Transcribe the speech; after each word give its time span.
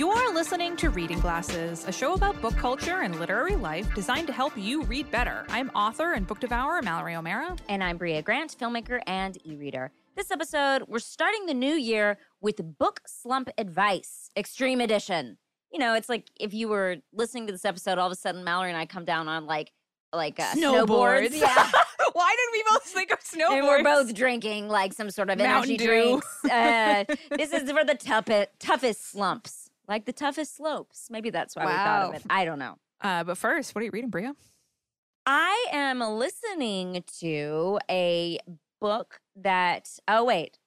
You're 0.00 0.32
listening 0.32 0.78
to 0.78 0.88
Reading 0.88 1.20
Glasses, 1.20 1.84
a 1.86 1.92
show 1.92 2.14
about 2.14 2.40
book 2.40 2.56
culture 2.56 3.02
and 3.02 3.20
literary 3.20 3.54
life 3.54 3.94
designed 3.94 4.28
to 4.28 4.32
help 4.32 4.56
you 4.56 4.82
read 4.84 5.10
better. 5.10 5.44
I'm 5.50 5.68
author 5.74 6.14
and 6.14 6.26
book 6.26 6.40
devourer 6.40 6.80
Mallory 6.80 7.16
O'Meara. 7.16 7.54
And 7.68 7.84
I'm 7.84 7.98
Brea 7.98 8.22
Grant, 8.22 8.56
filmmaker 8.58 9.02
and 9.06 9.36
e 9.46 9.56
reader. 9.56 9.92
This 10.16 10.30
episode, 10.30 10.84
we're 10.88 11.00
starting 11.00 11.44
the 11.44 11.52
new 11.52 11.74
year 11.74 12.16
with 12.40 12.78
book 12.78 13.02
slump 13.06 13.50
advice, 13.58 14.30
extreme 14.34 14.80
edition. 14.80 15.36
You 15.70 15.78
know, 15.78 15.92
it's 15.92 16.08
like 16.08 16.30
if 16.40 16.54
you 16.54 16.68
were 16.68 16.96
listening 17.12 17.46
to 17.48 17.52
this 17.52 17.66
episode, 17.66 17.98
all 17.98 18.06
of 18.06 18.12
a 18.12 18.16
sudden 18.16 18.42
Mallory 18.42 18.70
and 18.70 18.78
I 18.78 18.86
come 18.86 19.04
down 19.04 19.28
on 19.28 19.44
like 19.44 19.70
like 20.14 20.40
uh, 20.40 20.54
snowboards. 20.54 21.38
Yeah. 21.38 21.70
Why 22.14 22.34
did 22.38 22.58
we 22.58 22.64
both 22.70 22.84
think 22.84 23.12
of 23.12 23.18
snowboards? 23.20 23.58
And 23.58 23.66
we're 23.66 23.84
both 23.84 24.14
drinking 24.14 24.68
like 24.68 24.94
some 24.94 25.10
sort 25.10 25.28
of 25.28 25.36
Mountain 25.36 25.52
energy 25.52 25.76
Dew. 25.76 25.86
drinks. 25.86 26.26
Uh, 26.50 27.04
this 27.36 27.52
is 27.52 27.70
for 27.70 27.84
the 27.84 27.94
toughest, 27.94 28.48
toughest 28.58 29.10
slumps, 29.10 29.69
like 29.90 30.06
the 30.06 30.12
toughest 30.14 30.56
slopes. 30.56 31.08
Maybe 31.10 31.28
that's 31.28 31.54
why 31.54 31.66
we 31.66 31.72
thought 31.72 32.08
of 32.08 32.14
it. 32.14 32.22
I 32.30 32.46
don't 32.46 32.58
know. 32.58 32.76
Uh, 33.02 33.24
but 33.24 33.36
first, 33.36 33.74
what 33.74 33.82
are 33.82 33.84
you 33.84 33.90
reading, 33.92 34.08
Brea? 34.10 34.30
I 35.26 35.66
am 35.72 36.00
listening 36.00 37.04
to 37.20 37.78
a 37.90 38.38
book 38.80 39.20
that, 39.36 39.88
oh, 40.08 40.24
wait, 40.24 40.58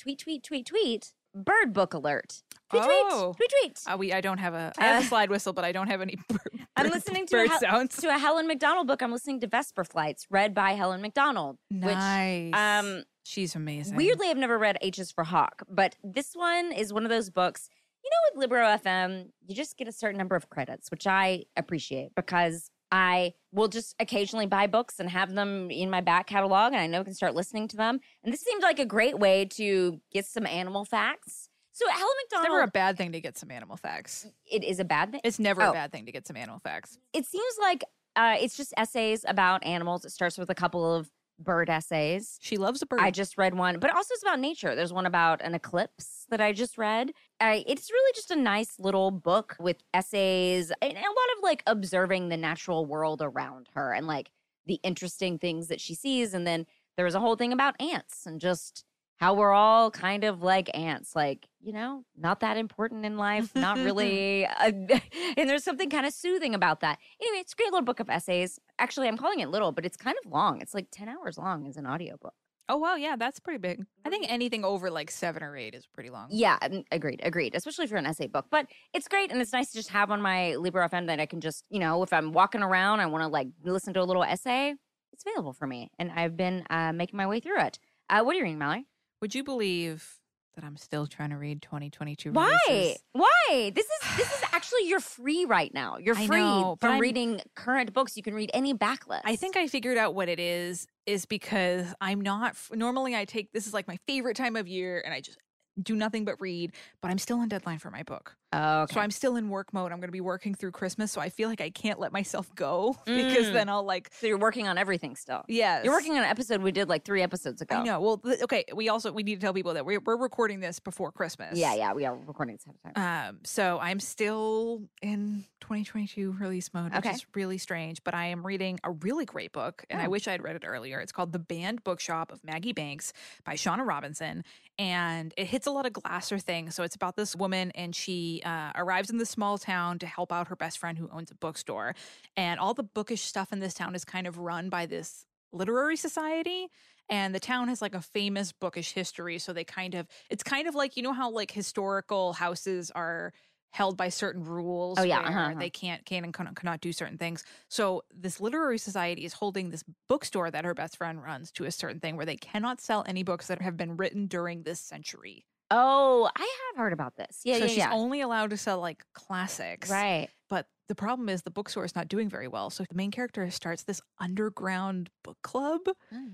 tweet, 0.00 0.18
tweet, 0.18 0.42
tweet, 0.42 0.66
tweet, 0.66 1.12
bird 1.34 1.72
book 1.72 1.94
alert. 1.94 2.42
Tweet, 2.70 2.82
Oh. 2.84 3.34
tweet, 3.36 3.50
tweet, 3.50 3.74
tweet. 3.76 3.92
Uh, 3.94 3.96
we 3.96 4.12
I 4.12 4.20
don't 4.20 4.38
have 4.38 4.54
a 4.54 4.72
I 4.78 4.84
have 4.86 5.02
Uh, 5.02 5.04
a 5.06 5.08
slide 5.08 5.30
whistle, 5.30 5.52
but 5.52 5.64
I 5.64 5.72
don't 5.72 5.88
have 5.88 6.00
any. 6.00 6.16
Bird, 6.28 6.66
I'm 6.76 6.88
listening 6.90 7.26
to 7.26 7.36
a 7.36 7.40
bird 7.40 7.50
hel- 7.50 7.60
sounds. 7.60 7.96
to 7.98 8.08
a 8.08 8.18
Helen 8.18 8.46
MacDonald 8.46 8.86
book. 8.86 9.02
I'm 9.02 9.12
listening 9.12 9.40
to 9.40 9.46
Vesper 9.46 9.84
Flights, 9.84 10.26
read 10.30 10.54
by 10.54 10.72
Helen 10.72 11.02
MacDonald. 11.02 11.58
Nice. 11.70 12.46
Which, 12.46 12.54
um, 12.54 13.04
she's 13.24 13.54
amazing. 13.54 13.94
weirdly, 13.96 14.28
I've 14.28 14.38
never 14.38 14.58
read 14.58 14.78
H's 14.80 15.10
for 15.12 15.24
Hawk, 15.24 15.62
but 15.68 15.96
this 16.02 16.32
one 16.34 16.72
is 16.72 16.92
one 16.94 17.04
of 17.04 17.10
those 17.10 17.28
books. 17.30 17.68
You 18.04 18.10
know, 18.10 18.30
with 18.34 18.40
Libro.fm, 18.42 19.28
you 19.46 19.54
just 19.54 19.76
get 19.76 19.88
a 19.88 19.92
certain 19.92 20.18
number 20.18 20.36
of 20.36 20.48
credits, 20.50 20.90
which 20.90 21.06
I 21.06 21.44
appreciate 21.56 22.14
because 22.16 22.70
I 22.90 23.32
will 23.52 23.68
just 23.68 23.94
occasionally 24.00 24.46
buy 24.46 24.66
books 24.66 24.98
and 25.00 25.08
have 25.08 25.32
them 25.34 25.70
in 25.70 25.88
my 25.88 26.00
back 26.00 26.26
catalog, 26.26 26.72
and 26.72 26.80
I 26.82 26.86
know 26.86 27.00
I 27.00 27.04
can 27.04 27.14
start 27.14 27.34
listening 27.34 27.68
to 27.68 27.76
them. 27.76 28.00
And 28.22 28.32
this 28.32 28.40
seemed 28.40 28.62
like 28.62 28.78
a 28.78 28.84
great 28.84 29.18
way 29.18 29.44
to 29.52 30.00
get 30.12 30.26
some 30.26 30.46
animal 30.46 30.84
facts. 30.84 31.48
So 31.74 31.88
Helen 31.88 32.06
It's 32.24 32.32
MacDonald, 32.32 32.48
never 32.52 32.62
a 32.64 32.68
bad 32.70 32.98
thing 32.98 33.12
to 33.12 33.20
get 33.20 33.38
some 33.38 33.50
animal 33.50 33.76
facts. 33.78 34.26
it 34.50 34.62
is 34.62 34.78
a 34.78 34.84
bad 34.84 35.12
thing. 35.12 35.20
It's 35.24 35.38
never 35.38 35.62
Oh. 35.62 35.70
a 35.70 35.72
bad 35.72 35.90
thing 35.90 36.04
to 36.04 36.12
get 36.12 36.26
some 36.26 36.36
animal 36.36 36.58
facts. 36.60 36.98
it 37.14 37.24
seems 37.24 37.54
like 37.62 37.82
uh, 38.14 38.36
it's 38.38 38.58
just 38.58 38.74
essays 38.76 39.24
about 39.26 39.64
animals. 39.64 40.04
It 40.04 40.10
starts 40.10 40.36
with 40.36 40.50
a 40.50 40.54
couple 40.54 40.94
of 40.94 41.10
bird 41.38 41.70
essays. 41.70 42.38
She 42.42 42.58
loves 42.58 42.82
a 42.82 42.86
bird. 42.86 43.00
I 43.00 43.10
just 43.10 43.38
read 43.38 43.54
one, 43.54 43.78
but 43.80 43.90
also 43.94 44.08
it's 44.12 44.22
about 44.22 44.38
nature. 44.38 44.74
There's 44.74 44.92
one 44.92 45.06
about 45.06 45.40
an 45.40 45.54
eclipse 45.54 46.26
that 46.28 46.42
I 46.42 46.52
just 46.52 46.76
read. 46.76 47.12
I, 47.42 47.64
it's 47.66 47.90
really 47.90 48.12
just 48.14 48.30
a 48.30 48.36
nice 48.36 48.78
little 48.78 49.10
book 49.10 49.56
with 49.58 49.78
essays 49.92 50.70
and 50.80 50.92
a 50.92 50.96
lot 50.96 51.36
of 51.36 51.42
like 51.42 51.62
observing 51.66 52.28
the 52.28 52.36
natural 52.36 52.86
world 52.86 53.20
around 53.20 53.68
her 53.74 53.92
and 53.92 54.06
like 54.06 54.30
the 54.66 54.78
interesting 54.84 55.38
things 55.38 55.66
that 55.66 55.80
she 55.80 55.94
sees. 55.94 56.34
And 56.34 56.46
then 56.46 56.66
there 56.96 57.04
was 57.04 57.16
a 57.16 57.20
whole 57.20 57.34
thing 57.34 57.52
about 57.52 57.80
ants 57.80 58.26
and 58.26 58.40
just 58.40 58.84
how 59.16 59.34
we're 59.34 59.52
all 59.52 59.90
kind 59.90 60.22
of 60.24 60.42
like 60.42 60.70
ants, 60.72 61.16
like, 61.16 61.48
you 61.60 61.72
know, 61.72 62.04
not 62.16 62.40
that 62.40 62.56
important 62.56 63.04
in 63.04 63.16
life, 63.16 63.54
not 63.56 63.76
really. 63.78 64.46
Uh, 64.46 64.70
and 65.36 65.48
there's 65.48 65.64
something 65.64 65.90
kind 65.90 66.06
of 66.06 66.12
soothing 66.12 66.54
about 66.54 66.80
that. 66.80 66.98
Anyway, 67.20 67.38
it's 67.38 67.54
a 67.54 67.56
great 67.56 67.72
little 67.72 67.84
book 67.84 68.00
of 68.00 68.08
essays. 68.08 68.60
Actually, 68.78 69.08
I'm 69.08 69.16
calling 69.16 69.40
it 69.40 69.48
little, 69.48 69.72
but 69.72 69.84
it's 69.84 69.96
kind 69.96 70.16
of 70.24 70.30
long. 70.30 70.60
It's 70.60 70.74
like 70.74 70.88
10 70.92 71.08
hours 71.08 71.38
long 71.38 71.66
as 71.66 71.76
an 71.76 71.86
audiobook. 71.86 72.34
Oh 72.72 72.76
wow, 72.76 72.94
yeah, 72.94 73.16
that's 73.16 73.38
pretty 73.38 73.58
big. 73.58 73.84
I 74.06 74.08
think 74.08 74.24
anything 74.30 74.64
over 74.64 74.90
like 74.90 75.10
seven 75.10 75.42
or 75.42 75.54
eight 75.54 75.74
is 75.74 75.84
pretty 75.84 76.08
long. 76.08 76.28
Yeah, 76.30 76.56
mm, 76.62 76.82
agreed, 76.90 77.20
agreed. 77.22 77.54
Especially 77.54 77.86
for 77.86 77.96
an 77.96 78.06
essay 78.06 78.28
book, 78.28 78.46
but 78.50 78.64
it's 78.94 79.08
great 79.08 79.30
and 79.30 79.42
it's 79.42 79.52
nice 79.52 79.72
to 79.72 79.76
just 79.76 79.90
have 79.90 80.10
on 80.10 80.22
my 80.22 80.54
Libro.fm 80.54 81.06
that 81.08 81.20
I 81.20 81.26
can 81.26 81.42
just, 81.42 81.66
you 81.68 81.78
know, 81.78 82.02
if 82.02 82.14
I'm 82.14 82.32
walking 82.32 82.62
around, 82.62 83.00
I 83.00 83.06
want 83.06 83.24
to 83.24 83.28
like 83.28 83.48
listen 83.62 83.92
to 83.92 84.00
a 84.00 84.04
little 84.04 84.24
essay. 84.24 84.74
It's 85.12 85.22
available 85.22 85.52
for 85.52 85.66
me, 85.66 85.90
and 85.98 86.10
I've 86.12 86.34
been 86.34 86.64
uh, 86.70 86.94
making 86.94 87.18
my 87.18 87.26
way 87.26 87.40
through 87.40 87.60
it. 87.60 87.78
Uh, 88.08 88.22
what 88.22 88.32
are 88.32 88.38
you 88.38 88.44
reading, 88.44 88.58
Mallory? 88.58 88.86
Would 89.20 89.34
you 89.34 89.44
believe 89.44 90.21
that 90.54 90.64
I'm 90.64 90.76
still 90.76 91.06
trying 91.06 91.30
to 91.30 91.36
read 91.36 91.62
2022 91.62 92.32
Why? 92.32 92.56
releases? 92.68 93.02
Why? 93.12 93.72
This 93.74 93.86
is 93.86 94.16
this 94.16 94.32
is 94.32 94.42
actually 94.52 94.88
you're 94.88 95.00
free 95.00 95.44
right 95.44 95.72
now. 95.72 95.98
You're 95.98 96.14
free 96.14 96.38
know, 96.38 96.76
from 96.80 96.92
I'm- 96.92 97.00
reading 97.00 97.40
current 97.54 97.92
books. 97.92 98.16
You 98.16 98.22
can 98.22 98.34
read 98.34 98.50
any 98.54 98.74
backlist. 98.74 99.22
I 99.24 99.36
think 99.36 99.56
I 99.56 99.66
figured 99.66 99.98
out 99.98 100.14
what 100.14 100.28
it 100.28 100.38
is 100.40 100.86
is 101.06 101.26
because 101.26 101.94
I'm 102.00 102.20
not 102.20 102.56
normally 102.72 103.14
I 103.16 103.24
take 103.24 103.52
this 103.52 103.66
is 103.66 103.74
like 103.74 103.88
my 103.88 103.98
favorite 104.06 104.36
time 104.36 104.56
of 104.56 104.68
year 104.68 105.02
and 105.04 105.12
I 105.14 105.20
just 105.20 105.38
do 105.82 105.96
nothing 105.96 106.24
but 106.24 106.40
read, 106.40 106.72
but 107.00 107.10
I'm 107.10 107.18
still 107.18 107.38
on 107.38 107.48
deadline 107.48 107.78
for 107.78 107.90
my 107.90 108.02
book. 108.02 108.36
Oh, 108.52 108.82
okay. 108.82 108.94
So 108.94 109.00
I'm 109.00 109.10
still 109.10 109.36
in 109.36 109.48
work 109.48 109.72
mode. 109.72 109.92
I'm 109.92 109.98
going 109.98 110.08
to 110.08 110.12
be 110.12 110.20
working 110.20 110.54
through 110.54 110.72
Christmas, 110.72 111.10
so 111.12 111.20
I 111.20 111.28
feel 111.30 111.48
like 111.48 111.60
I 111.60 111.70
can't 111.70 111.98
let 111.98 112.12
myself 112.12 112.54
go 112.54 112.96
because 113.06 113.46
Mm. 113.46 113.52
then 113.54 113.68
I'll 113.68 113.84
like 113.84 114.10
so 114.20 114.26
you're 114.26 114.38
working 114.38 114.68
on 114.68 114.78
everything 114.78 115.16
still. 115.16 115.42
yes. 115.48 115.84
You're 115.84 115.92
working 115.94 116.12
on 116.12 116.18
an 116.18 116.24
episode 116.24 116.62
we 116.62 116.72
did 116.72 116.88
like 116.88 117.04
three 117.04 117.22
episodes 117.22 117.60
ago. 117.62 117.76
I 117.76 117.82
know. 117.82 118.00
Well, 118.00 118.18
th- 118.18 118.42
okay, 118.42 118.64
we 118.74 118.88
also 118.88 119.10
we 119.12 119.22
need 119.22 119.36
to 119.36 119.40
tell 119.40 119.54
people 119.54 119.74
that 119.74 119.86
we're 119.86 120.00
we're 120.00 120.16
recording 120.16 120.60
this 120.60 120.78
before 120.80 121.12
Christmas. 121.12 121.58
Yeah, 121.58 121.74
yeah, 121.74 121.92
we 121.94 122.04
are 122.04 122.14
recording 122.14 122.56
this 122.56 122.64
ahead 122.66 122.76
of 122.84 122.94
time. 122.94 123.28
Um, 123.30 123.38
so 123.44 123.78
I'm 123.80 124.00
still 124.00 124.82
in 125.00 125.44
2022 125.60 126.32
release 126.38 126.72
mode, 126.74 126.92
which 126.92 126.98
Okay. 127.06 127.10
is 127.14 127.24
really 127.34 127.58
strange. 127.58 128.02
But 128.04 128.14
I 128.14 128.26
am 128.26 128.44
reading 128.46 128.78
a 128.84 128.90
really 128.90 129.24
great 129.24 129.52
book, 129.52 129.84
and 129.88 130.00
I 130.00 130.06
Oh. 130.06 130.10
wish 130.10 130.28
I'd 130.28 130.42
read 130.42 130.56
it 130.56 130.64
earlier. 130.66 131.00
It's 131.00 131.12
called 131.12 131.32
The 131.32 131.38
Banned 131.38 131.84
Bookshop 131.84 132.32
of 132.32 132.42
Maggie 132.44 132.72
Banks 132.72 133.12
by 133.44 133.54
Shauna 133.54 133.86
Robinson, 133.86 134.44
and 134.78 135.32
it 135.36 135.46
hits 135.46 135.66
a 135.66 135.70
lot 135.70 135.86
of 135.86 135.92
Glasser 135.92 136.38
things. 136.38 136.74
So 136.74 136.82
it's 136.82 136.96
about 136.96 137.16
this 137.16 137.34
woman, 137.36 137.70
and 137.74 137.94
she 137.94 138.41
uh, 138.44 138.72
arrives 138.74 139.10
in 139.10 139.18
this 139.18 139.30
small 139.30 139.58
town 139.58 139.98
to 140.00 140.06
help 140.06 140.32
out 140.32 140.48
her 140.48 140.56
best 140.56 140.78
friend 140.78 140.98
who 140.98 141.08
owns 141.10 141.30
a 141.30 141.34
bookstore, 141.34 141.94
and 142.36 142.60
all 142.60 142.74
the 142.74 142.82
bookish 142.82 143.22
stuff 143.22 143.52
in 143.52 143.60
this 143.60 143.74
town 143.74 143.94
is 143.94 144.04
kind 144.04 144.26
of 144.26 144.38
run 144.38 144.68
by 144.68 144.86
this 144.86 145.26
literary 145.52 145.96
society. 145.96 146.68
And 147.08 147.34
the 147.34 147.40
town 147.40 147.68
has 147.68 147.82
like 147.82 147.94
a 147.94 148.00
famous 148.00 148.52
bookish 148.52 148.92
history. 148.92 149.38
So 149.38 149.52
they 149.52 149.64
kind 149.64 149.94
of 149.94 150.06
it's 150.30 150.42
kind 150.42 150.66
of 150.68 150.74
like 150.74 150.96
you 150.96 151.02
know 151.02 151.12
how 151.12 151.30
like 151.30 151.50
historical 151.50 152.32
houses 152.32 152.90
are 152.92 153.32
held 153.70 153.96
by 153.96 154.08
certain 154.08 154.44
rules 154.44 154.98
Oh, 154.98 155.02
yeah, 155.02 155.20
uh-huh, 155.20 155.38
uh-huh. 155.50 155.58
they 155.58 155.70
can't 155.70 156.04
can 156.04 156.24
and 156.24 156.34
cannot, 156.34 156.56
cannot 156.56 156.80
do 156.80 156.92
certain 156.92 157.18
things? 157.18 157.44
So 157.68 158.02
this 158.14 158.40
literary 158.40 158.78
society 158.78 159.24
is 159.24 159.32
holding 159.34 159.70
this 159.70 159.84
bookstore 160.08 160.50
that 160.50 160.64
her 160.64 160.74
best 160.74 160.96
friend 160.96 161.22
runs 161.22 161.50
to 161.52 161.64
a 161.64 161.72
certain 161.72 162.00
thing 162.00 162.16
where 162.16 162.26
they 162.26 162.36
cannot 162.36 162.80
sell 162.80 163.04
any 163.06 163.22
books 163.22 163.46
that 163.48 163.60
have 163.62 163.76
been 163.76 163.96
written 163.96 164.26
during 164.26 164.62
this 164.62 164.80
century 164.80 165.46
Oh, 165.74 166.30
I 166.36 166.40
have 166.40 166.78
heard 166.78 166.92
about 166.92 167.16
this. 167.16 167.40
Yeah, 167.44 167.54
so 167.54 167.60
yeah, 167.60 167.66
she's 167.66 167.76
yeah. 167.78 167.92
only 167.92 168.20
allowed 168.20 168.50
to 168.50 168.56
sell 168.56 168.78
like 168.78 169.04
classics 169.14 169.90
right. 169.90 170.28
but 170.48 170.66
the 170.88 170.94
problem 170.94 171.28
is 171.28 171.42
the 171.42 171.50
bookstore 171.50 171.84
is 171.84 171.96
not 171.96 172.08
doing 172.08 172.28
very 172.28 172.48
well 172.48 172.68
so 172.70 172.84
the 172.88 172.94
main 172.94 173.10
character 173.10 173.48
starts 173.50 173.84
this 173.84 174.00
underground 174.20 175.08
book 175.22 175.38
club 175.42 175.80
oh, 175.86 176.28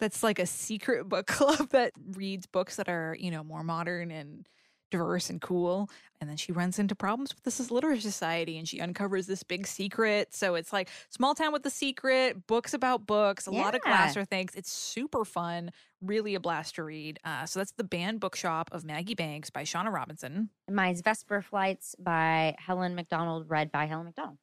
that's 0.00 0.22
like 0.22 0.38
a 0.38 0.46
secret 0.46 1.08
book 1.08 1.26
club 1.28 1.68
that 1.70 1.92
reads 2.16 2.46
books 2.46 2.76
that 2.76 2.88
are, 2.88 3.16
you 3.20 3.30
know, 3.30 3.44
more 3.44 3.62
modern 3.62 4.10
and 4.10 4.48
diverse 4.90 5.30
and 5.30 5.40
cool. 5.40 5.90
And 6.20 6.28
then 6.28 6.36
she 6.36 6.52
runs 6.52 6.78
into 6.78 6.94
problems 6.94 7.34
with 7.34 7.44
this 7.44 7.60
is 7.60 7.70
literary 7.70 8.00
society 8.00 8.58
and 8.58 8.68
she 8.68 8.80
uncovers 8.80 9.26
this 9.26 9.42
big 9.42 9.66
secret. 9.66 10.34
So 10.34 10.54
it's 10.54 10.72
like 10.72 10.88
small 11.08 11.34
town 11.34 11.52
with 11.52 11.62
the 11.62 11.70
secret, 11.70 12.46
books 12.46 12.74
about 12.74 13.06
books, 13.06 13.46
a 13.46 13.50
lot 13.50 13.74
of 13.74 13.80
Yeah. 13.84 13.96
Glasser 13.96 14.24
things. 14.26 14.54
It's 14.54 14.70
super 14.70 15.24
fun, 15.24 15.70
really 16.02 16.34
a 16.34 16.40
blast 16.40 16.74
to 16.74 16.84
read. 16.84 17.18
Uh, 17.24 17.46
so 17.46 17.60
that's 17.60 17.72
The 17.72 17.84
Banned 17.84 18.20
Bookshop 18.20 18.68
of 18.72 18.84
Maggie 18.84 19.14
Banks 19.14 19.48
by 19.48 19.62
Shauna 19.62 19.92
Robinson. 19.92 20.50
Mine's 20.70 21.00
Vesper 21.00 21.40
Flights 21.40 21.94
by 21.98 22.54
Helen 22.58 22.94
MacDonald, 22.94 23.46
read 23.48 23.72
by 23.72 23.86
Helen 23.86 24.04
MacDonald. 24.06 24.36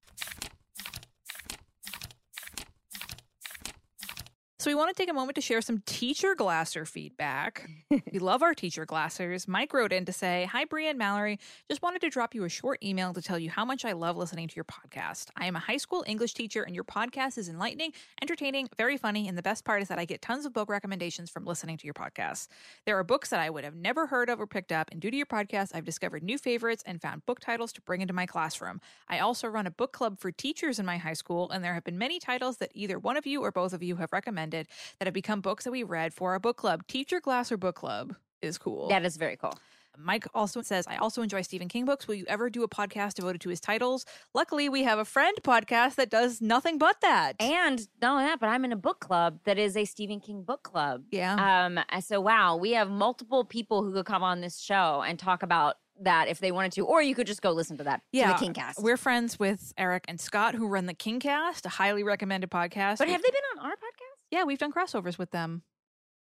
So 4.68 4.72
we 4.72 4.76
want 4.76 4.94
to 4.94 5.02
take 5.02 5.10
a 5.10 5.14
moment 5.14 5.36
to 5.36 5.42
share 5.42 5.62
some 5.62 5.82
teacher 5.86 6.36
Glasser 6.36 6.84
feedback. 6.84 7.70
we 7.90 8.20
love 8.20 8.44
our 8.44 8.54
teacher 8.54 8.86
Glassers. 8.86 9.48
Mike 9.48 9.74
wrote 9.74 9.94
in 9.94 10.04
to 10.04 10.12
say, 10.12 10.46
Hi, 10.52 10.66
Brea 10.66 10.90
and 10.90 11.00
Mallory. 11.00 11.40
Just 11.70 11.82
wanted 11.82 12.02
to 12.02 12.10
drop 12.10 12.36
you 12.36 12.44
a 12.44 12.50
short 12.50 12.84
email 12.84 13.14
to 13.14 13.22
tell 13.22 13.40
you 13.40 13.50
how 13.50 13.64
much 13.64 13.86
I 13.86 13.94
love 13.94 14.18
listening 14.18 14.50
to 14.50 14.56
your 14.58 14.66
podcast. 14.66 15.28
I 15.38 15.46
am 15.46 15.56
a 15.56 15.60
high 15.60 15.78
school 15.78 16.04
English 16.06 16.34
teacher, 16.34 16.64
and 16.64 16.76
your 16.76 16.84
podcast 16.84 17.38
is 17.38 17.48
enlightening, 17.48 17.94
entertaining, 18.22 18.68
very 18.76 18.98
funny, 18.98 19.30
and 19.30 19.38
the 19.38 19.42
best 19.42 19.64
part 19.64 19.82
is 19.82 19.88
that 19.88 20.00
I 20.00 20.04
get 20.04 20.22
tons 20.22 20.46
of 20.46 20.52
book 20.52 20.70
recommendations 20.70 21.30
from 21.30 21.46
listening 21.46 21.78
to 21.78 21.86
your 21.86 21.94
podcast. 21.94 22.50
There 22.86 23.00
are 23.00 23.06
books 23.06 23.30
that 23.30 23.40
I 23.40 23.50
would 23.50 23.64
have 23.64 23.76
never 23.78 24.08
heard 24.08 24.30
of 24.30 24.42
or 24.42 24.48
picked 24.48 24.74
up, 24.74 24.92
and 24.92 25.00
due 25.00 25.12
to 25.12 25.16
your 25.16 25.26
podcast, 25.28 25.72
I've 25.76 25.86
discovered 25.86 26.24
new 26.24 26.38
favorites 26.38 26.84
and 26.86 27.02
found 27.02 27.26
book 27.26 27.40
titles 27.40 27.72
to 27.72 27.82
bring 27.84 28.02
into 28.02 28.14
my 28.14 28.26
classroom. 28.26 28.82
I 29.08 29.20
also 29.20 29.48
run 29.48 29.66
a 29.66 29.72
book 29.72 29.94
club 29.94 30.20
for 30.20 30.30
teachers 30.30 30.78
in 30.78 30.86
my 30.86 30.98
high 30.98 31.14
school, 31.14 31.50
and 31.52 31.64
there 31.64 31.74
have 31.74 31.86
been 31.86 31.98
many 31.98 32.20
titles 32.20 32.58
that 32.58 32.72
either 32.74 33.00
one 33.00 33.16
of 33.16 33.26
you 33.26 33.42
or 33.42 33.54
both 33.54 33.72
of 33.72 33.82
you 33.82 33.96
have 33.96 34.12
recommended 34.12 34.57
that 35.00 35.06
have 35.06 35.14
become 35.14 35.42
books 35.42 35.66
that 35.66 35.72
we 35.72 35.84
read 35.84 36.14
for 36.14 36.32
our 36.32 36.40
book 36.40 36.58
club. 36.58 36.88
Teacher 36.88 37.20
Glasser 37.20 37.58
Book 37.58 37.76
Club 37.76 38.16
is 38.42 38.58
cool. 38.58 38.88
That 38.88 39.06
is 39.06 39.18
very 39.18 39.36
cool. 39.38 39.54
Mike 40.00 40.26
also 40.34 40.62
says, 40.62 40.86
I 40.88 40.98
also 40.98 41.22
enjoy 41.22 41.42
Stephen 41.42 41.68
King 41.68 41.86
books. 41.86 42.08
Will 42.08 42.16
you 42.16 42.26
ever 42.28 42.50
do 42.50 42.64
a 42.64 42.68
podcast 42.68 43.16
devoted 43.16 43.42
to 43.42 43.50
his 43.50 43.60
titles? 43.60 44.06
Luckily, 44.34 44.70
we 44.70 44.84
have 44.84 45.00
a 45.00 45.06
friend 45.06 45.36
podcast 45.42 45.96
that 45.96 46.10
does 46.10 46.40
nothing 46.40 46.78
but 46.78 47.02
that. 47.02 47.34
And 47.40 47.88
not 48.00 48.12
only 48.12 48.26
that, 48.26 48.40
but 48.40 48.48
I'm 48.50 48.64
in 48.64 48.72
a 48.72 48.76
book 48.78 49.00
club 49.00 49.40
that 49.46 49.58
is 49.58 49.76
a 49.76 49.86
Stephen 49.86 50.20
King 50.20 50.44
book 50.44 50.64
club. 50.64 51.04
yeah. 51.12 51.66
Um, 51.66 51.80
so 52.02 52.22
wow, 52.22 52.56
we 52.56 52.72
have 52.74 52.90
multiple 52.90 53.44
people 53.44 53.84
who 53.84 53.92
could 53.92 54.06
come 54.06 54.22
on 54.24 54.42
this 54.42 54.60
show 54.60 55.04
and 55.06 55.18
talk 55.18 55.42
about 55.42 55.78
that 56.02 56.28
if 56.28 56.40
they 56.40 56.52
wanted 56.52 56.74
to, 56.74 56.86
or 56.86 57.02
you 57.02 57.16
could 57.16 57.26
just 57.26 57.42
go 57.42 57.52
listen 57.52 57.78
to 57.78 57.84
that. 57.86 58.02
Yeah, 58.12 58.34
to 58.34 58.46
the 58.46 58.52
Kingcast. 58.52 58.80
We're 58.80 58.98
friends 58.98 59.40
with 59.40 59.74
Eric 59.80 60.06
and 60.08 60.22
Scott, 60.22 60.54
who 60.54 60.68
run 60.68 60.86
the 60.86 60.94
Kingcast, 60.94 61.66
a 61.66 61.70
highly 61.70 62.04
recommended 62.04 62.52
podcast. 62.52 63.00
but 63.00 63.08
have 63.08 63.24
they 63.24 63.30
been 63.32 63.60
on 63.60 63.66
our 63.66 63.72
podcast? 63.72 64.07
Yeah, 64.32 64.44
we've 64.44 64.58
done 64.60 64.72
crossovers 64.72 65.18
with 65.18 65.32
them. 65.32 65.64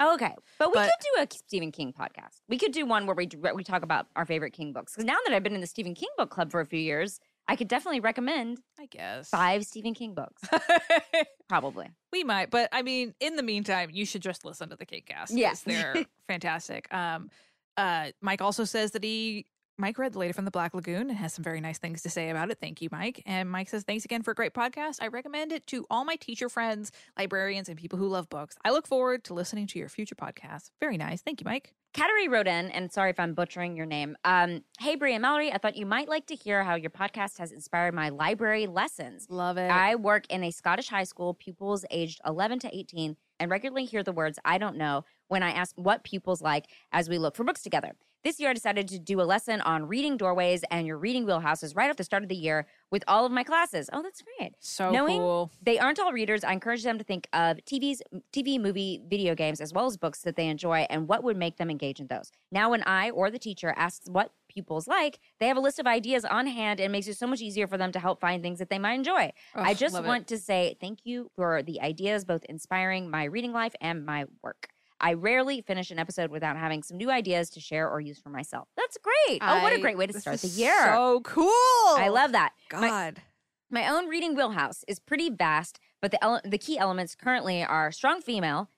Okay, 0.01 0.33
but 0.59 0.69
we 0.69 0.73
But- 0.73 0.91
could 0.99 1.07
do 1.15 1.21
a 1.23 1.27
Stephen 1.47 1.71
King 1.71 1.93
podcast. 1.93 2.41
We 2.49 2.57
could 2.57 2.73
do 2.73 2.85
one 2.85 3.05
where 3.05 3.15
we 3.15 3.27
where 3.39 3.55
we 3.55 3.63
talk 3.63 3.81
about 3.81 4.07
our 4.15 4.25
favorite 4.25 4.51
King 4.51 4.73
books. 4.73 4.93
Because 4.93 5.05
now 5.05 5.15
that 5.25 5.33
I've 5.33 5.43
been 5.43 5.55
in 5.55 5.61
the 5.61 5.67
Stephen 5.67 5.95
King 5.95 6.09
book 6.17 6.29
club 6.29 6.51
for 6.51 6.59
a 6.59 6.65
few 6.65 6.79
years, 6.79 7.19
I 7.47 7.55
could 7.55 7.69
definitely 7.69 8.01
recommend 8.01 8.59
I 8.77 8.87
guess 8.87 9.29
five 9.29 9.63
Stephen 9.63 9.93
King 9.93 10.13
books. 10.13 10.41
Probably. 11.47 11.87
we 12.11 12.23
might, 12.23 12.49
but 12.49 12.69
I 12.71 12.81
mean, 12.81 13.13
in 13.19 13.35
the 13.35 13.43
meantime, 13.43 13.89
you 13.93 14.05
should 14.05 14.21
just 14.21 14.43
listen 14.45 14.69
to 14.69 14.75
the 14.75 14.85
Kingcast. 14.85 15.27
Yeah. 15.29 15.51
because 15.51 15.61
they're 15.63 16.05
fantastic. 16.27 16.93
Um, 16.93 17.29
uh, 17.77 18.11
Mike 18.21 18.41
also 18.41 18.63
says 18.65 18.91
that 18.91 19.03
he 19.03 19.45
Mike 19.77 19.97
read 19.97 20.13
The 20.13 20.19
Lady 20.19 20.31
from 20.31 20.45
the 20.45 20.51
Black 20.51 20.73
Lagoon 20.73 21.09
and 21.09 21.17
has 21.17 21.33
some 21.33 21.43
very 21.43 21.59
nice 21.59 21.77
things 21.77 22.01
to 22.03 22.09
say 22.09 22.29
about 22.29 22.49
it. 22.49 22.59
Thank 22.61 22.81
you, 22.81 22.87
Mike. 22.91 23.21
And 23.25 23.49
Mike 23.49 23.67
says, 23.67 23.83
Thanks 23.83 24.05
again 24.05 24.21
for 24.21 24.31
a 24.31 24.35
great 24.35 24.53
podcast. 24.53 24.99
I 25.01 25.07
recommend 25.07 25.51
it 25.51 25.67
to 25.67 25.85
all 25.89 26.05
my 26.05 26.15
teacher 26.15 26.47
friends, 26.47 26.93
librarians, 27.17 27.67
and 27.67 27.77
people 27.77 27.99
who 27.99 28.07
love 28.07 28.29
books. 28.29 28.55
I 28.63 28.71
look 28.71 28.87
forward 28.87 29.25
to 29.25 29.33
listening 29.33 29.67
to 29.67 29.79
your 29.79 29.89
future 29.89 30.15
podcasts. 30.15 30.71
Very 30.79 30.95
nice. 30.95 31.21
Thank 31.21 31.41
you, 31.41 31.45
Mike. 31.45 31.73
Kateri 31.93 32.29
wrote 32.29 32.47
in, 32.47 32.71
and 32.71 32.91
sorry 32.91 33.09
if 33.09 33.19
I'm 33.19 33.33
butchering 33.33 33.75
your 33.75 33.85
name. 33.85 34.17
Um, 34.25 34.63
hey, 34.79 34.95
Brie 34.95 35.13
and 35.13 35.21
Mallory, 35.21 35.51
I 35.51 35.57
thought 35.57 35.77
you 35.77 35.85
might 35.85 36.09
like 36.09 36.27
to 36.27 36.35
hear 36.35 36.63
how 36.63 36.75
your 36.75 36.89
podcast 36.89 37.37
has 37.39 37.51
inspired 37.51 37.93
my 37.93 38.09
library 38.09 38.67
lessons. 38.67 39.27
Love 39.29 39.57
it. 39.57 39.69
I 39.69 39.95
work 39.95 40.25
in 40.29 40.43
a 40.43 40.51
Scottish 40.51 40.89
high 40.89 41.05
school, 41.05 41.33
pupils 41.33 41.85
aged 41.91 42.19
11 42.25 42.59
to 42.59 42.75
18, 42.75 43.15
and 43.39 43.51
regularly 43.51 43.85
hear 43.85 44.03
the 44.03 44.11
words 44.11 44.39
I 44.43 44.57
don't 44.57 44.77
know 44.77 45.05
when 45.27 45.43
I 45.43 45.51
ask 45.51 45.73
what 45.77 46.03
pupils 46.03 46.41
like 46.41 46.65
as 46.91 47.09
we 47.09 47.17
look 47.17 47.35
for 47.35 47.43
books 47.43 47.61
together. 47.61 47.93
This 48.25 48.39
year, 48.39 48.49
I 48.49 48.53
decided 48.53 48.87
to 48.87 48.97
do 48.97 49.21
a 49.21 49.23
lesson 49.23 49.61
on 49.61 49.87
reading 49.87 50.17
doorways 50.17 50.63
and 50.71 50.87
your 50.87 50.97
reading 50.97 51.27
wheelhouses 51.27 51.75
right 51.75 51.91
at 51.91 51.97
the 51.97 52.03
start 52.03 52.23
of 52.23 52.29
the 52.29 52.35
year 52.35 52.65
with 52.89 53.03
all 53.07 53.23
of 53.23 53.31
my 53.31 53.43
classes. 53.43 53.87
Oh, 53.93 54.01
that's 54.01 54.23
great. 54.23 54.53
so 54.59 54.89
knowing- 54.89 55.19
cool. 55.19 55.51
They 55.61 55.77
aren't 55.77 55.99
all 55.99 56.11
readers. 56.11 56.43
I 56.43 56.51
encourage 56.51 56.81
them 56.81 56.97
to 56.97 57.03
think 57.03 57.27
of 57.33 57.57
TVs, 57.65 58.01
TV, 58.33 58.59
movie, 58.59 58.99
video 59.07 59.35
games, 59.35 59.61
as 59.61 59.73
well 59.73 59.85
as 59.85 59.95
books 59.95 60.23
that 60.23 60.37
they 60.37 60.47
enjoy 60.47 60.87
and 60.89 61.07
what 61.07 61.23
would 61.23 61.37
make 61.37 61.57
them 61.57 61.69
engage 61.69 61.99
in 61.99 62.07
those. 62.07 62.31
Now, 62.51 62.71
when 62.71 62.81
I 62.87 63.11
or 63.11 63.29
the 63.29 63.37
teacher 63.37 63.75
asks 63.77 64.09
what 64.09 64.31
pupils 64.49 64.87
like, 64.87 65.19
they 65.39 65.47
have 65.47 65.57
a 65.57 65.59
list 65.59 65.77
of 65.77 65.85
ideas 65.85 66.25
on 66.25 66.47
hand 66.47 66.79
and 66.79 66.89
it 66.89 66.91
makes 66.91 67.07
it 67.07 67.17
so 67.17 67.27
much 67.27 67.41
easier 67.41 67.67
for 67.67 67.77
them 67.77 67.91
to 67.91 67.99
help 67.99 68.19
find 68.19 68.41
things 68.41 68.57
that 68.57 68.71
they 68.71 68.79
might 68.79 68.93
enjoy. 68.93 69.33
I 69.53 69.75
just 69.75 69.93
love 69.93 70.03
it. 70.03 70.07
want 70.07 70.25
to 70.29 70.39
say 70.39 70.77
thank 70.81 71.01
you 71.03 71.29
for 71.35 71.61
the 71.61 71.79
ideas, 71.79 72.25
both 72.25 72.43
inspiring 72.45 73.07
my 73.07 73.25
reading 73.25 73.51
life 73.51 73.75
and 73.79 74.03
my 74.03 74.25
work. 74.41 74.69
I 74.99 75.13
rarely 75.13 75.61
finish 75.61 75.91
an 75.91 75.99
episode 75.99 76.31
without 76.31 76.55
having 76.57 76.81
some 76.83 76.97
new 76.97 77.11
ideas 77.11 77.49
to 77.51 77.59
share 77.59 77.89
or 77.89 77.99
use 77.99 78.19
for 78.19 78.29
myself. 78.29 78.67
That's 78.77 78.97
great. 78.97 79.39
oh, 79.41 79.61
what 79.61 79.73
a 79.73 79.79
great 79.79 79.97
way 79.97 80.07
to 80.07 80.19
start 80.19 80.39
the 80.39 80.47
year. 80.47 80.85
So 80.85 81.21
cool. 81.21 81.45
I 81.49 82.07
love 82.09 82.31
that. 82.31 82.53
God. 82.69 83.21
my 83.69 83.87
own 83.89 84.07
reading 84.07 84.35
wheelhouse 84.35 84.83
is 84.87 84.99
pretty 84.99 85.29
vast, 85.29 85.79
but 86.01 86.11
the 86.11 86.23
ele- 86.23 86.41
the 86.45 86.57
key 86.57 86.77
elements 86.77 87.15
currently 87.15 87.63
are 87.63 87.91
strong 87.91 88.21
female, 88.21 88.69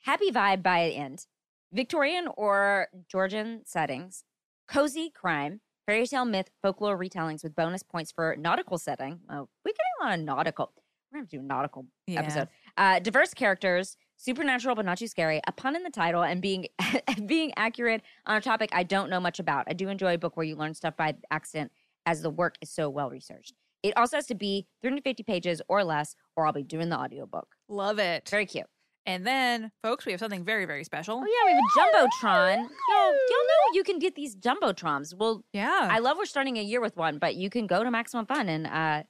happy 0.00 0.30
vibe 0.30 0.62
by 0.62 0.88
the 0.88 0.96
end, 0.96 1.26
Victorian 1.72 2.28
or 2.36 2.88
Georgian 3.08 3.62
settings, 3.64 4.24
cozy 4.68 5.10
crime, 5.10 5.60
fairy 5.86 6.06
tale 6.06 6.24
myth, 6.24 6.50
folklore 6.60 6.98
retellings 6.98 7.42
with 7.44 7.54
bonus 7.54 7.82
points 7.82 8.10
for 8.10 8.36
nautical 8.38 8.78
setting. 8.78 9.20
Oh, 9.30 9.48
we're 9.64 9.72
getting 9.72 10.00
a 10.00 10.04
lot 10.04 10.18
of 10.18 10.24
nautical. 10.24 10.72
We're 11.12 11.18
gonna 11.20 11.28
to 11.28 11.36
do 11.36 11.40
a 11.40 11.44
nautical 11.44 11.86
Yeah. 12.06 12.20
episode. 12.20 12.48
Uh, 12.76 12.98
diverse 12.98 13.34
characters, 13.34 13.96
supernatural 14.22 14.74
but 14.76 14.84
not 14.84 14.98
too 14.98 15.06
scary, 15.08 15.40
a 15.46 15.52
pun 15.52 15.74
in 15.76 15.82
the 15.82 15.90
title, 15.90 16.22
and 16.22 16.40
being 16.40 16.66
being 17.26 17.52
accurate 17.56 18.02
on 18.26 18.36
a 18.36 18.40
topic 18.40 18.70
I 18.72 18.82
don't 18.84 19.10
know 19.10 19.20
much 19.20 19.38
about. 19.40 19.64
I 19.68 19.72
do 19.72 19.88
enjoy 19.88 20.14
a 20.14 20.18
book 20.18 20.36
where 20.36 20.44
you 20.46 20.56
learn 20.56 20.74
stuff 20.74 20.96
by 20.96 21.14
accident, 21.30 21.72
as 22.06 22.22
the 22.22 22.30
work 22.30 22.56
is 22.60 22.70
so 22.70 22.88
well 22.88 23.10
researched. 23.10 23.54
It 23.82 23.96
also 23.96 24.16
has 24.16 24.26
to 24.26 24.36
be 24.36 24.66
350 24.82 25.24
pages 25.24 25.60
or 25.68 25.82
less, 25.82 26.14
or 26.36 26.46
I'll 26.46 26.52
be 26.52 26.62
doing 26.62 26.88
the 26.88 26.96
audiobook. 26.98 27.48
Love 27.68 27.98
it. 27.98 28.28
Very 28.28 28.46
cute. 28.46 28.66
And 29.04 29.26
then, 29.26 29.72
folks, 29.82 30.06
we 30.06 30.12
have 30.12 30.20
something 30.20 30.44
very, 30.44 30.64
very 30.64 30.84
special. 30.84 31.16
Oh 31.16 31.26
yeah, 31.26 31.52
we 31.52 31.52
have 31.52 32.04
a 32.04 32.06
jumbotron. 32.06 32.56
Y'all, 32.58 33.06
y'all 33.06 33.10
know 33.10 33.74
you 33.74 33.82
can 33.82 33.98
get 33.98 34.14
these 34.14 34.36
jumbotrons. 34.36 35.12
Well, 35.16 35.44
Yeah. 35.52 35.88
I 35.90 35.98
love 35.98 36.16
we're 36.16 36.24
starting 36.26 36.56
a 36.56 36.62
year 36.62 36.80
with 36.80 36.96
one, 36.96 37.18
but 37.18 37.34
you 37.34 37.50
can 37.50 37.66
go 37.66 37.82
to 37.82 37.90
Maximum 37.90 38.26
Fun 38.26 38.48
and 38.48 38.68
uh, 38.68 39.02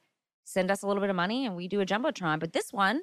send 0.45 0.71
us 0.71 0.81
a 0.81 0.87
little 0.87 1.01
bit 1.01 1.11
of 1.11 1.15
money, 1.15 1.45
and 1.45 1.55
we 1.55 1.67
do 1.67 1.79
a 1.79 1.85
jumbotron. 1.85 2.39
But 2.39 2.53
this 2.53 2.73
one 2.73 3.01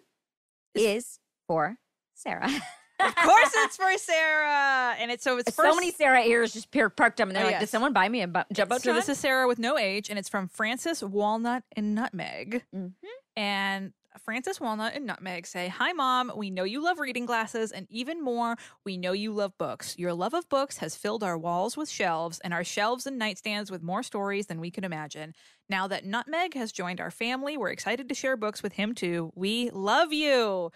is 0.74 1.20
for 1.46 1.76
Sarah. 2.20 2.46
of 3.00 3.14
course, 3.16 3.50
it's 3.56 3.76
for 3.76 3.96
Sarah, 3.98 4.94
and 4.98 5.10
it's 5.10 5.24
so 5.24 5.38
it's 5.38 5.54
so 5.54 5.74
many 5.74 5.90
Sarah 5.90 6.22
ears 6.22 6.52
just 6.52 6.70
parked 6.70 7.20
up, 7.20 7.28
and 7.28 7.34
they're 7.36 7.44
Oh, 7.44 7.50
like, 7.50 7.60
"Did 7.60 7.68
someone 7.68 7.92
buy 7.92 8.08
me 8.08 8.22
a 8.22 8.28
bu- 8.28 8.40
jumbotron?" 8.54 8.80
So 8.82 8.92
this 8.94 9.08
is 9.08 9.18
Sarah 9.18 9.48
with 9.48 9.58
no 9.58 9.78
age, 9.78 10.10
and 10.10 10.18
it's 10.18 10.28
from 10.28 10.48
Francis 10.48 11.02
Walnut 11.02 11.62
and 11.74 11.94
Nutmeg. 11.94 12.64
Mhm. 12.74 12.92
And 13.36 13.92
Francis 14.18 14.60
Walnut 14.60 14.94
and 14.94 15.06
Nutmeg 15.06 15.46
say, 15.46 15.68
Hi, 15.68 15.92
Mom. 15.92 16.32
We 16.34 16.50
know 16.50 16.64
you 16.64 16.82
love 16.82 16.98
reading 16.98 17.26
glasses, 17.26 17.70
and 17.72 17.86
even 17.90 18.22
more, 18.22 18.56
we 18.84 18.96
know 18.96 19.12
you 19.12 19.32
love 19.32 19.56
books. 19.56 19.96
Your 19.98 20.12
love 20.12 20.34
of 20.34 20.48
books 20.48 20.78
has 20.78 20.96
filled 20.96 21.22
our 21.22 21.38
walls 21.38 21.76
with 21.76 21.88
shelves, 21.88 22.40
and 22.40 22.52
our 22.52 22.64
shelves 22.64 23.06
and 23.06 23.20
nightstands 23.20 23.70
with 23.70 23.82
more 23.82 24.02
stories 24.02 24.46
than 24.46 24.60
we 24.60 24.70
could 24.70 24.84
imagine. 24.84 25.34
Now 25.68 25.86
that 25.88 26.04
Nutmeg 26.04 26.54
has 26.54 26.72
joined 26.72 27.00
our 27.00 27.10
family, 27.10 27.56
we're 27.56 27.70
excited 27.70 28.08
to 28.08 28.14
share 28.14 28.36
books 28.36 28.62
with 28.62 28.72
him 28.72 28.94
too. 28.94 29.32
We 29.34 29.70
love 29.70 30.12
you. 30.12 30.72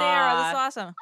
Sarah, 0.00 0.36
this 0.36 0.48
is 0.48 0.54
awesome. 0.54 0.94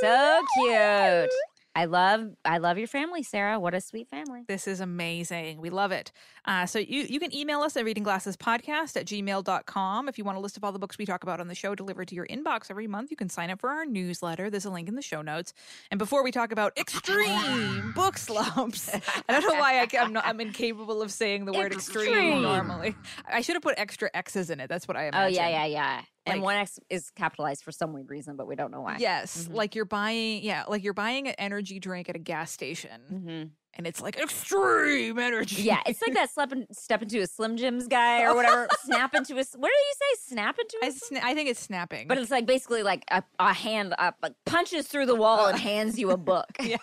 so 0.00 0.42
cute. 0.56 1.30
I 1.76 1.86
love, 1.86 2.30
I 2.44 2.58
love 2.58 2.78
your 2.78 2.86
family, 2.86 3.22
Sarah. 3.24 3.58
What 3.58 3.74
a 3.74 3.80
sweet 3.80 4.08
family. 4.08 4.42
This 4.46 4.68
is 4.68 4.80
amazing. 4.80 5.60
We 5.60 5.70
love 5.70 5.90
it. 5.90 6.12
Uh, 6.44 6.66
so 6.66 6.78
you, 6.78 7.02
you 7.02 7.18
can 7.18 7.34
email 7.34 7.62
us 7.62 7.76
at 7.76 7.84
readingglassespodcast 7.84 8.96
at 8.96 9.06
gmail.com. 9.06 10.08
If 10.08 10.16
you 10.18 10.24
want 10.24 10.38
a 10.38 10.40
list 10.40 10.56
of 10.56 10.62
all 10.62 10.70
the 10.72 10.78
books 10.78 10.98
we 10.98 11.04
talk 11.04 11.24
about 11.24 11.40
on 11.40 11.48
the 11.48 11.54
show 11.54 11.74
delivered 11.74 12.08
to 12.08 12.14
your 12.14 12.26
inbox 12.26 12.70
every 12.70 12.86
month, 12.86 13.10
you 13.10 13.16
can 13.16 13.28
sign 13.28 13.50
up 13.50 13.60
for 13.60 13.70
our 13.70 13.84
newsletter. 13.84 14.50
There's 14.50 14.64
a 14.64 14.70
link 14.70 14.88
in 14.88 14.94
the 14.94 15.02
show 15.02 15.20
notes. 15.20 15.52
And 15.90 15.98
before 15.98 16.22
we 16.22 16.30
talk 16.30 16.52
about 16.52 16.78
extreme 16.78 17.92
book 17.92 18.18
slumps, 18.18 18.94
I 19.28 19.40
don't 19.40 19.42
know 19.42 19.58
why 19.60 19.80
I, 19.80 19.88
am 19.96 20.12
not, 20.12 20.26
I'm 20.26 20.40
incapable 20.40 21.02
of 21.02 21.10
saying 21.10 21.44
the 21.44 21.52
word 21.52 21.72
extreme, 21.72 22.06
Extreme. 22.06 22.42
normally. 22.42 22.94
I 23.26 23.40
should 23.40 23.56
have 23.56 23.62
put 23.62 23.74
extra 23.78 24.10
X's 24.14 24.50
in 24.50 24.60
it. 24.60 24.68
That's 24.68 24.86
what 24.86 24.96
I 24.96 25.06
am. 25.06 25.12
Oh 25.14 25.26
yeah, 25.26 25.48
yeah, 25.48 25.64
yeah, 25.66 26.02
yeah. 26.26 26.32
And 26.32 26.40
Like- 26.40 26.44
one 26.44 26.56
X 26.56 26.78
is 26.90 27.10
capitalized 27.10 27.62
for 27.64 27.72
some 27.72 27.92
weird 27.92 28.10
reason, 28.10 28.36
but 28.36 28.46
we 28.46 28.56
don't 28.56 28.70
know 28.70 28.80
why. 28.80 28.96
Yes, 28.98 29.46
Mhm. 29.48 29.54
like 29.54 29.74
you're 29.74 29.84
buying, 29.84 30.42
yeah, 30.42 30.64
like 30.68 30.82
you're 30.82 30.94
buying 30.94 31.28
an 31.28 31.34
energy 31.38 31.78
drink 31.78 32.08
at 32.08 32.16
a 32.16 32.18
gas 32.20 32.50
station, 32.50 33.00
hmm 33.08 33.42
and 33.76 33.88
it's 33.88 34.00
like 34.00 34.16
extreme 34.20 35.18
energy. 35.18 35.62
Yeah, 35.62 35.80
it's 35.84 36.00
like 36.00 36.14
that 36.14 36.30
step, 36.34 36.52
in, 36.52 36.64
step 36.72 37.02
into 37.02 37.20
a 37.20 37.26
Slim 37.26 37.56
Jims 37.56 37.88
guy 37.88 38.22
or 38.22 38.32
whatever. 38.34 38.68
snap 38.84 39.14
into 39.16 39.32
a 39.34 39.36
What 39.38 39.52
do 39.52 39.66
you 39.66 39.94
say? 39.98 40.32
Snap 40.34 40.56
into 40.58 40.78
a. 40.80 40.86
I, 40.86 40.90
sna- 40.90 41.24
I 41.24 41.34
think 41.34 41.48
it's 41.50 41.58
snapping. 41.60 42.06
but 42.06 42.16
it's 42.16 42.30
like 42.30 42.46
basically 42.46 42.84
like 42.84 43.04
a, 43.10 43.24
a 43.40 43.52
hand 43.52 43.92
up, 43.98 44.16
like 44.22 44.34
punches 44.46 44.86
through 44.86 45.06
the 45.06 45.16
wall 45.16 45.46
and 45.48 45.58
hands 45.70 45.98
you 45.98 46.10
a 46.12 46.16
book. 46.16 46.46
Yeah. 46.62 46.76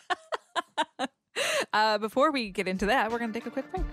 uh, 1.72 1.98
before 1.98 2.32
we 2.32 2.50
get 2.52 2.68
into 2.68 2.88
that, 2.88 3.10
we're 3.10 3.20
going 3.20 3.32
to 3.32 3.40
take 3.40 3.48
a 3.48 3.52
quick 3.52 3.72
break. 3.72 3.86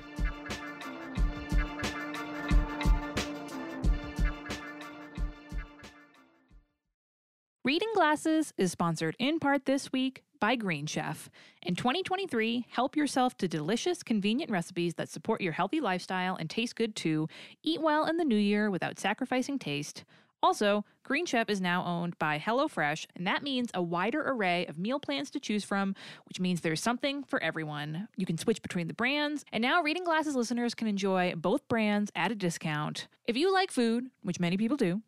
Reading 7.64 7.88
Glasses 7.92 8.54
is 8.56 8.70
sponsored 8.70 9.16
in 9.18 9.40
part 9.40 9.66
this 9.66 9.90
week 9.90 10.22
by 10.38 10.54
Green 10.54 10.86
Chef. 10.86 11.28
In 11.60 11.74
2023, 11.74 12.66
help 12.70 12.94
yourself 12.94 13.36
to 13.38 13.48
delicious, 13.48 14.04
convenient 14.04 14.48
recipes 14.48 14.94
that 14.94 15.08
support 15.08 15.40
your 15.40 15.52
healthy 15.52 15.80
lifestyle 15.80 16.36
and 16.36 16.48
taste 16.48 16.76
good 16.76 16.94
too. 16.94 17.28
Eat 17.64 17.82
well 17.82 18.06
in 18.06 18.16
the 18.16 18.24
new 18.24 18.36
year 18.36 18.70
without 18.70 19.00
sacrificing 19.00 19.58
taste. 19.58 20.04
Also, 20.40 20.84
Green 21.02 21.26
Chef 21.26 21.50
is 21.50 21.60
now 21.60 21.84
owned 21.84 22.16
by 22.20 22.38
HelloFresh, 22.38 23.06
and 23.16 23.26
that 23.26 23.42
means 23.42 23.70
a 23.74 23.82
wider 23.82 24.22
array 24.22 24.64
of 24.66 24.78
meal 24.78 25.00
plans 25.00 25.28
to 25.30 25.40
choose 25.40 25.64
from, 25.64 25.96
which 26.28 26.38
means 26.38 26.60
there's 26.60 26.80
something 26.80 27.24
for 27.24 27.42
everyone. 27.42 28.06
You 28.16 28.24
can 28.24 28.38
switch 28.38 28.62
between 28.62 28.86
the 28.86 28.94
brands, 28.94 29.44
and 29.52 29.60
now 29.60 29.82
Reading 29.82 30.04
Glasses 30.04 30.36
listeners 30.36 30.76
can 30.76 30.86
enjoy 30.86 31.34
both 31.36 31.66
brands 31.66 32.12
at 32.14 32.30
a 32.30 32.36
discount. 32.36 33.08
If 33.26 33.36
you 33.36 33.52
like 33.52 33.72
food, 33.72 34.10
which 34.22 34.38
many 34.38 34.56
people 34.56 34.76
do, 34.76 35.02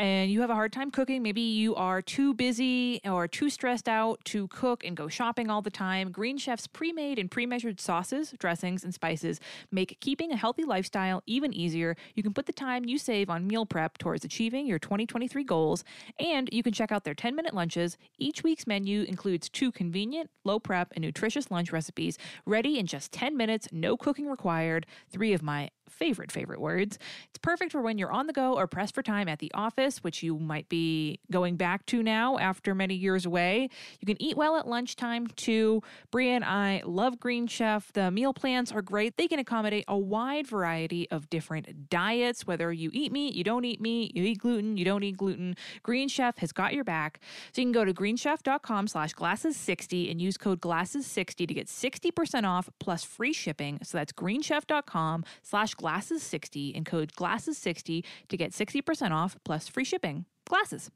and 0.00 0.30
you 0.30 0.40
have 0.40 0.50
a 0.50 0.54
hard 0.54 0.72
time 0.72 0.90
cooking, 0.90 1.22
maybe 1.22 1.40
you 1.40 1.74
are 1.76 2.02
too 2.02 2.34
busy 2.34 3.00
or 3.04 3.28
too 3.28 3.48
stressed 3.48 3.88
out 3.88 4.18
to 4.24 4.48
cook 4.48 4.84
and 4.84 4.96
go 4.96 5.06
shopping 5.06 5.50
all 5.50 5.62
the 5.62 5.70
time, 5.70 6.10
Green 6.10 6.36
Chef's 6.36 6.66
pre 6.66 6.92
made 6.92 7.18
and 7.18 7.30
pre 7.30 7.46
measured 7.46 7.80
sauces, 7.80 8.34
dressings, 8.38 8.82
and 8.82 8.92
spices 8.92 9.38
make 9.70 9.98
keeping 10.00 10.32
a 10.32 10.36
healthy 10.36 10.64
lifestyle 10.64 11.22
even 11.26 11.52
easier. 11.52 11.96
You 12.14 12.24
can 12.24 12.34
put 12.34 12.46
the 12.46 12.52
time 12.52 12.84
you 12.84 12.98
save 12.98 13.30
on 13.30 13.46
meal 13.46 13.66
prep 13.66 13.98
towards 13.98 14.24
achieving 14.24 14.66
your 14.66 14.80
2023 14.80 15.44
goals, 15.44 15.84
and 16.18 16.48
you 16.52 16.64
can 16.64 16.72
check 16.72 16.90
out 16.90 17.04
their 17.04 17.14
10 17.14 17.36
minute 17.36 17.54
lunches. 17.54 17.96
Each 18.18 18.42
week's 18.42 18.66
menu 18.66 19.02
includes 19.02 19.48
two 19.48 19.70
convenient, 19.70 20.28
low 20.44 20.58
prep, 20.58 20.92
and 20.96 21.04
nutritious 21.04 21.52
lunch 21.52 21.70
recipes 21.70 22.18
ready 22.46 22.78
in 22.78 22.86
just 22.86 23.12
10 23.12 23.36
minutes, 23.36 23.68
no 23.70 23.96
cooking 23.96 24.28
required. 24.28 24.86
Three 25.08 25.32
of 25.32 25.42
my 25.42 25.70
favorite, 25.88 26.32
favorite 26.32 26.60
words. 26.60 26.98
It's 27.28 27.38
perfect 27.38 27.72
for 27.72 27.80
when 27.80 27.98
you're 27.98 28.12
on 28.12 28.26
the 28.26 28.32
go 28.32 28.54
or 28.54 28.66
pressed 28.66 28.94
for 28.94 29.02
time 29.02 29.28
at 29.28 29.38
the 29.38 29.50
office. 29.54 29.93
Which 30.02 30.22
you 30.22 30.38
might 30.38 30.68
be 30.68 31.20
going 31.30 31.56
back 31.56 31.86
to 31.86 32.02
now 32.02 32.38
after 32.38 32.74
many 32.74 32.94
years 32.94 33.26
away. 33.26 33.68
You 34.00 34.06
can 34.06 34.20
eat 34.20 34.36
well 34.36 34.56
at 34.56 34.66
lunchtime 34.66 35.26
too. 35.28 35.82
Brea 36.10 36.30
and 36.30 36.44
I 36.44 36.82
love 36.84 37.20
Green 37.20 37.46
Chef. 37.46 37.92
The 37.92 38.10
meal 38.10 38.32
plans 38.32 38.72
are 38.72 38.82
great. 38.82 39.16
They 39.16 39.28
can 39.28 39.38
accommodate 39.38 39.84
a 39.88 39.96
wide 39.96 40.46
variety 40.46 41.08
of 41.10 41.30
different 41.30 41.88
diets, 41.88 42.46
whether 42.46 42.72
you 42.72 42.90
eat 42.92 43.12
meat, 43.12 43.34
you 43.34 43.44
don't 43.44 43.64
eat 43.64 43.80
meat, 43.80 44.16
you 44.16 44.24
eat 44.24 44.38
gluten, 44.38 44.76
you 44.76 44.84
don't 44.84 45.02
eat 45.02 45.16
gluten. 45.16 45.56
Green 45.82 46.08
Chef 46.08 46.38
has 46.38 46.52
got 46.52 46.74
your 46.74 46.84
back. 46.84 47.20
So 47.52 47.60
you 47.60 47.66
can 47.66 47.72
go 47.72 47.84
to 47.84 47.92
greenchef.com 47.92 48.88
slash 48.88 49.14
glasses60 49.14 50.10
and 50.10 50.20
use 50.20 50.36
code 50.36 50.60
glasses60 50.60 51.46
to 51.48 51.54
get 51.54 51.66
60% 51.66 52.44
off 52.44 52.68
plus 52.78 53.04
free 53.04 53.32
shipping. 53.32 53.78
So 53.82 53.98
that's 53.98 54.12
greenchef.com 54.12 55.24
slash 55.42 55.74
glasses60 55.74 56.76
and 56.76 56.86
code 56.86 57.12
glasses60 57.12 58.04
to 58.28 58.36
get 58.36 58.52
60% 58.52 59.10
off 59.10 59.36
plus 59.44 59.68
free 59.74 59.84
shipping. 59.84 60.24
Glasses. 60.48 60.90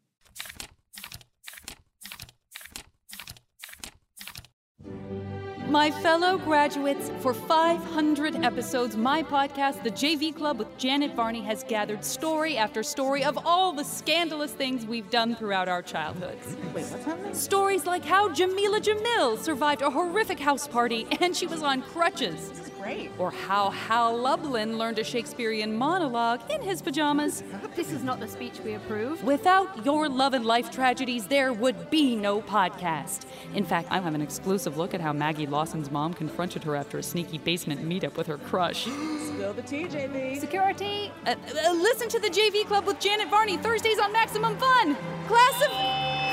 My 5.69 5.91
fellow 5.91 6.39
graduates, 6.39 7.11
for 7.21 7.35
500 7.35 8.37
episodes, 8.37 8.97
my 8.97 9.23
podcast, 9.23 9.83
The 9.83 9.91
JV 9.91 10.35
Club 10.35 10.59
with 10.59 10.79
Janet 10.79 11.15
Varney, 11.15 11.43
has 11.43 11.63
gathered 11.63 12.03
story 12.03 12.57
after 12.57 12.83
story 12.83 13.23
of 13.23 13.39
all 13.45 13.73
the 13.73 13.85
scandalous 13.85 14.53
things 14.53 14.87
we've 14.87 15.11
done 15.11 15.35
throughout 15.35 15.69
our 15.69 15.83
childhoods. 15.83 16.57
Wait, 16.73 16.87
what's 16.87 17.05
happening? 17.05 17.35
Stories 17.35 17.85
like 17.85 18.03
how 18.03 18.31
Jameela 18.31 18.81
Jamil 18.81 19.37
survived 19.39 19.83
a 19.83 19.91
horrific 19.91 20.39
house 20.41 20.67
party 20.67 21.07
and 21.21 21.37
she 21.37 21.47
was 21.47 21.63
on 21.63 21.83
crutches. 21.83 22.71
This 22.89 22.97
is 22.97 23.09
great. 23.09 23.19
Or 23.19 23.31
how 23.31 23.71
Hal 23.71 24.17
Lublin 24.17 24.79
learned 24.79 24.99
a 24.99 25.05
Shakespearean 25.05 25.77
monologue 25.77 26.41
in 26.51 26.63
his 26.63 26.83
pajamas. 26.83 27.43
This 27.75 27.93
is 27.93 28.03
not 28.03 28.21
the 28.21 28.29
speech 28.29 28.61
we 28.65 28.75
approve. 28.75 29.23
Without 29.23 29.85
your 29.85 30.09
love 30.09 30.35
and 30.35 30.45
life 30.45 30.71
tragedies, 30.71 31.27
there 31.27 31.53
would 31.53 31.91
be 31.91 32.17
no 32.17 32.41
podcast. 32.41 33.27
In 33.55 33.65
fact, 33.65 33.89
I'll 33.91 34.03
have 34.03 34.15
an 34.15 34.23
exclusive 34.23 34.77
look 34.77 34.95
at 34.95 35.01
how 35.01 35.13
Maggie 35.13 35.47
Lawson's 35.47 35.91
mom 35.91 36.15
confronted 36.15 36.65
her 36.65 36.77
after 36.77 36.99
a 36.99 37.03
sneaky 37.03 37.39
basement 37.39 37.87
meetup 37.87 38.17
with 38.17 38.27
her 38.27 38.39
crush. 38.39 38.85
Spill 38.85 39.53
the 39.53 39.63
tea, 39.63 39.85
JV. 39.85 40.41
Security. 40.41 41.13
Uh, 41.27 41.35
uh, 41.67 41.73
listen 41.73 42.09
to 42.09 42.19
the 42.19 42.29
JV 42.29 42.65
Club 42.67 42.87
with 42.87 42.99
Janet 43.01 43.29
Varney 43.29 43.57
Thursdays 43.59 43.99
on 43.99 44.13
Maximum 44.13 44.57
Fun. 44.59 44.97
Class 45.27 45.63
of 45.63 45.71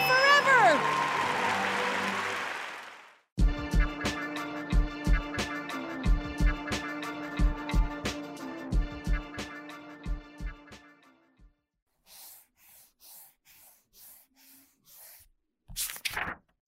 forever. 0.08 1.05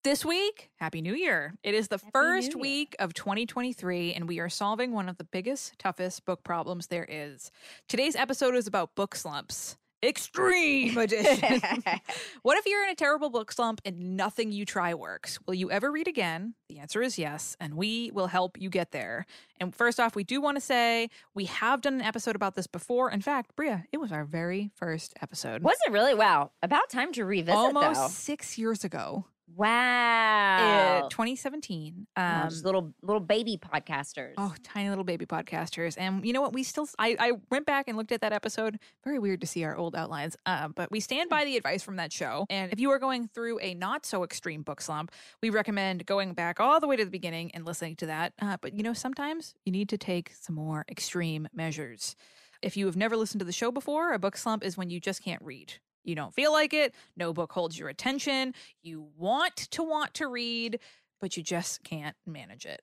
This 0.03 0.23
week, 0.23 0.69
Happy 0.77 1.01
New 1.01 1.15
Year. 1.15 1.55
It 1.63 1.73
is 1.73 1.89
the 1.89 1.97
first 1.97 2.55
week 2.55 2.95
of 2.99 3.13
2023, 3.13 4.13
and 4.13 4.27
we 4.27 4.39
are 4.39 4.47
solving 4.47 4.93
one 4.93 5.09
of 5.09 5.17
the 5.17 5.25
biggest, 5.25 5.77
toughest 5.79 6.23
book 6.23 6.43
problems 6.43 6.87
there 6.87 7.05
is. 7.09 7.51
Today's 7.89 8.15
episode 8.15 8.55
is 8.55 8.67
about 8.67 8.95
book 8.95 9.15
slumps. 9.15 9.75
Extreme 10.01 10.97
edition. 10.97 11.61
what 12.43 12.57
if 12.57 12.65
you're 12.67 12.83
in 12.83 12.91
a 12.91 12.95
terrible 12.95 13.29
book 13.29 13.51
slump 13.51 13.81
and 13.83 14.15
nothing 14.15 14.51
you 14.53 14.63
try 14.63 14.93
works? 14.93 15.39
Will 15.45 15.55
you 15.55 15.71
ever 15.71 15.91
read 15.91 16.07
again? 16.07 16.53
The 16.69 16.79
answer 16.79 17.01
is 17.01 17.17
yes, 17.17 17.57
and 17.59 17.73
we 17.73 18.11
will 18.13 18.27
help 18.27 18.61
you 18.61 18.69
get 18.69 18.91
there. 18.91 19.25
And 19.59 19.75
first 19.75 19.99
off, 19.99 20.15
we 20.15 20.23
do 20.23 20.39
want 20.39 20.55
to 20.55 20.61
say 20.61 21.09
we 21.33 21.45
have 21.45 21.81
done 21.81 21.95
an 21.95 22.01
episode 22.01 22.35
about 22.35 22.55
this 22.55 22.67
before. 22.67 23.11
In 23.11 23.21
fact, 23.21 23.55
Brea, 23.57 23.83
it 23.91 23.97
was 23.97 24.11
our 24.13 24.23
very 24.23 24.69
first 24.75 25.15
episode. 25.21 25.63
Was 25.63 25.79
it 25.85 25.91
really? 25.91 26.13
Wow. 26.13 26.51
About 26.61 26.89
time 26.89 27.11
to 27.13 27.25
revisit 27.25 27.55
Almost 27.57 27.99
though. 27.99 28.07
six 28.07 28.57
years 28.59 28.83
ago, 28.83 29.25
Wow. 29.55 31.05
uh, 31.05 31.09
2017. 31.09 32.07
Oh, 32.15 32.21
Um, 32.21 32.49
just 32.49 32.65
little 32.65 32.93
little 33.01 33.19
baby 33.19 33.57
podcasters. 33.57 34.33
Oh, 34.37 34.53
tiny 34.63 34.89
little 34.89 35.03
baby 35.03 35.25
podcasters. 35.25 35.95
And 35.97 36.25
you 36.25 36.33
know 36.33 36.41
what? 36.41 36.53
We 36.53 36.63
still, 36.63 36.87
I, 36.99 37.15
I 37.19 37.31
went 37.49 37.65
back 37.65 37.87
and 37.87 37.97
looked 37.97 38.11
at 38.11 38.21
that 38.21 38.33
episode. 38.33 38.79
Very 39.03 39.19
weird 39.19 39.41
to 39.41 39.47
see 39.47 39.63
our 39.63 39.75
old 39.75 39.95
outlines. 39.95 40.35
Uh, 40.45 40.67
but 40.69 40.91
we 40.91 40.99
stand 40.99 41.29
by 41.29 41.45
the 41.45 41.57
advice 41.57 41.83
from 41.83 41.95
that 41.95 42.11
show. 42.11 42.45
And 42.49 42.71
if 42.73 42.79
you 42.79 42.91
are 42.91 42.99
going 42.99 43.27
through 43.27 43.59
a 43.61 43.73
not 43.73 44.05
so 44.05 44.23
extreme 44.23 44.63
book 44.63 44.81
slump, 44.81 45.11
we 45.41 45.49
recommend 45.49 46.05
going 46.05 46.33
back 46.33 46.59
all 46.59 46.79
the 46.79 46.87
way 46.87 46.95
to 46.97 47.05
the 47.05 47.11
beginning 47.11 47.51
and 47.53 47.65
listening 47.65 47.95
to 47.97 48.05
that. 48.07 48.33
Uh, 48.41 48.57
but 48.61 48.73
you 48.73 48.83
know, 48.83 48.93
sometimes 48.93 49.53
you 49.65 49.71
need 49.71 49.89
to 49.89 49.97
take 49.97 50.31
some 50.39 50.55
more 50.55 50.85
extreme 50.89 51.47
measures. 51.53 52.15
If 52.61 52.75
you 52.75 52.85
have 52.87 52.97
never 52.97 53.15
listened 53.15 53.39
to 53.39 53.45
the 53.45 53.51
show 53.51 53.71
before, 53.71 54.13
a 54.13 54.19
book 54.19 54.35
slump 54.35 54.63
is 54.63 54.75
when 54.77 54.89
you 54.89 54.99
just 54.99 55.23
can't 55.23 55.41
read. 55.43 55.73
You 56.03 56.15
don't 56.15 56.33
feel 56.33 56.51
like 56.51 56.73
it. 56.73 56.93
No 57.15 57.33
book 57.33 57.51
holds 57.51 57.77
your 57.77 57.89
attention. 57.89 58.53
You 58.81 59.07
want 59.17 59.55
to 59.55 59.83
want 59.83 60.13
to 60.15 60.27
read, 60.27 60.79
but 61.19 61.35
you 61.35 61.43
just 61.43 61.83
can't 61.83 62.15
manage 62.25 62.65
it. 62.65 62.81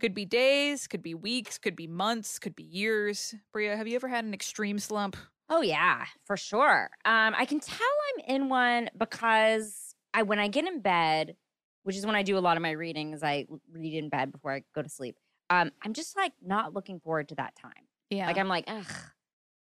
Could 0.00 0.14
be 0.14 0.24
days, 0.24 0.86
could 0.86 1.02
be 1.02 1.14
weeks, 1.14 1.58
could 1.58 1.74
be 1.74 1.88
months, 1.88 2.38
could 2.38 2.54
be 2.54 2.62
years. 2.62 3.34
Brea, 3.52 3.68
have 3.68 3.88
you 3.88 3.96
ever 3.96 4.06
had 4.06 4.24
an 4.24 4.32
extreme 4.32 4.78
slump? 4.78 5.16
Oh 5.50 5.60
yeah, 5.60 6.04
for 6.24 6.36
sure. 6.36 6.90
Um, 7.04 7.34
I 7.36 7.44
can 7.46 7.58
tell 7.58 7.78
I'm 8.18 8.36
in 8.36 8.48
one 8.48 8.90
because 8.96 9.94
I 10.14 10.22
when 10.22 10.38
I 10.38 10.48
get 10.48 10.66
in 10.66 10.80
bed, 10.80 11.36
which 11.82 11.96
is 11.96 12.06
when 12.06 12.14
I 12.14 12.22
do 12.22 12.38
a 12.38 12.40
lot 12.40 12.56
of 12.56 12.62
my 12.62 12.72
reading, 12.72 13.12
is 13.12 13.22
I 13.22 13.46
read 13.72 13.94
in 13.94 14.08
bed 14.08 14.30
before 14.30 14.52
I 14.52 14.62
go 14.74 14.82
to 14.82 14.88
sleep. 14.88 15.16
Um, 15.50 15.72
I'm 15.82 15.94
just 15.94 16.16
like 16.16 16.32
not 16.44 16.74
looking 16.74 17.00
forward 17.00 17.30
to 17.30 17.34
that 17.36 17.54
time. 17.56 17.72
Yeah. 18.10 18.26
Like 18.26 18.38
I'm 18.38 18.48
like, 18.48 18.64
ugh. 18.68 18.86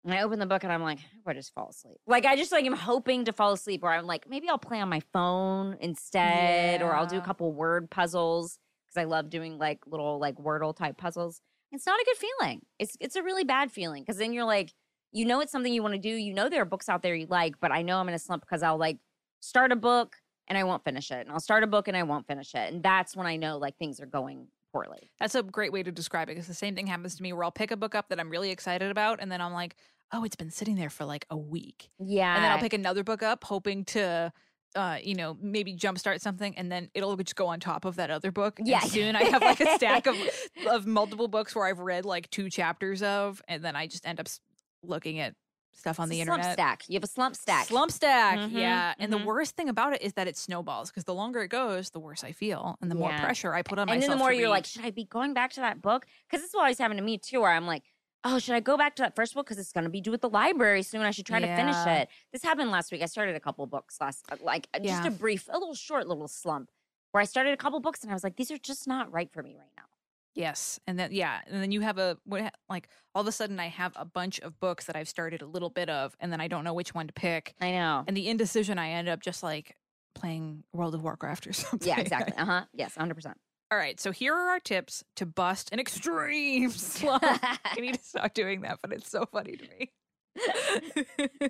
And 0.08 0.14
I 0.14 0.22
open 0.22 0.40
the 0.40 0.46
book 0.46 0.64
and 0.64 0.72
I'm 0.72 0.84
like, 0.84 1.00
I 1.26 1.34
just 1.34 1.54
fall 1.54 1.68
asleep. 1.68 1.98
Like 2.08 2.26
I 2.26 2.38
just 2.38 2.54
like 2.54 2.64
am 2.64 2.72
hoping 2.72 3.26
to 3.26 3.34
fall 3.34 3.52
asleep, 3.52 3.82
or 3.84 3.92
I'm 3.92 4.08
like, 4.08 4.30
maybe 4.30 4.48
I'll 4.48 4.58
play 4.58 4.80
on 4.80 4.88
my 4.88 5.02
phone 5.12 5.76
instead, 5.82 6.82
or 6.82 6.96
I'll 6.96 7.06
do 7.06 7.18
a 7.18 7.22
couple 7.22 7.52
word 7.52 7.92
puzzles 7.92 8.58
because 8.88 9.02
I 9.02 9.04
love 9.04 9.30
doing 9.30 9.58
like 9.58 9.80
little 9.86 10.18
like 10.18 10.38
Wordle 10.38 10.74
type 10.74 10.96
puzzles. 10.96 11.42
It's 11.74 11.86
not 11.86 12.00
a 12.00 12.06
good 12.06 12.16
feeling. 12.16 12.62
It's 12.80 12.96
it's 13.02 13.18
a 13.18 13.22
really 13.22 13.44
bad 13.44 13.70
feeling 13.70 14.04
because 14.04 14.18
then 14.18 14.32
you're 14.32 14.46
like, 14.46 14.72
you 15.12 15.26
know, 15.26 15.42
it's 15.42 15.52
something 15.52 15.74
you 15.74 15.84
want 15.84 15.96
to 15.96 16.00
do. 16.00 16.16
You 16.16 16.34
know, 16.34 16.48
there 16.48 16.62
are 16.62 16.66
books 16.66 16.88
out 16.88 17.04
there 17.04 17.14
you 17.14 17.28
like, 17.30 17.56
but 17.60 17.74
I 17.74 17.82
know 17.82 17.98
I'm 17.98 18.08
in 18.08 18.16
a 18.16 18.20
slump 18.20 18.44
because 18.44 18.64
I'll 18.64 18.78
like 18.78 19.00
start 19.42 19.74
a 19.74 19.76
book 19.76 20.16
and 20.48 20.58
I 20.58 20.64
won't 20.64 20.86
finish 20.86 21.12
it, 21.12 21.20
and 21.20 21.32
I'll 21.32 21.42
start 21.42 21.66
a 21.66 21.68
book 21.68 21.90
and 21.90 21.98
I 21.98 22.04
won't 22.04 22.28
finish 22.28 22.56
it, 22.56 22.72
and 22.72 22.82
that's 22.82 23.14
when 23.14 23.28
I 23.28 23.36
know 23.36 23.58
like 23.58 23.76
things 23.78 24.00
are 24.00 24.06
going 24.06 24.48
poorly. 24.72 25.12
That's 25.20 25.36
a 25.36 25.44
great 25.44 25.72
way 25.72 25.84
to 25.84 25.92
describe 25.92 26.30
it 26.30 26.34
because 26.34 26.48
the 26.48 26.54
same 26.54 26.76
thing 26.76 26.88
happens 26.88 27.16
to 27.16 27.24
me 27.24 27.34
where 27.34 27.44
I'll 27.44 27.52
pick 27.52 27.72
a 27.72 27.78
book 27.78 27.96
up 27.96 28.10
that 28.10 28.20
I'm 28.20 28.30
really 28.30 28.52
excited 28.52 28.92
about 28.92 29.20
and 29.22 29.32
then 29.32 29.42
I'm 29.42 29.54
like, 29.54 29.76
oh, 30.12 30.24
it's 30.24 30.36
been 30.36 30.52
sitting 30.52 30.76
there 30.76 30.90
for 30.90 31.06
like 31.06 31.26
a 31.30 31.38
week. 31.38 31.90
Yeah, 32.00 32.34
And 32.36 32.44
then 32.44 32.52
I'll 32.52 32.60
pick 32.60 32.74
another 32.74 33.04
book 33.04 33.24
up 33.24 33.44
hoping 33.44 33.86
to. 33.86 34.32
Uh, 34.76 34.98
you 35.02 35.16
know, 35.16 35.36
maybe 35.42 35.74
jumpstart 35.76 36.20
something, 36.20 36.56
and 36.58 36.70
then 36.72 36.90
it'll 36.94 37.16
just 37.16 37.36
go 37.36 37.48
on 37.48 37.60
top 37.60 37.84
of 37.86 37.96
that 37.96 38.12
other 38.12 38.32
book. 38.32 38.60
and 38.60 38.68
Yeah. 38.68 38.82
soon 38.82 39.16
I 39.16 39.24
have 39.24 39.42
like 39.42 39.60
a 39.62 39.76
stack 39.76 40.06
of 40.06 40.16
of 40.70 40.86
multiple 40.86 41.28
books 41.30 41.56
where 41.56 41.66
I've 41.66 41.80
read 41.80 42.06
like 42.06 42.30
two 42.30 42.50
chapters 42.50 43.02
of, 43.02 43.42
and 43.48 43.64
then 43.64 43.76
I 43.78 43.88
just 43.88 44.06
end 44.06 44.20
up 44.20 44.28
looking 44.84 45.20
at 45.20 45.34
stuff 45.74 46.00
on 46.00 46.04
It's 46.12 46.18
the 46.18 46.22
a 46.22 46.26
slump 46.26 46.40
internet. 46.40 46.54
stack. 46.54 46.84
You 46.90 46.96
have 46.96 47.04
a 47.04 47.08
slump 47.08 47.36
stack. 47.38 47.68
Slump 47.68 47.92
stack, 47.92 48.38
Mhm, 48.38 48.52
yeah. 48.52 48.94
And 49.00 49.12
the 49.12 49.18
mhm. 49.18 49.26
worst 49.26 49.56
thing 49.56 49.70
about 49.70 49.94
it 49.94 50.02
is 50.02 50.14
that 50.14 50.28
it 50.28 50.36
snowballs 50.38 50.92
because 50.92 51.06
the 51.06 51.14
longer 51.16 51.42
it 51.42 51.48
goes, 51.50 51.90
the 51.92 52.00
worse 52.02 52.24
I 52.24 52.34
feel, 52.34 52.78
and 52.82 52.92
the 52.92 52.96
more 52.96 53.14
pressure 53.18 53.54
I 53.56 53.62
put 53.62 53.80
on 53.80 53.84
and 53.84 53.90
myself. 53.90 54.04
And 54.04 54.12
then 54.12 54.18
the 54.18 54.22
more 54.24 54.34
you're 54.34 54.44
read. 54.44 54.50
like, 54.50 54.66
should 54.66 54.84
I 54.86 54.92
be 54.92 55.06
going 55.06 55.34
back 55.34 55.54
to 55.54 55.62
that 55.62 55.82
book? 55.82 56.06
Because 56.30 56.42
this 56.44 56.50
is 56.50 56.56
always 56.56 56.78
happened 56.78 56.98
to 57.00 57.04
me 57.06 57.18
too, 57.18 57.40
where 57.42 57.52
I'm 57.52 57.66
like, 57.66 57.84
oh, 58.24 58.40
should 58.40 58.56
I 58.56 58.60
go 58.60 58.78
back 58.78 58.96
to 58.98 59.04
that 59.04 59.16
first 59.16 59.34
book 59.34 59.46
because 59.46 59.58
it's 59.60 59.72
going 59.72 59.84
to 59.86 59.90
be 59.90 60.02
due 60.02 60.14
at 60.14 60.22
the 60.22 60.30
library 60.30 60.84
soon? 60.84 61.02
I 61.02 61.12
should 61.12 61.26
try 61.26 61.40
to 61.40 61.56
finish 61.56 61.76
it. 61.86 62.10
This 62.32 62.44
happened 62.44 62.72
last 62.72 62.92
week. 62.92 63.02
I 63.02 63.06
started 63.06 63.36
a 63.36 63.40
couple 63.40 63.66
books 63.68 63.98
last, 64.02 64.26
uh, 64.32 64.36
like 64.42 64.68
uh, 64.74 64.80
just 64.80 65.06
a 65.06 65.12
brief, 65.12 65.48
a 65.50 65.58
little 65.58 65.76
short 65.76 66.08
little 66.08 66.28
slump 66.28 66.70
where 67.12 67.22
I 67.22 67.26
started 67.26 67.54
a 67.54 67.58
couple 67.58 67.80
books 67.80 68.02
and 68.04 68.12
I 68.12 68.14
was 68.14 68.24
like, 68.24 68.36
these 68.36 68.52
are 68.52 68.58
just 68.58 68.88
not 68.88 69.12
right 69.12 69.32
for 69.32 69.42
me 69.42 69.56
right 69.58 69.72
now. 69.78 69.84
yes, 70.36 70.80
and 70.86 71.00
then 71.00 71.12
yeah, 71.12 71.40
and 71.48 71.62
then 71.62 71.72
you 71.72 71.82
have 71.82 71.98
a 71.98 72.18
what 72.26 72.54
like 72.70 72.90
all 73.16 73.22
of 73.22 73.28
a 73.28 73.32
sudden 73.32 73.60
I 73.60 73.68
have 73.68 73.94
a 73.96 74.06
bunch 74.06 74.40
of 74.42 74.60
books 74.60 74.86
that 74.86 74.96
I've 74.96 75.08
started 75.10 75.42
a 75.42 75.46
little 75.46 75.70
bit 75.70 75.90
of, 75.90 76.16
and 76.20 76.32
then 76.32 76.42
I 76.42 76.48
don't 76.48 76.64
know 76.64 76.74
which 76.74 76.94
one 76.94 77.08
to 77.08 77.14
pick, 77.14 77.56
I 77.62 77.72
know. 77.72 78.04
and 78.08 78.16
the 78.16 78.28
indecision 78.28 78.78
I 78.78 78.90
end 78.92 79.08
up 79.10 79.22
just 79.22 79.42
like 79.42 79.78
playing 80.14 80.64
World 80.74 80.94
of 80.96 81.02
Warcraft 81.04 81.48
or 81.48 81.54
something. 81.64 81.88
Yeah, 81.88 82.00
exactly. 82.00 82.34
Uh 82.38 82.46
huh. 82.46 82.66
Yes, 82.74 82.96
100%. 82.96 83.34
All 83.70 83.78
right, 83.78 84.00
so 84.00 84.12
here 84.12 84.34
are 84.34 84.50
our 84.50 84.60
tips 84.62 85.04
to 85.18 85.26
bust 85.26 85.70
an 85.74 85.80
extreme 85.80 86.70
slump. 86.72 87.22
I 87.24 87.60
need 87.80 87.96
to 87.96 88.04
stop 88.04 88.34
doing 88.34 88.62
that, 88.62 88.80
but 88.82 88.94
it's 88.94 89.10
so 89.10 89.26
funny 89.26 89.58
to 89.58 89.68
me. 89.68 89.92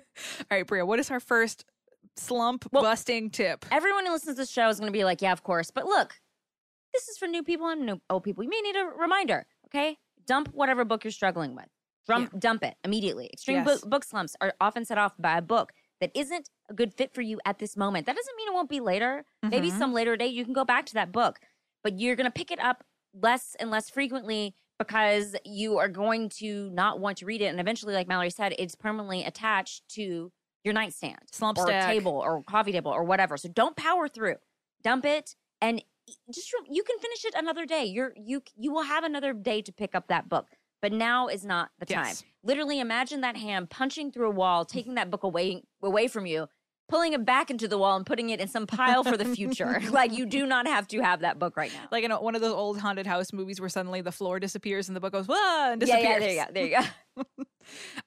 right, 0.50 0.66
Brea, 0.66 0.82
what 0.82 0.98
is 0.98 1.10
our 1.12 1.20
first 1.20 1.64
slump 2.16 2.66
Well, 2.72 2.82
busting 2.82 3.30
tip? 3.30 3.64
Everyone 3.70 4.04
who 4.04 4.12
listens 4.12 4.34
to 4.34 4.42
this 4.42 4.50
show 4.50 4.68
is 4.68 4.80
going 4.80 4.88
to 4.92 4.96
be 4.96 5.04
like, 5.04 5.22
yeah, 5.22 5.30
of 5.32 5.44
course. 5.44 5.70
But 5.70 5.84
look, 5.84 6.14
this 6.92 7.06
is 7.08 7.18
for 7.18 7.28
new 7.28 7.44
people 7.44 7.68
and 7.68 7.86
new 7.86 8.00
old 8.10 8.24
people. 8.24 8.42
You 8.42 8.50
may 8.50 8.60
need 8.62 8.74
a 8.76 8.84
reminder, 8.86 9.46
okay? 9.66 9.96
Dump 10.26 10.48
whatever 10.52 10.84
book 10.84 11.04
you're 11.04 11.12
struggling 11.12 11.54
with. 11.54 11.66
Dump, 12.08 12.36
dump 12.40 12.64
it 12.64 12.74
immediately. 12.82 13.30
Extreme 13.32 13.58
Yes. 13.58 13.80
book, 13.80 13.90
book 13.90 14.04
slumps 14.04 14.34
are 14.40 14.54
often 14.60 14.84
set 14.84 14.98
off 14.98 15.12
by 15.18 15.38
a 15.38 15.42
book 15.42 15.72
that 16.00 16.10
isn't 16.16 16.48
a 16.68 16.74
good 16.74 16.94
fit 16.94 17.14
for 17.14 17.20
you 17.22 17.38
at 17.44 17.58
this 17.60 17.76
moment. 17.76 18.06
That 18.06 18.16
doesn't 18.16 18.36
mean 18.36 18.48
it 18.48 18.54
won't 18.54 18.70
be 18.70 18.80
later. 18.80 19.24
Maybe 19.42 19.70
Mhm. 19.70 19.78
some 19.78 19.92
later 19.92 20.16
date 20.16 20.32
you 20.32 20.44
can 20.44 20.54
go 20.54 20.64
back 20.64 20.86
to 20.86 20.94
that 20.94 21.12
book, 21.12 21.38
but 21.82 21.98
you're 21.98 22.16
going 22.16 22.26
to 22.26 22.30
pick 22.30 22.50
it 22.50 22.60
up 22.60 22.84
less 23.14 23.56
and 23.58 23.70
less 23.70 23.90
frequently 23.90 24.54
because 24.78 25.34
you 25.44 25.78
are 25.78 25.88
going 25.88 26.28
to 26.28 26.70
not 26.70 27.00
want 27.00 27.18
to 27.18 27.26
read 27.26 27.40
it. 27.40 27.46
And 27.46 27.60
eventually, 27.60 27.94
like 27.94 28.08
Mallory 28.08 28.30
said, 28.30 28.54
it's 28.58 28.74
permanently 28.74 29.24
attached 29.24 29.88
to 29.90 30.30
your 30.64 30.74
nightstand 30.74 31.18
Slump 31.32 31.58
or 31.58 31.66
table 31.66 32.20
or 32.24 32.42
coffee 32.44 32.72
table 32.72 32.90
or 32.90 33.04
whatever. 33.04 33.36
So 33.36 33.48
don't 33.48 33.76
power 33.76 34.08
through. 34.08 34.36
Dump 34.82 35.04
it 35.04 35.34
and 35.60 35.82
just 36.32 36.52
you 36.68 36.82
can 36.82 36.98
finish 36.98 37.24
it 37.24 37.34
another 37.36 37.66
day. 37.66 37.84
You're 37.84 38.12
you 38.16 38.42
you 38.56 38.72
will 38.72 38.82
have 38.82 39.04
another 39.04 39.32
day 39.32 39.62
to 39.62 39.72
pick 39.72 39.94
up 39.94 40.08
that 40.08 40.28
book. 40.28 40.46
But 40.80 40.92
now 40.92 41.26
is 41.26 41.44
not 41.44 41.70
the 41.80 41.86
time. 41.86 42.14
Literally 42.44 42.78
imagine 42.78 43.22
that 43.22 43.36
hand 43.36 43.68
punching 43.68 44.12
through 44.12 44.28
a 44.28 44.32
wall, 44.32 44.64
taking 44.64 44.94
that 44.94 45.10
book 45.10 45.24
away 45.24 45.64
away 45.82 46.06
from 46.06 46.24
you, 46.24 46.46
pulling 46.88 47.12
it 47.12 47.24
back 47.24 47.50
into 47.50 47.68
the 47.68 47.78
wall 47.78 47.96
and 47.96 48.06
putting 48.06 48.30
it 48.30 48.40
in 48.40 48.48
some 48.48 48.66
pile 48.66 49.04
for 49.04 49.16
the 49.16 49.24
future. 49.24 49.80
like 49.90 50.12
you 50.12 50.26
do 50.26 50.46
not 50.46 50.66
have 50.66 50.88
to 50.88 51.00
have 51.00 51.20
that 51.20 51.38
book 51.38 51.56
right 51.56 51.72
now. 51.72 51.88
Like 51.92 52.04
in 52.04 52.10
a, 52.10 52.20
one 52.20 52.34
of 52.34 52.40
those 52.40 52.54
old 52.54 52.78
haunted 52.78 53.06
house 53.06 53.32
movies 53.32 53.60
where 53.60 53.68
suddenly 53.68 54.00
the 54.00 54.12
floor 54.12 54.40
disappears 54.40 54.88
and 54.88 54.96
the 54.96 55.00
book 55.00 55.12
goes, 55.12 55.26
whoa 55.26 55.72
and 55.72 55.82
yeah, 55.82 55.96
disappears. 56.00 56.34
yeah, 56.34 56.46
there 56.50 56.66
you 56.66 56.70
go. 56.70 56.82
There 56.82 57.24
you 57.26 57.26
go. 57.36 57.44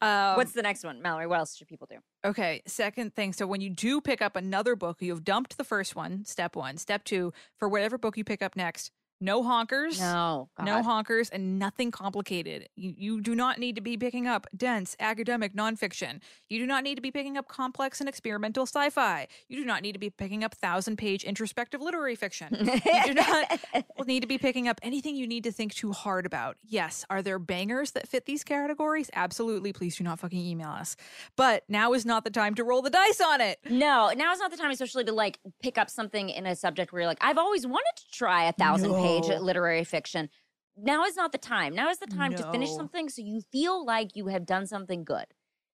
Um, 0.02 0.38
What's 0.38 0.54
the 0.54 0.64
next 0.64 0.84
one, 0.84 1.04
Mallory? 1.04 1.28
What 1.28 1.38
else 1.38 1.56
should 1.56 1.68
people 1.68 1.88
do? 1.88 1.98
Okay, 2.26 2.64
second 2.66 3.14
thing. 3.16 3.32
So 3.32 3.46
when 3.46 3.62
you 3.62 3.70
do 3.70 4.02
pick 4.02 4.20
up 4.20 4.36
another 4.36 4.76
book, 4.76 4.98
you've 5.02 5.24
dumped 5.24 5.58
the 5.58 5.64
first 5.64 5.96
one, 5.96 6.26
step 6.26 6.56
one. 6.56 6.78
Step 6.78 7.04
two, 7.04 7.32
for 7.58 7.70
whatever 7.70 8.00
book 8.00 8.18
you 8.18 8.24
pick 8.24 8.42
up 8.42 8.56
next, 8.56 8.92
no 9.22 9.44
honkers. 9.44 10.00
No, 10.00 10.50
No 10.62 10.82
honkers 10.82 11.30
and 11.32 11.60
nothing 11.60 11.92
complicated. 11.92 12.68
You, 12.76 12.94
you 12.98 13.22
do 13.22 13.36
not 13.36 13.60
need 13.60 13.76
to 13.76 13.82
be 13.82 13.96
picking 13.96 14.28
up 14.28 14.48
dense 14.58 14.96
academic 15.00 15.56
nonfiction. 15.56 16.20
You 16.50 16.60
do 16.60 16.66
not 16.66 16.84
need 16.84 16.96
to 16.96 17.02
be 17.02 17.12
picking 17.12 17.38
up 17.38 17.48
complex 17.48 18.00
and 18.00 18.10
experimental 18.10 18.66
sci 18.66 18.90
fi. 18.90 19.28
You 19.48 19.58
do 19.58 19.66
not 19.66 19.84
need 19.84 19.94
to 19.94 20.00
be 20.00 20.10
picking 20.10 20.44
up 20.44 20.56
thousand 20.56 20.98
page 20.98 21.24
introspective 21.24 21.82
literary 21.82 22.16
fiction. 22.16 22.58
you 22.60 23.04
do 23.06 23.14
not 23.14 23.60
need 24.08 24.22
to 24.22 24.28
be 24.28 24.38
picking 24.40 24.68
up 24.68 24.80
anything 24.82 25.16
you 25.16 25.28
need 25.28 25.44
to 25.44 25.52
think 25.52 25.74
too 25.74 25.92
hard 25.92 26.26
about. 26.26 26.58
Yes, 26.64 27.06
are 27.10 27.22
there 27.22 27.38
bangers 27.40 27.92
that 27.92 28.08
fit 28.08 28.26
these 28.26 28.44
categories? 28.44 29.10
Absolutely. 29.14 29.72
Please 29.72 29.96
do 29.98 30.04
not 30.04 30.20
fucking 30.20 30.40
email 30.40 30.70
us. 30.70 30.96
But 31.36 31.64
now 31.70 31.94
is 31.94 32.06
not 32.06 32.24
the 32.24 32.32
time 32.32 32.56
to 32.56 32.64
roll 32.64 32.82
the 32.82 32.90
dice 32.90 33.22
on 33.22 33.40
it. 33.40 33.60
No, 33.70 34.12
now 34.16 34.34
is 34.34 34.40
not 34.40 34.50
the 34.50 34.58
time, 34.58 34.72
especially 34.72 35.04
to 35.04 35.12
like 35.14 35.40
pick 35.62 35.78
up 35.78 35.90
something 35.90 36.30
in 36.30 36.48
a 36.48 36.56
subject 36.56 36.92
where 36.92 37.02
you're 37.02 37.08
like, 37.08 37.20
I've 37.22 37.38
always 37.38 37.68
wanted 37.68 37.92
to 37.98 38.12
try 38.12 38.46
a 38.46 38.52
thousand 38.54 38.92
No. 39.20 39.38
literary 39.38 39.84
fiction. 39.84 40.30
Now 40.78 41.04
is 41.06 41.16
not 41.16 41.32
the 41.32 41.38
time. 41.38 41.76
Now 41.76 41.90
is 41.90 42.00
the 42.00 42.08
time 42.08 42.34
to 42.36 42.50
finish 42.52 42.72
something 42.72 43.10
so 43.10 43.22
you 43.22 43.42
feel 43.52 43.86
like 43.86 44.16
you 44.16 44.28
have 44.28 44.46
done 44.46 44.66
something 44.68 45.04
good. 45.04 45.26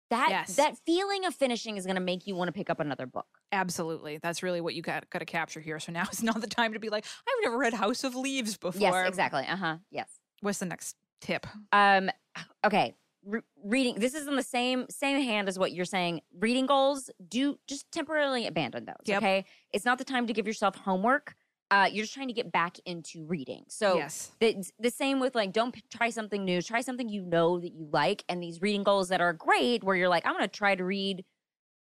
That 0.10 0.30
Yes. 0.30 0.56
that 0.56 0.78
feeling 0.86 1.26
of 1.26 1.36
finishing 1.36 1.76
is 1.78 1.86
going 1.86 1.96
to 1.98 2.02
make 2.02 2.26
you 2.28 2.34
want 2.36 2.48
to 2.48 2.52
pick 2.54 2.70
up 2.70 2.80
another 2.80 3.06
book. 3.06 3.28
Absolutely. 3.52 4.18
That's 4.18 4.42
really 4.42 4.62
what 4.62 4.74
you 4.74 4.82
got, 4.82 5.10
got 5.10 5.20
to 5.20 5.26
capture 5.26 5.60
here. 5.60 5.80
So 5.80 5.92
now 5.92 6.06
is 6.12 6.24
not 6.24 6.40
the 6.42 6.48
time 6.48 6.74
to 6.74 6.80
be 6.80 6.90
like, 6.90 7.06
I've 7.28 7.44
never 7.44 7.58
read 7.58 7.74
House 7.74 8.04
of 8.04 8.16
Leaves 8.16 8.58
before. 8.58 8.82
Yes, 8.82 9.08
exactly. 9.08 9.46
Uh 9.48 9.56
huh. 9.58 9.78
Yes. 9.92 10.10
What's 10.42 10.60
the 10.60 10.66
next 10.66 10.96
tip? 11.22 11.46
Um. 11.72 12.10
Okay. 12.66 12.96
Re- 13.26 13.42
reading. 13.64 13.96
This 14.00 14.14
is 14.14 14.28
in 14.28 14.36
the 14.38 14.44
same 14.44 14.86
same 14.90 15.22
hand 15.22 15.50
as 15.50 15.60
what 15.60 15.74
you're 15.74 15.86
saying. 15.86 16.22
Reading 16.40 16.66
goals. 16.66 17.10
Do 17.28 17.58
just 17.68 17.92
temporarily 17.92 18.48
abandon 18.48 18.86
those. 18.86 18.96
Yep. 19.06 19.18
Okay. 19.18 19.46
It's 19.74 19.84
not 19.86 19.98
the 19.98 20.06
time 20.06 20.28
to 20.28 20.34
give 20.34 20.48
yourself 20.48 20.76
homework. 20.76 21.36
Uh, 21.70 21.90
you're 21.92 22.04
just 22.04 22.14
trying 22.14 22.30
to 22.30 22.34
get 22.34 22.52
back 22.52 22.78
into 22.86 23.26
reading. 23.26 23.66
So 23.68 23.98
yes. 23.98 24.32
the, 24.40 24.64
the 24.80 24.90
same 24.90 25.20
with 25.20 25.36
like 25.36 25.52
don't 25.52 25.74
p- 25.74 25.84
try 25.90 26.10
something 26.10 26.46
new. 26.46 26.62
Try 26.62 26.80
something 26.80 27.10
you 27.10 27.24
know 27.24 27.60
that 27.60 27.74
you 27.74 27.90
like. 27.92 28.24
And 28.30 28.42
these 28.42 28.62
reading 28.62 28.84
goals 28.84 29.10
that 29.10 29.20
are 29.20 29.34
great, 29.34 29.84
where 29.84 29.96
you're 29.96 30.08
like, 30.08 30.26
I'm 30.26 30.32
going 30.32 30.46
to 30.46 30.48
try 30.48 30.76
to 30.76 30.86
read 30.86 31.26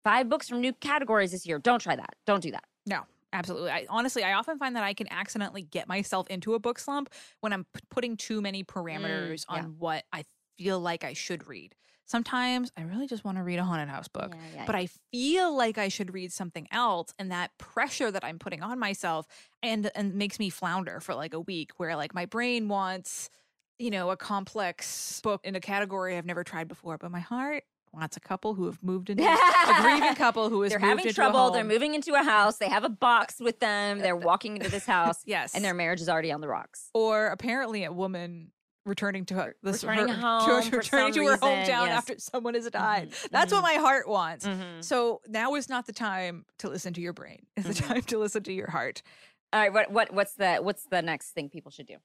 five 0.03 0.27
books 0.27 0.49
from 0.49 0.59
new 0.59 0.73
categories 0.73 1.31
this 1.31 1.45
year. 1.45 1.57
Don't 1.59 1.79
try 1.79 1.95
that. 1.95 2.15
Don't 2.25 2.43
do 2.43 2.51
that. 2.51 2.65
No, 2.85 3.03
absolutely. 3.31 3.71
I 3.71 3.85
honestly, 3.89 4.23
I 4.23 4.33
often 4.33 4.57
find 4.57 4.75
that 4.75 4.83
I 4.83 4.93
can 4.93 5.07
accidentally 5.09 5.61
get 5.61 5.87
myself 5.87 6.27
into 6.27 6.53
a 6.53 6.59
book 6.59 6.79
slump 6.79 7.09
when 7.39 7.53
I'm 7.53 7.65
p- 7.73 7.79
putting 7.89 8.17
too 8.17 8.41
many 8.41 8.65
parameters 8.65 9.45
yeah. 9.49 9.59
on 9.59 9.75
what 9.77 10.03
I 10.11 10.25
feel 10.57 10.81
like 10.81 11.05
I 11.05 11.13
should 11.13 11.47
read. 11.47 11.75
Sometimes 12.07 12.71
I 12.77 12.81
really 12.83 13.05
just 13.05 13.23
want 13.25 13.37
to 13.37 13.43
read 13.43 13.59
a 13.59 13.63
haunted 13.63 13.89
house 13.89 14.07
book, 14.07 14.33
Yeah, 14.33 14.41
yeah, 14.55 14.63
but 14.65 14.75
I 14.75 14.87
feel 15.11 15.55
like 15.55 15.77
I 15.77 15.89
should 15.89 16.13
read 16.13 16.31
something 16.31 16.67
else, 16.71 17.13
and 17.19 17.31
that 17.31 17.51
pressure 17.57 18.09
that 18.09 18.23
I'm 18.23 18.39
putting 18.39 18.63
on 18.63 18.79
myself 18.79 19.27
and 19.61 19.91
and 19.93 20.15
makes 20.15 20.39
me 20.39 20.49
flounder 20.49 20.99
for 21.01 21.13
like 21.13 21.33
a 21.33 21.39
week, 21.39 21.71
where 21.77 21.95
like 21.95 22.15
my 22.15 22.25
brain 22.25 22.69
wants, 22.69 23.29
you 23.77 23.91
know, 23.91 24.09
a 24.09 24.17
complex 24.17 25.19
book 25.21 25.41
in 25.43 25.55
a 25.55 25.59
category 25.59 26.17
I've 26.17 26.25
never 26.25 26.43
tried 26.43 26.67
before, 26.67 26.97
but 26.97 27.11
my 27.11 27.19
heart 27.19 27.63
wants 27.93 28.15
a 28.17 28.19
couple 28.19 28.53
who 28.53 28.65
have 28.67 28.81
moved 28.83 29.09
into 29.09 29.23
a 29.23 29.81
grieving 29.81 30.13
couple 30.15 30.49
who 30.49 30.61
is 30.63 30.69
They're 30.71 30.79
having 30.79 31.11
trouble. 31.13 31.51
They're 31.51 31.63
moving 31.63 31.95
into 31.95 32.13
a 32.13 32.23
house. 32.23 32.57
They 32.57 32.69
have 32.69 32.83
a 32.83 32.89
box 32.89 33.39
with 33.39 33.59
them. 33.59 33.99
Uh, 33.99 34.01
they're 34.03 34.15
walking 34.15 34.57
into 34.57 34.69
this 34.69 34.85
house, 34.85 35.21
Yes, 35.25 35.55
and 35.55 35.63
their 35.63 35.73
marriage 35.73 36.01
is 36.01 36.09
already 36.09 36.31
on 36.31 36.41
the 36.41 36.47
rocks. 36.47 36.89
or 36.93 37.27
apparently 37.27 37.83
a 37.85 37.91
woman 37.91 38.51
returning 38.87 39.25
to 39.25 39.33
her 39.35 39.55
this 39.61 39.83
Returning 39.83 40.07
her, 40.07 40.13
home 40.21 40.61
to, 40.63 40.77
returning 40.77 41.13
to 41.13 41.19
her 41.25 41.31
reason, 41.33 41.39
hometown 41.47 41.67
yes. 41.87 41.89
after 41.89 42.15
someone 42.19 42.53
has 42.55 42.69
died. 42.69 43.11
Mhm, 43.11 43.29
That's 43.29 43.51
what 43.51 43.59
mhm. 43.59 43.63
my 43.63 43.73
heart 43.75 44.07
wants. 44.07 44.45
Mhm. 44.47 44.83
So 44.83 45.21
now 45.27 45.55
is 45.55 45.69
not 45.69 45.85
the 45.85 45.93
time 45.93 46.45
to 46.59 46.69
listen 46.69 46.93
to 46.93 47.01
your 47.01 47.13
brain. 47.13 47.45
It's 47.55 47.67
the 47.67 47.73
Mhm. 47.73 47.87
time 47.87 48.01
to 48.03 48.17
listen 48.17 48.43
to 48.43 48.53
your 48.53 48.69
heart. 48.71 49.01
All 49.53 49.59
right. 49.59 49.71
What 49.73 49.91
what 49.91 50.11
what's 50.13 50.33
the 50.33 50.55
what's 50.57 50.85
the 50.85 51.01
next 51.01 51.31
thing 51.31 51.49
people 51.49 51.71
should 51.71 51.87
do? 51.87 51.97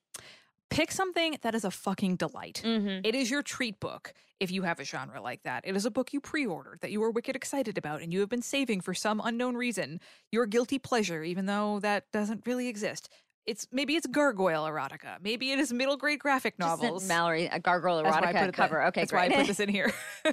Pick 0.71 0.91
something 0.91 1.37
that 1.43 1.55
is 1.55 1.65
a 1.65 1.71
fucking 1.71 2.17
delight. 2.17 2.63
Mm-hmm. 2.65 3.05
It 3.05 3.15
is 3.15 3.31
your 3.31 3.43
treat 3.43 3.79
book 3.79 4.15
if 4.41 4.51
you 4.51 4.63
have 4.63 4.81
a 4.81 4.85
genre 4.85 5.21
like 5.21 5.43
that. 5.43 5.65
It 5.67 5.77
is 5.77 5.85
a 5.85 5.91
book 5.91 6.15
you 6.15 6.21
pre 6.21 6.47
ordered 6.47 6.79
that 6.81 6.91
you 6.91 7.03
are 7.03 7.11
wicked 7.11 7.37
excited 7.37 7.77
about 7.77 8.01
and 8.01 8.11
you 8.13 8.21
have 8.21 8.31
been 8.31 8.41
saving 8.43 8.81
for 8.81 8.95
some 8.95 9.21
unknown 9.23 9.55
reason. 9.57 10.01
Your 10.31 10.47
guilty 10.47 10.79
pleasure, 10.79 11.23
even 11.23 11.45
though 11.45 11.79
that 11.81 12.11
doesn't 12.11 12.47
really 12.47 12.69
exist. 12.69 13.11
It's 13.47 13.67
maybe 13.73 13.97
it's 13.97 14.07
gargoyle 14.07 14.65
erotica. 14.65 15.17
Maybe 15.23 15.51
it 15.51 15.59
is 15.59 15.73
middle 15.73 15.97
grade 15.97 16.21
graphic 16.21 16.59
novels. 16.59 17.07
Mallory, 17.09 17.47
a 17.47 17.59
gargoyle 17.59 18.03
That's 18.03 18.17
I 18.17 18.21
put 18.33 18.35
erotica 18.37 18.53
cover. 18.53 18.83
okay, 18.87 19.01
that's 19.01 19.11
great. 19.11 19.31
why 19.31 19.35
I 19.35 19.39
put 19.41 19.47
this 19.49 19.59
in 19.61 19.69
here. 19.69 19.93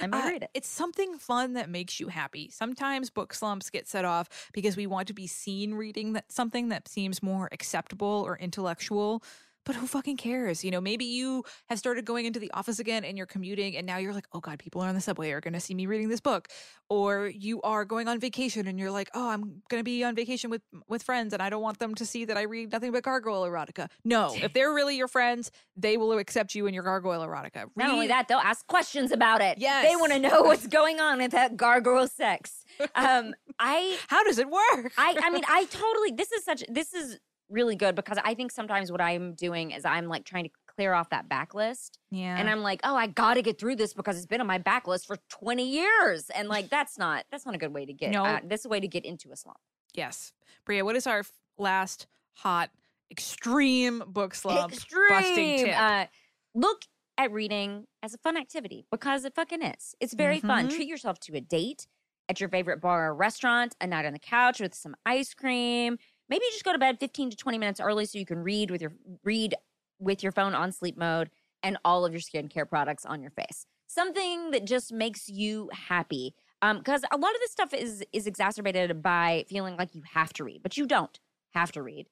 I 0.00 0.06
may 0.08 0.18
Uh, 0.18 0.28
read 0.30 0.42
it. 0.42 0.50
It's 0.52 0.68
something 0.68 1.16
fun 1.18 1.52
that 1.52 1.68
makes 1.68 2.00
you 2.00 2.08
happy. 2.08 2.50
Sometimes 2.50 3.08
book 3.10 3.34
slumps 3.34 3.70
get 3.70 3.86
set 3.86 4.04
off 4.04 4.28
because 4.52 4.76
we 4.76 4.86
want 4.88 5.06
to 5.08 5.14
be 5.14 5.26
seen 5.28 5.74
reading 5.74 6.14
that 6.14 6.32
something 6.32 6.68
that 6.70 6.88
seems 6.88 7.22
more 7.22 7.48
acceptable 7.52 8.24
or 8.26 8.36
intellectual. 8.38 9.22
But 9.66 9.74
who 9.76 9.86
fucking 9.86 10.16
cares? 10.16 10.64
You 10.64 10.70
know, 10.70 10.80
maybe 10.80 11.04
you 11.04 11.44
have 11.68 11.78
started 11.78 12.04
going 12.04 12.24
into 12.24 12.38
the 12.40 12.50
office 12.52 12.78
again 12.78 13.04
and 13.04 13.18
you're 13.18 13.26
commuting 13.26 13.76
and 13.76 13.86
now 13.86 13.98
you're 13.98 14.14
like, 14.14 14.26
oh 14.32 14.40
God, 14.40 14.58
people 14.58 14.80
are 14.80 14.88
on 14.88 14.94
the 14.94 15.00
subway 15.00 15.32
are 15.32 15.40
going 15.40 15.54
to 15.54 15.60
see 15.60 15.74
me 15.74 15.86
reading 15.86 16.08
this 16.08 16.20
book. 16.20 16.48
Or 16.88 17.26
you 17.26 17.60
are 17.62 17.84
going 17.84 18.06
on 18.06 18.20
vacation 18.20 18.68
and 18.68 18.78
you're 18.78 18.92
like, 18.92 19.10
oh, 19.12 19.28
I'm 19.28 19.62
going 19.68 19.80
to 19.80 19.84
be 19.84 20.04
on 20.04 20.14
vacation 20.14 20.50
with 20.50 20.62
with 20.88 21.02
friends 21.02 21.32
and 21.34 21.42
I 21.42 21.50
don't 21.50 21.62
want 21.62 21.80
them 21.80 21.94
to 21.96 22.06
see 22.06 22.24
that 22.26 22.36
I 22.36 22.42
read 22.42 22.72
nothing 22.72 22.92
but 22.92 23.02
gargoyle 23.02 23.42
erotica. 23.42 23.88
No, 24.04 24.32
if 24.34 24.52
they're 24.54 24.72
really 24.72 24.96
your 24.96 25.08
friends, 25.08 25.50
they 25.76 25.96
will 25.96 26.16
accept 26.16 26.54
you 26.54 26.66
in 26.66 26.74
your 26.74 26.84
gargoyle 26.84 27.26
erotica. 27.26 27.66
Not 27.74 27.90
only 27.90 28.06
that, 28.06 28.28
they'll 28.28 28.38
ask 28.38 28.66
questions 28.68 29.10
about 29.10 29.42
it. 29.42 29.58
Yes. 29.58 29.86
They 29.86 29.96
want 29.96 30.12
to 30.12 30.20
know 30.20 30.42
what's 30.42 30.66
going 30.68 31.00
on 31.00 31.18
with 31.18 31.32
that 31.32 31.56
gargoyle 31.56 32.08
sex. 32.08 32.62
Um, 32.94 33.34
I, 33.58 33.98
How 34.08 34.22
does 34.24 34.38
it 34.38 34.48
work? 34.50 34.92
I, 34.98 35.16
I 35.22 35.30
mean, 35.30 35.44
I 35.48 35.64
totally. 35.70 36.12
This 36.12 36.30
is 36.32 36.44
such. 36.44 36.62
This 36.68 36.92
is 36.92 37.18
really 37.48 37.76
good 37.76 37.94
because 37.94 38.18
I 38.24 38.34
think 38.34 38.50
sometimes 38.52 38.90
what 38.90 39.00
I'm 39.00 39.34
doing 39.34 39.70
is 39.70 39.84
I'm 39.84 40.06
like 40.08 40.24
trying 40.24 40.44
to 40.44 40.50
clear 40.74 40.92
off 40.92 41.08
that 41.10 41.28
backlist, 41.28 41.92
yeah. 42.10 42.36
and 42.36 42.50
I'm 42.50 42.60
like, 42.60 42.80
oh, 42.84 42.94
I 42.94 43.06
got 43.06 43.34
to 43.34 43.42
get 43.42 43.58
through 43.58 43.76
this 43.76 43.94
because 43.94 44.16
it's 44.16 44.26
been 44.26 44.40
on 44.40 44.46
my 44.46 44.58
backlist 44.58 45.06
for 45.06 45.16
20 45.30 45.66
years, 45.66 46.28
and 46.30 46.48
like 46.48 46.68
that's 46.68 46.98
not 46.98 47.24
that's 47.30 47.46
not 47.46 47.54
a 47.54 47.58
good 47.58 47.72
way 47.72 47.86
to 47.86 47.92
get. 47.92 48.10
No. 48.10 48.24
uh, 48.24 48.40
this 48.44 48.60
is 48.60 48.66
a 48.66 48.68
way 48.68 48.80
to 48.80 48.88
get 48.88 49.04
into 49.04 49.30
a 49.32 49.36
slump. 49.36 49.58
Yes. 49.94 50.32
Brea, 50.64 50.82
what 50.82 50.96
is 50.96 51.06
our 51.06 51.20
f- 51.20 51.32
last 51.56 52.06
hot, 52.34 52.70
extreme 53.10 54.02
book 54.06 54.34
slump 54.34 54.70
busting 54.72 54.98
Extreme. 55.10 55.64
tip? 55.66 55.80
Uh, 55.80 56.06
look 56.54 56.82
at 57.18 57.32
reading 57.32 57.86
as 58.02 58.12
a 58.12 58.18
fun 58.18 58.36
activity 58.36 58.84
because 58.90 59.24
it 59.24 59.34
fucking 59.34 59.62
is. 59.62 59.94
It's 60.00 60.12
very 60.12 60.40
fun. 60.40 60.68
Mhm. 60.68 60.74
Treat 60.74 60.88
yourself 60.88 61.18
to 61.20 61.34
a 61.36 61.40
date 61.40 61.86
at 62.28 62.40
your 62.40 62.48
favorite 62.50 62.80
bar 62.80 63.08
or 63.08 63.14
restaurant, 63.14 63.74
a 63.80 63.86
night 63.86 64.04
on 64.04 64.12
the 64.12 64.18
couch 64.18 64.60
with 64.60 64.74
some 64.74 64.94
ice 65.06 65.32
cream. 65.32 65.96
Maybe 66.28 66.44
just 66.52 66.64
go 66.64 66.72
to 66.72 66.78
bed 66.78 66.98
15 66.98 67.30
to 67.30 67.36
20 67.36 67.58
minutes 67.58 67.80
early 67.80 68.04
so 68.06 68.18
you 68.18 68.26
can 68.26 68.42
read 68.42 68.70
with 68.70 68.82
your 68.82 68.92
read 69.24 69.54
with 69.98 70.22
your 70.22 70.32
phone 70.32 70.54
on 70.54 70.72
sleep 70.72 70.96
mode 70.96 71.30
and 71.62 71.78
all 71.84 72.04
of 72.04 72.12
your 72.12 72.20
skincare 72.20 72.68
products 72.68 73.04
on 73.06 73.22
your 73.22 73.30
face. 73.30 73.66
Something 73.86 74.50
that 74.50 74.64
just 74.64 74.92
makes 74.92 75.28
you 75.28 75.70
happy. 75.72 76.34
Um, 76.62 76.78
because 76.78 77.02
a 77.10 77.16
lot 77.16 77.34
of 77.34 77.40
this 77.40 77.52
stuff 77.52 77.74
is 77.74 78.04
is 78.12 78.26
exacerbated 78.26 79.02
by 79.02 79.44
feeling 79.48 79.76
like 79.76 79.94
you 79.94 80.02
have 80.14 80.32
to 80.34 80.44
read, 80.44 80.62
but 80.62 80.76
you 80.76 80.86
don't 80.86 81.18
have 81.54 81.72
to 81.72 81.82
read. 81.82 82.06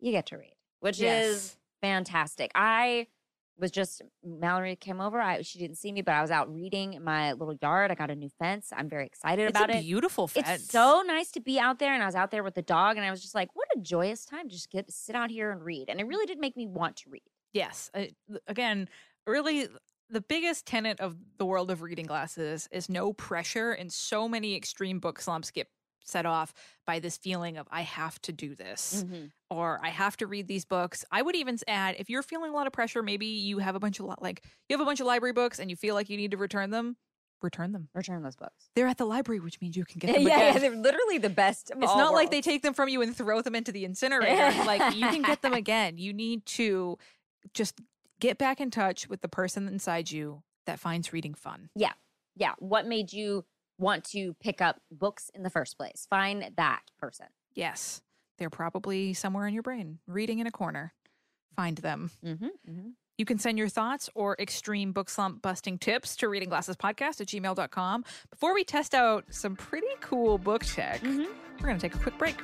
You 0.00 0.12
get 0.12 0.26
to 0.26 0.38
read, 0.38 0.54
which 0.80 1.00
is 1.00 1.56
fantastic. 1.80 2.50
I 2.54 3.06
was 3.58 3.70
just 3.70 4.02
Mallory 4.24 4.76
came 4.76 5.00
over. 5.00 5.20
I 5.20 5.42
she 5.42 5.58
didn't 5.58 5.76
see 5.76 5.92
me, 5.92 6.02
but 6.02 6.14
I 6.14 6.22
was 6.22 6.30
out 6.30 6.52
reading 6.52 6.94
in 6.94 7.04
my 7.04 7.32
little 7.32 7.54
yard. 7.60 7.90
I 7.90 7.94
got 7.94 8.10
a 8.10 8.16
new 8.16 8.30
fence. 8.38 8.72
I'm 8.76 8.88
very 8.88 9.06
excited 9.06 9.48
it's 9.48 9.58
about 9.58 9.70
a 9.70 9.78
it. 9.78 9.82
beautiful 9.82 10.26
fence. 10.26 10.48
It's 10.48 10.70
so 10.70 11.02
nice 11.06 11.30
to 11.32 11.40
be 11.40 11.58
out 11.58 11.78
there, 11.78 11.94
and 11.94 12.02
I 12.02 12.06
was 12.06 12.14
out 12.14 12.30
there 12.30 12.42
with 12.42 12.54
the 12.54 12.62
dog, 12.62 12.96
and 12.96 13.06
I 13.06 13.10
was 13.10 13.22
just 13.22 13.34
like, 13.34 13.50
"What 13.54 13.68
a 13.76 13.80
joyous 13.80 14.24
time 14.24 14.48
to 14.48 14.54
just 14.54 14.70
get 14.70 14.90
sit 14.90 15.14
out 15.14 15.30
here 15.30 15.50
and 15.50 15.62
read." 15.62 15.88
And 15.88 16.00
it 16.00 16.06
really 16.06 16.26
did 16.26 16.38
make 16.38 16.56
me 16.56 16.66
want 16.66 16.96
to 16.96 17.10
read. 17.10 17.22
Yes. 17.52 17.90
Th- 17.94 18.14
again, 18.48 18.88
really, 19.26 19.68
the 20.10 20.20
biggest 20.20 20.66
tenet 20.66 21.00
of 21.00 21.16
the 21.38 21.46
world 21.46 21.70
of 21.70 21.82
reading 21.82 22.06
glasses 22.06 22.68
is 22.72 22.88
no 22.88 23.12
pressure, 23.12 23.72
and 23.72 23.92
so 23.92 24.28
many 24.28 24.56
extreme 24.56 24.98
book 24.98 25.20
slumps 25.20 25.50
get 25.50 25.68
set 26.04 26.26
off 26.26 26.52
by 26.86 26.98
this 27.00 27.16
feeling 27.16 27.56
of 27.56 27.66
I 27.70 27.82
have 27.82 28.20
to 28.22 28.32
do 28.32 28.54
this 28.54 29.04
Mhm. 29.06 29.30
or 29.50 29.80
I 29.82 29.88
have 29.88 30.16
to 30.18 30.26
read 30.26 30.46
these 30.48 30.64
books. 30.64 31.04
I 31.10 31.22
would 31.22 31.34
even 31.34 31.58
add 31.66 31.96
if 31.98 32.08
you're 32.10 32.22
feeling 32.22 32.50
a 32.50 32.54
lot 32.54 32.66
of 32.66 32.72
pressure, 32.72 33.02
maybe 33.02 33.26
you 33.26 33.58
have 33.58 33.74
a 33.74 33.80
bunch 33.80 33.98
of 34.00 34.06
li- 34.06 34.14
like 34.20 34.44
you 34.68 34.76
have 34.76 34.80
a 34.80 34.84
bunch 34.84 35.00
of 35.00 35.06
library 35.06 35.32
books 35.32 35.58
and 35.58 35.70
you 35.70 35.76
feel 35.76 35.94
like 35.94 36.08
you 36.10 36.16
need 36.16 36.30
to 36.32 36.36
return 36.36 36.70
them, 36.70 36.96
return 37.42 37.72
them. 37.72 37.88
Return 37.94 38.22
those 38.22 38.36
books. 38.36 38.70
They're 38.74 38.86
at 38.86 38.98
the 38.98 39.04
library, 39.06 39.40
which 39.40 39.60
means 39.60 39.76
you 39.76 39.84
can 39.84 39.98
get 39.98 40.12
them 40.14 40.22
yeah, 40.26 40.50
again. 40.50 40.60
they're 40.60 40.82
literally 40.82 41.18
the 41.18 41.30
best. 41.30 41.70
It's 41.70 41.80
not 41.80 42.12
like 42.12 42.30
they 42.30 42.40
take 42.40 42.62
them 42.62 42.74
from 42.74 42.88
you 42.88 43.02
and 43.02 43.14
throw 43.16 43.40
them 43.42 43.54
into 43.54 43.72
the 43.72 43.84
incinerator. 43.84 44.64
like 44.64 44.94
you 44.94 45.06
can 45.08 45.22
get 45.22 45.42
them 45.42 45.52
again. 45.64 45.98
You 45.98 46.12
need 46.12 46.46
to 46.46 46.98
just 47.52 47.80
get 48.20 48.38
back 48.38 48.60
in 48.60 48.70
touch 48.70 49.08
with 49.08 49.20
the 49.20 49.28
person 49.28 49.68
inside 49.68 50.10
you 50.10 50.42
that 50.66 50.78
finds 50.80 51.12
reading 51.12 51.34
fun. 51.34 51.68
Yeah. 51.74 51.92
Yeah. 52.36 52.52
What 52.58 52.86
made 52.86 53.12
you 53.12 53.44
want 53.78 54.04
to 54.10 54.34
pick 54.40 54.60
up 54.60 54.80
books 54.90 55.30
in 55.34 55.42
the 55.42 55.50
first 55.50 55.76
place? 55.76 56.06
Find 56.08 56.50
that 56.56 56.80
person. 56.98 57.26
Yes, 57.54 58.02
they're 58.38 58.50
probably 58.50 59.14
somewhere 59.14 59.46
in 59.46 59.54
your 59.54 59.62
brain, 59.62 59.98
reading 60.06 60.38
in 60.38 60.46
a 60.46 60.50
corner. 60.50 60.92
Find 61.56 61.78
them. 61.78 62.10
Mm-hmm, 62.24 62.44
mm-hmm. 62.44 62.88
You 63.16 63.24
can 63.24 63.38
send 63.38 63.58
your 63.58 63.68
thoughts 63.68 64.10
or 64.16 64.34
extreme 64.40 64.90
book 64.90 65.08
slump 65.08 65.40
busting 65.40 65.78
tips 65.78 66.16
to 66.16 66.28
reading 66.28 66.48
glasses 66.48 66.74
podcast 66.76 67.20
at 67.20 67.28
gmail.com. 67.28 68.04
Before 68.30 68.52
we 68.54 68.64
test 68.64 68.92
out 68.92 69.24
some 69.30 69.54
pretty 69.54 69.86
cool 70.00 70.36
book 70.36 70.64
tech, 70.64 71.00
Mhm. 71.00 71.28
we're 71.60 71.66
going 71.68 71.78
to 71.78 71.88
take 71.88 71.94
a 71.94 71.98
quick 72.02 72.18
break. 72.18 72.42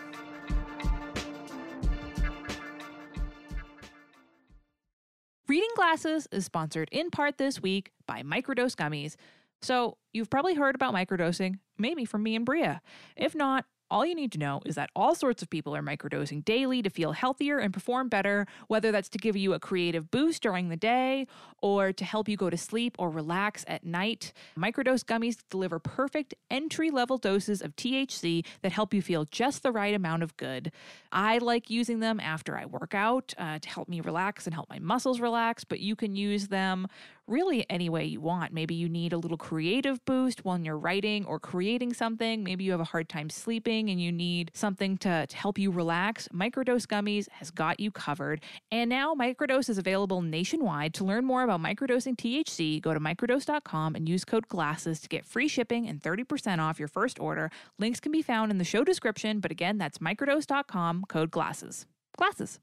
Reading 5.48 5.68
Glasses 5.74 6.28
is 6.30 6.44
sponsored 6.44 6.88
in 6.92 7.10
part 7.10 7.38
this 7.38 7.60
week 7.60 7.90
by 8.06 8.22
Microdose 8.22 8.76
Gummies. 8.76 9.16
So, 9.62 9.96
you've 10.12 10.30
probably 10.30 10.54
heard 10.54 10.74
about 10.74 10.94
microdosing, 10.94 11.58
maybe 11.78 12.04
from 12.04 12.22
me 12.22 12.34
and 12.36 12.44
Brea. 12.44 12.78
If 13.16 13.34
not, 13.34 13.64
all 13.90 14.06
you 14.06 14.14
need 14.14 14.30
to 14.32 14.38
know 14.38 14.60
is 14.64 14.76
that 14.76 14.90
all 14.94 15.14
sorts 15.14 15.42
of 15.42 15.50
people 15.50 15.74
are 15.74 15.82
microdosing 15.82 16.44
daily 16.44 16.80
to 16.80 16.88
feel 16.88 17.12
healthier 17.12 17.58
and 17.58 17.72
perform 17.72 18.08
better, 18.08 18.46
whether 18.68 18.92
that's 18.92 19.08
to 19.08 19.18
give 19.18 19.36
you 19.36 19.52
a 19.52 19.58
creative 19.58 20.10
boost 20.10 20.42
during 20.42 20.68
the 20.68 20.76
day 20.76 21.26
or 21.60 21.92
to 21.92 22.04
help 22.04 22.28
you 22.28 22.36
go 22.36 22.48
to 22.48 22.56
sleep 22.56 22.94
or 22.98 23.10
relax 23.10 23.64
at 23.66 23.84
night. 23.84 24.32
Microdose 24.56 25.04
gummies 25.04 25.38
deliver 25.50 25.80
perfect 25.80 26.34
entry 26.50 26.90
level 26.90 27.18
doses 27.18 27.60
of 27.60 27.74
THC 27.74 28.46
that 28.62 28.70
help 28.70 28.94
you 28.94 29.02
feel 29.02 29.24
just 29.24 29.64
the 29.64 29.72
right 29.72 29.94
amount 29.94 30.22
of 30.22 30.36
good. 30.36 30.70
I 31.10 31.38
like 31.38 31.68
using 31.68 31.98
them 31.98 32.20
after 32.20 32.56
I 32.56 32.66
work 32.66 32.94
out 32.94 33.34
uh, 33.38 33.58
to 33.58 33.68
help 33.68 33.88
me 33.88 34.00
relax 34.00 34.46
and 34.46 34.54
help 34.54 34.70
my 34.70 34.78
muscles 34.78 35.18
relax, 35.18 35.64
but 35.64 35.80
you 35.80 35.96
can 35.96 36.14
use 36.14 36.46
them 36.46 36.86
really 37.30 37.64
any 37.70 37.88
way 37.88 38.04
you 38.04 38.20
want. 38.20 38.52
Maybe 38.52 38.74
you 38.74 38.88
need 38.88 39.12
a 39.12 39.18
little 39.18 39.36
creative 39.36 40.04
boost 40.04 40.44
when 40.44 40.64
you're 40.64 40.76
writing 40.76 41.24
or 41.24 41.38
creating 41.38 41.94
something. 41.94 42.42
Maybe 42.42 42.64
you 42.64 42.72
have 42.72 42.80
a 42.80 42.84
hard 42.84 43.08
time 43.08 43.30
sleeping 43.30 43.88
and 43.88 44.00
you 44.02 44.10
need 44.10 44.50
something 44.54 44.98
to, 44.98 45.26
to 45.26 45.36
help 45.36 45.58
you 45.58 45.70
relax. 45.70 46.28
Microdose 46.34 46.86
Gummies 46.86 47.28
has 47.30 47.50
got 47.50 47.78
you 47.78 47.90
covered. 47.90 48.42
And 48.72 48.90
now 48.90 49.14
Microdose 49.14 49.68
is 49.68 49.78
available 49.78 50.22
nationwide. 50.22 50.92
To 50.94 51.04
learn 51.04 51.24
more 51.24 51.42
about 51.42 51.60
microdosing 51.60 52.16
THC, 52.16 52.82
go 52.82 52.92
to 52.92 53.00
microdose.com 53.00 53.94
and 53.94 54.08
use 54.08 54.24
code 54.24 54.48
GLASSES 54.48 55.00
to 55.00 55.08
get 55.08 55.24
free 55.24 55.48
shipping 55.48 55.88
and 55.88 56.02
30% 56.02 56.58
off 56.58 56.78
your 56.78 56.88
first 56.88 57.20
order. 57.20 57.50
Links 57.78 58.00
can 58.00 58.12
be 58.12 58.22
found 58.22 58.50
in 58.50 58.58
the 58.58 58.64
show 58.64 58.82
description, 58.82 59.40
but 59.40 59.50
again, 59.50 59.78
that's 59.78 59.98
microdose.com, 59.98 61.04
code 61.08 61.30
GLASSES. 61.30 61.86
Glasses. 62.16 62.58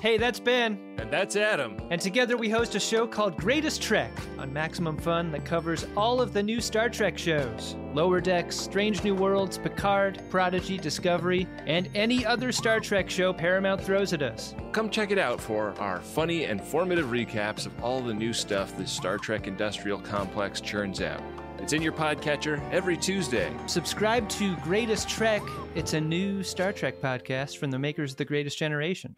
Hey, 0.00 0.18
that's 0.18 0.38
Ben. 0.38 0.96
And 0.98 1.10
that's 1.10 1.36
Adam. 1.36 1.76
And 1.90 2.00
together 2.00 2.36
we 2.36 2.50
host 2.50 2.74
a 2.74 2.80
show 2.80 3.06
called 3.06 3.36
Greatest 3.36 3.80
Trek 3.80 4.12
on 4.38 4.52
Maximum 4.52 4.96
Fun 4.96 5.32
that 5.32 5.44
covers 5.44 5.86
all 5.96 6.20
of 6.20 6.32
the 6.32 6.42
new 6.42 6.60
Star 6.60 6.88
Trek 6.88 7.16
shows 7.16 7.76
Lower 7.94 8.20
Decks, 8.20 8.56
Strange 8.56 9.04
New 9.04 9.14
Worlds, 9.14 9.56
Picard, 9.56 10.20
Prodigy, 10.28 10.78
Discovery, 10.78 11.48
and 11.66 11.88
any 11.94 12.26
other 12.26 12.52
Star 12.52 12.80
Trek 12.80 13.08
show 13.08 13.32
Paramount 13.32 13.80
throws 13.80 14.12
at 14.12 14.22
us. 14.22 14.54
Come 14.72 14.90
check 14.90 15.10
it 15.10 15.18
out 15.18 15.40
for 15.40 15.74
our 15.78 16.00
funny 16.00 16.44
and 16.44 16.62
formative 16.62 17.06
recaps 17.06 17.66
of 17.66 17.82
all 17.82 18.00
the 18.00 18.14
new 18.14 18.32
stuff 18.32 18.76
the 18.76 18.86
Star 18.86 19.16
Trek 19.18 19.46
industrial 19.46 20.00
complex 20.00 20.60
churns 20.60 21.00
out. 21.00 21.22
It's 21.64 21.72
in 21.72 21.80
your 21.80 21.92
podcatcher 21.92 22.60
every 22.70 22.94
Tuesday. 22.94 23.50
Subscribe 23.68 24.28
to 24.28 24.54
Greatest 24.56 25.08
Trek. 25.08 25.40
It's 25.74 25.94
a 25.94 26.00
new 26.02 26.42
Star 26.42 26.74
Trek 26.74 27.00
podcast 27.00 27.56
from 27.56 27.70
the 27.70 27.78
makers 27.78 28.10
of 28.10 28.18
The 28.18 28.26
Greatest 28.26 28.58
Generation. 28.58 29.16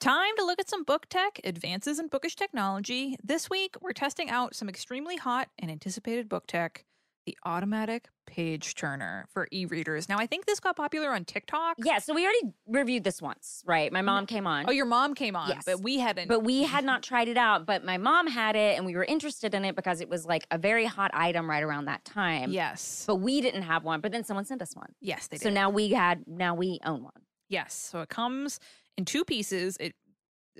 Time 0.00 0.36
to 0.38 0.44
look 0.46 0.58
at 0.58 0.70
some 0.70 0.84
book 0.84 1.04
tech, 1.10 1.38
advances 1.44 1.98
in 1.98 2.06
bookish 2.06 2.34
technology. 2.34 3.18
This 3.22 3.50
week, 3.50 3.76
we're 3.82 3.92
testing 3.92 4.30
out 4.30 4.54
some 4.54 4.70
extremely 4.70 5.16
hot 5.18 5.50
and 5.58 5.70
anticipated 5.70 6.30
book 6.30 6.46
tech, 6.46 6.86
the 7.24 7.36
automatic 7.44 8.08
page 8.26 8.74
turner 8.74 9.26
for 9.32 9.48
e 9.52 9.64
readers. 9.64 10.08
Now, 10.08 10.18
I 10.18 10.26
think 10.26 10.46
this 10.46 10.60
got 10.60 10.76
popular 10.76 11.10
on 11.10 11.24
TikTok. 11.24 11.76
Yeah, 11.78 11.98
so 11.98 12.14
we 12.14 12.24
already 12.24 12.52
reviewed 12.66 13.04
this 13.04 13.20
once, 13.20 13.62
right? 13.66 13.92
My 13.92 14.00
mm-hmm. 14.00 14.06
mom 14.06 14.26
came 14.26 14.46
on. 14.46 14.66
Oh, 14.68 14.72
your 14.72 14.86
mom 14.86 15.14
came 15.14 15.36
on, 15.36 15.48
Yes. 15.48 15.64
but 15.64 15.80
we 15.82 15.98
hadn't. 15.98 16.28
but 16.28 16.40
we 16.40 16.62
had 16.62 16.78
mm-hmm. 16.78 16.86
not 16.86 17.02
tried 17.02 17.28
it 17.28 17.36
out. 17.36 17.66
But 17.66 17.84
my 17.84 17.98
mom 17.98 18.26
had 18.26 18.56
it, 18.56 18.76
and 18.76 18.86
we 18.86 18.94
were 18.94 19.04
interested 19.04 19.54
in 19.54 19.64
it 19.64 19.76
because 19.76 20.00
it 20.00 20.08
was 20.08 20.26
like 20.26 20.46
a 20.50 20.58
very 20.58 20.86
hot 20.86 21.10
item 21.14 21.48
right 21.48 21.62
around 21.62 21.86
that 21.86 22.04
time. 22.04 22.50
yes. 22.50 23.04
But 23.06 23.16
we 23.16 23.40
didn't 23.40 23.62
have 23.62 23.84
one. 23.84 24.00
But 24.00 24.12
then 24.12 24.24
someone 24.24 24.44
sent 24.44 24.62
us 24.62 24.74
one. 24.74 24.92
Yes, 25.00 25.28
they 25.28 25.36
did. 25.36 25.42
So 25.42 25.50
now 25.50 25.70
we 25.70 25.90
had, 25.90 26.24
now 26.26 26.54
we 26.54 26.80
own 26.84 27.02
one. 27.02 27.12
Yes. 27.48 27.74
So 27.74 28.00
it 28.00 28.08
comes 28.08 28.60
in 28.96 29.04
two 29.04 29.24
pieces. 29.24 29.76
It 29.78 29.94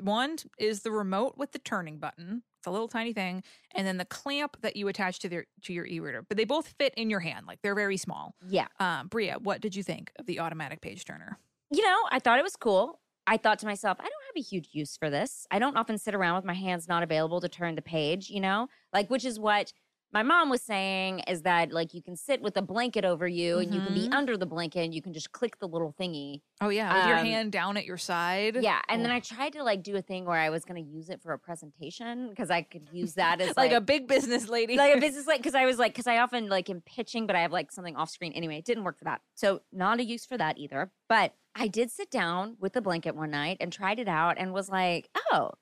one 0.01 0.37
is 0.59 0.83
the 0.83 0.91
remote 0.91 1.35
with 1.37 1.53
the 1.53 1.59
turning 1.59 1.99
button. 1.99 2.43
It's 2.63 2.69
a 2.69 2.71
little 2.71 2.87
tiny 2.87 3.13
thing, 3.13 3.43
and 3.75 3.85
then 3.85 3.97
the 3.97 4.05
clamp 4.05 4.57
that 4.63 4.77
you 4.77 4.87
attach 4.87 5.19
to 5.19 5.29
their 5.29 5.47
to 5.63 5.73
your 5.73 5.85
e-reader. 5.85 6.25
But 6.29 6.37
they 6.37 6.45
both 6.45 6.69
fit 6.79 6.95
in 6.97 7.11
your 7.11 7.19
hand, 7.19 7.45
like 7.49 7.59
they're 7.61 7.75
very 7.75 7.97
small. 7.97 8.37
Yeah. 8.49 8.69
Um, 8.79 9.09
Brea, 9.09 9.33
what 9.33 9.61
did 9.61 9.75
you 9.75 9.83
think 9.83 10.13
of 10.17 10.27
the 10.27 10.39
automatic 10.39 10.81
page 10.81 11.05
turner? 11.05 11.41
You 11.73 11.83
know, 11.83 11.99
I 12.13 12.21
thought 12.21 12.39
it 12.39 12.45
was 12.45 12.55
cool. 12.55 13.01
I 13.27 13.37
thought 13.37 13.59
to 13.61 13.67
myself, 13.67 13.99
I 13.99 14.05
don't 14.05 14.13
have 14.13 14.37
a 14.37 14.41
huge 14.41 14.69
use 14.71 14.97
for 14.97 15.11
this. 15.11 15.45
I 15.51 15.59
don't 15.59 15.77
often 15.77 15.99
sit 15.99 16.15
around 16.15 16.37
with 16.37 16.45
my 16.45 16.55
hands 16.55 16.87
not 16.87 17.03
available 17.03 17.41
to 17.41 17.49
turn 17.49 17.75
the 17.75 17.83
page, 17.83 18.31
you 18.31 18.41
know? 18.41 18.69
Like, 18.93 19.11
which 19.11 19.25
is 19.25 19.41
what 19.41 19.73
my 20.13 20.23
mom 20.23 20.51
was 20.51 20.63
saying 20.63 21.21
is 21.21 21.43
that, 21.43 21.73
like, 21.73 21.95
you 21.95 22.03
can 22.03 22.17
sit 22.17 22.43
with 22.43 22.57
a 22.57 22.63
blanket 22.63 23.05
over 23.05 23.27
you 23.27 23.59
and 23.59 23.73
you 23.75 23.81
can 23.81 23.95
be 23.95 24.09
Mhm. 24.09 24.15
under 24.15 24.37
the 24.37 24.45
blanket 24.47 24.81
and 24.81 24.95
you 24.95 25.01
can 25.01 25.13
just 25.13 25.33
click 25.33 25.59
the 25.59 25.67
little 25.67 25.95
thingy. 25.99 26.43
Oh 26.61 26.69
yeah, 26.69 26.95
with 26.99 27.07
your 27.09 27.19
Um, 27.19 27.25
hand 27.27 27.53
down 27.53 27.77
at 27.77 27.85
your 27.87 27.97
side. 27.97 28.57
Yeah. 28.61 28.81
And 28.89 29.03
then 29.05 29.11
Oh. 29.11 29.15
I 29.17 29.21
tried 29.21 29.55
to, 29.55 29.63
like, 29.65 29.83
do 29.83 29.97
a 29.97 30.03
thing 30.03 30.25
where 30.27 30.39
I 30.39 30.51
was 30.51 30.65
going 30.65 30.85
to 30.85 30.91
use 30.91 31.09
it 31.09 31.23
for 31.23 31.33
a 31.33 31.39
presentation 31.39 32.29
because 32.29 32.51
I 32.51 32.63
could 32.63 32.89
use 32.93 33.15
that 33.15 33.41
as 33.41 33.49
like, 33.57 33.71
like, 33.71 33.73
a 33.73 33.81
big 33.81 34.07
business 34.07 34.49
lady. 34.49 34.77
like 34.77 34.97
a 34.97 35.01
business 35.01 35.27
like 35.27 35.39
because 35.39 35.55
I 35.55 35.65
was 35.67 35.79
like 35.79 35.93
because 35.93 36.07
I 36.07 36.19
often 36.19 36.49
like 36.49 36.69
am 36.69 36.83
pitching, 36.83 37.27
but 37.27 37.35
I 37.37 37.41
have 37.41 37.53
like 37.53 37.73
something 37.73 37.97
off 37.97 38.11
screen 38.11 38.33
anyway. 38.33 38.59
It 38.59 38.65
didn't 38.65 38.85
work 38.85 38.99
for 38.99 39.05
that, 39.05 39.23
so 39.35 39.61
not 39.73 39.99
a 40.01 40.05
use 40.05 40.27
for 40.27 40.37
that 40.37 40.59
either. 40.59 40.93
But 41.09 41.35
I 41.55 41.69
did 41.69 41.91
sit 41.91 42.11
down 42.11 42.57
with 42.61 42.73
the 42.73 42.81
blanket 42.81 43.15
one 43.15 43.31
night 43.31 43.59
and 43.61 43.73
tried 43.73 43.99
it 43.99 44.09
out 44.09 44.39
and 44.39 44.53
was 44.53 44.69
like, 44.71 45.09
oh, 45.33 45.53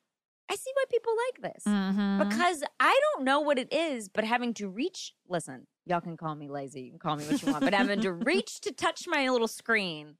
I 0.50 0.56
see 0.56 0.70
why 0.74 0.84
people 0.90 1.12
like 1.28 1.54
this 1.54 1.64
Mhm. 1.66 2.18
because 2.18 2.64
I 2.80 2.98
don't 3.14 3.24
know 3.24 3.40
what 3.40 3.58
it 3.58 3.72
is, 3.72 4.08
but 4.08 4.24
having 4.24 4.52
to 4.54 4.68
reach. 4.68 5.14
Listen, 5.28 5.66
y'all 5.86 6.00
can 6.00 6.16
call 6.16 6.34
me 6.34 6.48
lazy, 6.48 6.82
you 6.82 6.90
can 6.90 6.98
call 6.98 7.16
me 7.16 7.24
what 7.26 7.40
you 7.40 7.48
want, 7.48 7.64
but 7.64 7.72
having 7.74 8.00
to 8.00 8.12
reach 8.30 8.60
to 8.62 8.72
touch 8.72 9.06
my 9.06 9.28
little 9.28 9.48
screen 9.48 10.16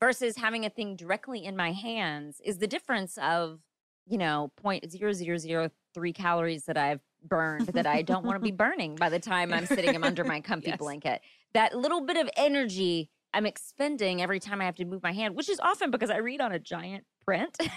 versus 0.00 0.36
having 0.36 0.64
a 0.64 0.70
thing 0.70 0.96
directly 0.96 1.44
in 1.44 1.56
my 1.56 1.72
hands 1.72 2.40
is 2.44 2.58
the 2.58 2.66
difference 2.66 3.18
of 3.18 3.60
you 4.06 4.16
know 4.16 4.50
point 4.56 4.90
zero 4.90 5.12
zero 5.12 5.36
zero 5.36 5.70
three 5.92 6.12
calories 6.14 6.64
that 6.64 6.78
I've 6.78 7.00
burned 7.22 7.66
that 7.68 7.86
I 7.86 8.00
don't 8.02 8.24
want 8.24 8.36
to 8.36 8.40
be 8.40 8.52
burning 8.64 8.94
by 8.94 9.08
the 9.10 9.18
time 9.18 9.52
I'm 9.52 9.66
sitting 9.66 10.02
under 10.02 10.24
my 10.24 10.40
comfy 10.40 10.68
Yes. 10.68 10.78
blanket. 10.78 11.20
That 11.52 11.76
little 11.76 12.00
bit 12.00 12.16
of 12.16 12.30
energy 12.36 13.10
I'm 13.34 13.44
expending 13.44 14.22
every 14.22 14.40
time 14.40 14.62
I 14.62 14.64
have 14.64 14.76
to 14.76 14.86
move 14.86 15.02
my 15.02 15.12
hand, 15.12 15.36
which 15.36 15.50
is 15.50 15.60
often 15.60 15.90
because 15.90 16.08
I 16.08 16.16
read 16.18 16.40
on 16.40 16.52
a 16.52 16.58
giant 16.58 17.04
print. 17.26 17.58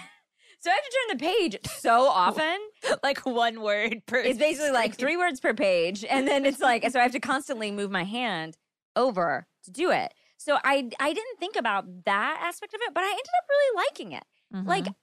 so 0.62 0.70
I 0.70 0.74
have 0.74 0.82
to 0.84 0.90
turn 0.90 1.18
the 1.18 1.24
page 1.24 1.58
so 1.78 2.06
often. 2.06 2.58
like 3.02 3.26
one 3.26 3.60
word 3.62 4.02
per. 4.06 4.18
It's 4.18 4.38
basically 4.38 4.70
like 4.70 4.96
three 4.96 5.16
words 5.16 5.40
per 5.40 5.52
page. 5.54 6.04
And 6.08 6.26
then 6.26 6.46
it's 6.46 6.60
like, 6.60 6.88
so 6.90 6.98
I 6.98 7.02
have 7.02 7.12
to 7.12 7.20
constantly 7.20 7.70
move 7.70 7.90
my 7.90 8.04
hand 8.04 8.56
over 8.96 9.46
to 9.64 9.70
do 9.70 9.90
it. 9.90 10.14
So 10.38 10.56
I 10.64 10.88
I 10.98 11.12
didn't 11.12 11.38
think 11.38 11.56
about 11.56 12.04
that 12.04 12.40
aspect 12.42 12.74
of 12.74 12.80
it, 12.82 12.94
but 12.94 13.02
I 13.04 13.08
ended 13.10 13.18
up 13.38 13.44
really 13.48 13.84
liking 13.86 14.12
it. 14.12 14.24
Like 14.66 14.84
Mhm. 14.86 14.94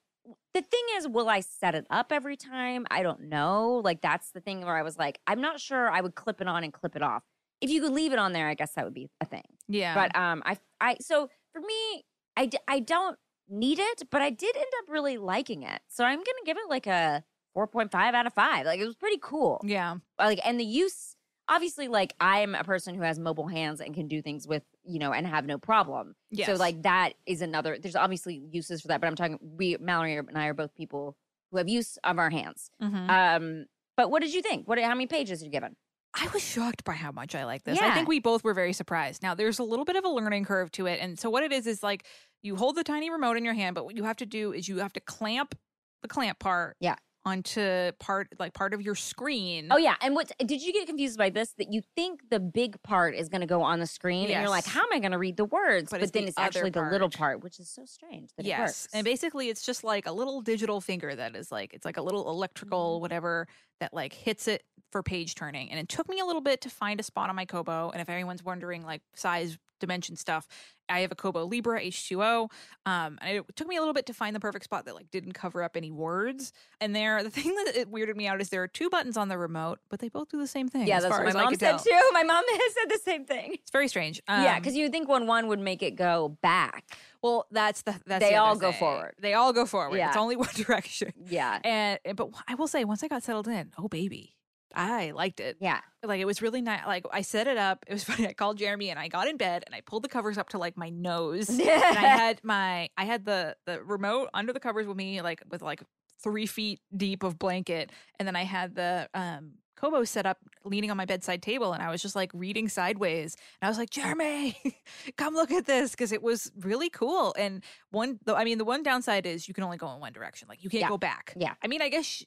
the 0.54 0.62
thing 0.62 0.84
is, 0.96 1.08
will 1.08 1.30
I 1.30 1.40
set 1.40 1.76
it 1.76 1.86
up 1.90 2.12
every 2.12 2.36
time? 2.38 2.86
I 2.92 3.04
don't 3.04 3.22
know. 3.30 3.82
Like 3.84 4.02
that's 4.02 4.32
the 4.32 4.42
thing 4.42 4.62
where 4.66 4.76
I 4.76 4.84
was 4.84 4.98
like, 4.98 5.20
I'm 5.28 5.42
not 5.42 5.60
sure 5.60 5.90
I 5.90 6.02
would 6.02 6.16
clip 6.16 6.40
it 6.42 6.48
on 6.48 6.64
and 6.64 6.74
clip 6.74 6.96
it 6.96 7.02
off. 7.02 7.24
If 7.62 7.70
you 7.70 7.82
could 7.82 7.92
leave 7.94 8.14
it 8.14 8.20
on 8.20 8.32
there, 8.34 8.48
I 8.48 8.54
guess 8.54 8.74
that 8.76 8.86
would 8.86 8.94
be 8.94 9.10
a 9.22 9.26
thing. 9.26 9.44
yeah, 9.68 9.94
But 9.94 10.16
um, 10.16 10.42
I 10.46 10.58
I 10.80 10.98
so 11.02 11.30
for 11.52 11.62
me, 11.62 12.04
I 12.38 12.50
I 12.68 12.80
don't 12.80 13.18
need 13.50 13.80
it, 13.80 14.04
but 14.10 14.22
I 14.22 14.30
did 14.30 14.56
end 14.56 14.66
up 14.80 14.90
really 14.90 15.18
liking 15.18 15.64
it. 15.64 15.82
So 15.88 16.04
I'm 16.04 16.18
gonna 16.20 16.46
give 16.46 16.58
it 16.58 16.70
like 16.70 16.88
a 16.88 17.24
4.5 17.56 17.94
out 18.14 18.26
of 18.28 18.34
5. 18.34 18.66
Like 18.66 18.80
it 18.80 18.86
was 18.86 18.96
pretty 18.96 19.20
cool. 19.22 19.62
Yeah. 19.64 19.96
Like 20.18 20.40
and 20.46 20.60
the 20.60 20.66
use 20.66 21.16
obviously 21.48 21.88
like 21.88 22.14
I'm 22.20 22.54
a 22.54 22.64
person 22.64 22.94
who 22.96 23.02
has 23.02 23.18
mobile 23.20 23.48
hands 23.48 23.82
and 23.82 23.94
can 23.94 24.08
do 24.08 24.22
things 24.22 24.48
with, 24.48 24.64
you 24.84 25.00
know, 25.00 25.12
and 25.14 25.26
have 25.26 25.46
no 25.46 25.58
problem. 25.58 26.16
Yes. 26.30 26.48
So 26.48 26.54
like 26.54 26.84
that 26.84 27.14
is 27.26 27.42
another 27.42 27.78
there's 27.82 27.96
obviously 27.96 28.42
uses 28.52 28.82
for 28.82 28.90
that, 28.90 29.02
but 29.02 29.08
I'm 29.08 29.16
talking 29.16 29.40
we 29.42 29.78
Mallory 29.80 30.16
and 30.18 30.38
I 30.38 30.46
are 30.48 30.54
both 30.54 30.76
people 30.76 31.18
who 31.52 31.58
have 31.58 31.68
use 31.68 31.98
of 32.04 32.20
our 32.20 32.30
hands. 32.30 32.70
Mhm. 32.82 33.10
Um 33.10 33.66
but 33.98 34.12
what 34.12 34.22
did 34.22 34.34
you 34.34 34.42
think? 34.42 34.68
What 34.68 34.80
how 34.80 34.90
many 34.90 35.08
pages 35.08 35.40
did 35.40 35.46
you 35.46 35.52
give 35.52 35.64
it? 35.64 35.76
I 36.14 36.28
was 36.34 36.44
shocked 36.44 36.84
by 36.84 36.94
how 36.94 37.12
much 37.12 37.36
I 37.36 37.46
like 37.46 37.64
this. 37.64 37.80
Yeah. 37.80 37.88
I 37.88 37.94
think 37.94 38.08
we 38.08 38.20
both 38.20 38.44
were 38.44 38.54
very 38.54 38.74
surprised. 38.74 39.22
Now, 39.22 39.36
there's 39.36 39.60
a 39.60 39.64
little 39.64 39.86
bit 39.86 39.96
of 39.96 40.04
a 40.06 40.10
learning 40.10 40.46
curve 40.46 40.72
to 40.74 40.88
it. 40.88 41.00
And 41.02 41.20
so, 41.20 41.30
what 41.30 41.44
it 41.44 41.52
is 41.52 41.68
is 41.68 41.84
like 41.84 42.06
you 42.42 42.56
hold 42.56 42.76
the 42.76 42.84
tiny 42.84 43.10
remote 43.10 43.38
in 43.38 43.46
your 43.46 43.54
hand, 43.54 43.76
but 43.76 43.86
what 43.86 43.96
you 43.96 44.04
have 44.04 44.18
to 44.18 44.26
do 44.26 44.52
is 44.52 44.68
you 44.68 44.80
have 44.80 44.94
to 44.94 45.00
clamp 45.00 45.56
the 46.02 46.08
clamp 46.08 46.40
part 46.40 46.78
Yeah. 46.80 46.96
Onto 47.26 47.92
part 48.00 48.28
like 48.40 48.54
part 48.54 48.74
of 48.74 48.82
your 48.82 48.96
screen. 48.96 49.68
Oh 49.72 49.78
yeah, 49.78 49.96
and 50.02 50.16
what 50.16 50.32
did 50.46 50.62
you 50.62 50.74
get 50.74 50.88
confused 50.88 51.18
by 51.18 51.30
this? 51.30 51.54
That 51.58 51.72
you 51.72 51.82
think 51.96 52.30
the 52.30 52.40
big 52.40 52.82
part 52.82 53.14
is 53.16 53.30
going 53.30 53.42
to 53.42 53.48
go 53.48 53.62
on 53.62 53.80
the 53.80 53.88
screen, 53.88 54.30
and 54.30 54.42
you're 54.42 54.50
like, 54.50 54.66
"How 54.66 54.82
am 54.82 54.88
I 54.94 55.00
going 55.00 55.12
to 55.12 55.18
read 55.18 55.38
the 55.38 55.46
words?" 55.46 55.92
But 55.92 55.98
But, 56.00 56.04
it's 56.04 56.12
then 56.12 56.24
the 56.24 56.30
it's 56.30 56.38
actually 56.38 56.70
other 56.70 56.86
the 56.86 56.92
little 56.92 57.10
part. 57.10 57.20
part, 57.20 57.44
which 57.44 57.60
is 57.60 57.70
so 57.70 57.86
strange 57.86 58.32
that 58.38 58.46
it 58.46 58.50
yes. 58.50 58.60
works. 58.60 58.88
And 58.94 59.04
basically, 59.06 59.50
it's 59.50 59.66
just 59.66 59.84
like 59.84 60.08
a 60.08 60.12
little 60.12 60.42
digital 60.42 60.80
finger 60.82 61.14
that 61.16 61.36
is 61.36 61.52
like, 61.52 61.74
it's 61.74 61.86
like 61.86 61.98
a 61.98 62.02
little 62.02 62.22
Mm-hmm. 62.24 62.30
electrical 62.30 63.02
whatever 63.02 63.48
that 63.80 63.94
like 63.94 64.14
hits 64.14 64.48
it 64.48 64.64
for 64.92 65.04
page 65.04 65.36
turning. 65.36 65.70
And 65.72 65.80
it 65.80 65.90
took 65.90 66.10
me 66.10 66.20
a 66.20 66.26
little 66.26 66.42
bit 66.42 66.62
to 66.62 66.70
find 66.70 67.00
a 67.00 67.04
spot 67.04 67.30
on 67.30 67.36
my 67.36 67.46
Kobo. 67.46 67.90
And 67.92 68.02
if 68.02 68.10
anyone's 68.10 68.44
wondering 68.44 68.84
like 68.84 69.02
size, 69.14 69.58
dimension 69.80 70.16
stuff, 70.16 70.48
I 70.88 71.02
have 71.02 71.12
a 71.12 71.16
Kobo 71.16 71.46
Libra 71.46 71.82
H2O. 71.82 72.50
Um, 72.86 73.20
and 73.22 73.38
it 73.38 73.56
took 73.56 73.68
me 73.68 73.76
a 73.78 73.80
little 73.80 73.94
bit 73.94 74.06
to 74.08 74.14
find 74.14 74.36
the 74.36 74.40
perfect 74.40 74.66
spot 74.66 74.86
that 74.86 74.96
like 74.96 75.12
didn't 75.12 75.34
cover 75.34 75.62
up 75.64 75.78
any 75.78 75.92
words. 75.92 76.52
And 76.82 76.96
there, 76.96 77.24
the 77.24 77.30
thing 77.40 77.54
that 77.66 77.76
it 77.76 77.92
weirded 77.92 78.16
me 78.16 78.28
out 78.28 78.42
is 78.42 78.50
there 78.50 78.64
are 78.64 78.68
two 78.68 78.90
buttons 78.90 79.18
on 79.18 79.28
the 79.30 79.38
remote, 79.38 79.80
but 79.90 80.00
they 80.00 80.10
both 80.10 80.30
do 80.30 80.38
the 80.40 80.48
same 80.48 80.68
thing. 80.68 80.88
yeah, 80.88 80.98
as 80.98 81.04
that's 81.04 81.18
what 81.18 81.26
my 81.34 81.44
mom 81.44 81.54
said 81.56 81.72
tell. 81.72 81.80
too. 81.80 82.02
My 82.14 82.24
mom 82.24 82.44
has 82.48 82.74
said 82.74 82.90
the 82.90 83.00
same 83.04 83.26
thing. 83.26 83.54
It's 83.54 83.72
very 83.72 83.88
strange. 83.88 84.22
yeah, 84.28 84.56
Um, 84.56 84.60
because 84.62 84.76
you 84.76 84.84
would 84.86 84.92
think 84.92 85.08
one 85.08 85.28
one 85.28 85.48
would 85.48 85.60
make 85.60 85.84
it 85.84 85.96
go 85.96 86.38
back. 86.42 86.86
well, 87.22 87.46
that's 87.52 87.84
the 87.84 87.96
that's 88.06 88.24
They 88.24 88.32
the 88.32 88.38
all 88.38 88.56
go 88.56 88.72
thing. 88.72 88.80
forward. 88.80 89.14
They 89.20 89.34
all 89.36 89.54
go 89.54 89.66
forward. 89.66 89.96
Yeah. 89.98 90.08
It's 90.10 90.18
only 90.18 90.36
one 90.48 90.50
direction. 90.56 91.14
Yeah, 91.28 91.60
and- 91.64 92.00
but 92.16 92.30
I 92.48 92.56
will 92.56 92.68
say, 92.68 92.84
once 92.84 93.04
I 93.04 93.08
got 93.08 93.22
settled 93.24 93.48
in, 93.48 93.72
oh 93.78 93.88
baby, 93.88 94.36
I 94.76 95.12
liked 95.12 95.40
it. 95.40 95.58
yeah. 95.60 95.80
Like 96.04 96.22
it 96.22 96.26
was 96.26 96.42
really 96.42 96.62
nice. 96.62 96.86
Like 96.86 97.06
I 97.12 97.22
set 97.22 97.48
it 97.48 97.58
up. 97.58 97.84
It 97.88 97.94
was 97.94 98.04
funny. 98.10 98.28
I 98.28 98.34
called 98.34 98.58
Jeremy 98.58 98.90
and 98.90 99.00
I 99.00 99.08
got 99.08 99.28
in 99.28 99.38
bed 99.38 99.64
and 99.66 99.74
I 99.76 99.82
pulled 99.82 100.04
the 100.04 100.10
covers 100.10 100.38
up 100.38 100.50
to 100.50 100.58
like 100.58 100.78
my 100.78 100.90
nose. 100.90 101.50
and 101.50 101.62
I 101.62 101.66
had 102.08 102.40
my 102.44 102.90
I 102.98 103.06
had 103.06 103.26
the 103.26 103.56
the 103.66 103.82
remote 103.84 104.30
under 104.34 104.54
the 104.54 104.60
covers 104.60 104.88
with 104.88 104.98
me, 104.98 105.22
like 105.22 105.42
with 105.50 105.62
like 105.62 105.82
three 106.24 106.46
feet 106.46 106.80
deep 106.96 107.24
of 107.24 107.40
blanket, 107.40 107.92
and 108.20 108.28
then 108.28 108.36
I 108.36 108.44
had 108.44 108.76
the 108.76 109.10
um 109.14 109.54
Kobo 109.78 110.04
set 110.04 110.26
up 110.26 110.38
leaning 110.66 110.92
on 110.92 110.98
my 110.98 111.06
bedside 111.06 111.42
table 111.42 111.72
and 111.72 111.82
I 111.82 111.90
was 111.90 112.02
just 112.02 112.14
like 112.14 112.32
reading 112.34 112.68
sideways 112.68 113.38
and 113.62 113.68
I 113.68 113.70
was 113.72 113.78
like 113.78 113.90
Jeremy 113.90 114.58
come 115.18 115.34
look 115.36 115.52
at 115.52 115.66
this 115.68 115.92
because 115.92 116.12
it 116.12 116.22
was 116.22 116.52
really 116.60 116.90
cool 116.90 117.34
and 117.40 117.64
one 117.92 118.20
though 118.26 118.36
I 118.36 118.44
mean 118.44 118.58
the 118.58 118.66
one 118.66 118.84
downside 118.84 119.26
is 119.26 119.48
you 119.48 119.54
can 119.54 119.64
only 119.64 119.78
go 119.78 119.90
in 119.94 120.02
one 120.02 120.12
direction 120.12 120.50
like 120.50 120.66
you 120.66 120.70
can't 120.70 120.82
Yeah. 120.82 120.90
go 120.90 120.98
back 120.98 121.34
Yeah. 121.38 121.54
I 121.64 121.68
mean 121.68 121.82
I 121.82 121.88
guess 121.88 122.26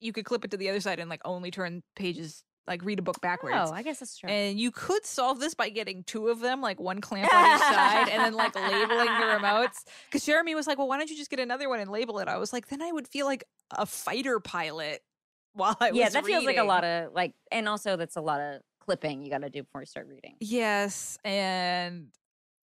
you 0.00 0.12
could 0.12 0.24
clip 0.24 0.44
it 0.44 0.50
to 0.50 0.56
the 0.56 0.68
other 0.68 0.80
side 0.80 0.98
and 1.00 1.08
like 1.10 1.20
only 1.24 1.50
turn 1.50 1.82
pages 1.94 2.44
like 2.68 2.84
read 2.84 2.98
a 2.98 3.02
book 3.02 3.20
backwards 3.20 3.54
Oh, 3.56 3.72
I 3.72 3.82
guess 3.84 4.00
that's 4.00 4.18
true. 4.18 4.28
and 4.28 4.58
you 4.58 4.72
could 4.72 5.06
solve 5.06 5.38
this 5.38 5.54
by 5.54 5.68
getting 5.68 6.02
two 6.02 6.28
of 6.28 6.40
them, 6.40 6.60
like 6.60 6.80
one 6.80 7.00
clamp 7.00 7.32
on 7.32 7.54
each 7.54 7.60
side, 7.62 8.08
and 8.08 8.24
then 8.24 8.34
like 8.34 8.54
labeling 8.56 9.06
the 9.06 9.26
remotes. 9.38 9.84
Because 10.10 10.24
Jeremy 10.26 10.54
was 10.56 10.66
like, 10.66 10.76
"Well, 10.76 10.88
why 10.88 10.98
don't 10.98 11.08
you 11.08 11.16
just 11.16 11.30
get 11.30 11.38
another 11.38 11.68
one 11.68 11.78
and 11.78 11.90
label 11.90 12.18
it?" 12.18 12.26
I 12.26 12.38
was 12.38 12.52
like, 12.52 12.66
"Then 12.66 12.82
I 12.82 12.90
would 12.90 13.06
feel 13.06 13.24
like 13.26 13.44
a 13.70 13.86
fighter 13.86 14.40
pilot 14.40 15.00
while 15.52 15.76
I 15.80 15.90
was 15.92 15.98
yeah, 15.98 16.08
that 16.08 16.26
feels 16.26 16.44
like 16.44 16.56
a 16.56 16.64
lot 16.64 16.82
of 16.82 17.12
like, 17.14 17.34
and 17.52 17.68
also 17.68 17.96
that's 17.96 18.16
a 18.16 18.20
lot 18.20 18.40
of 18.40 18.62
clipping 18.80 19.22
you 19.22 19.30
got 19.30 19.42
to 19.42 19.50
do 19.50 19.62
before 19.62 19.82
you 19.82 19.86
start 19.86 20.08
reading. 20.08 20.34
Yes, 20.40 21.18
and 21.24 22.08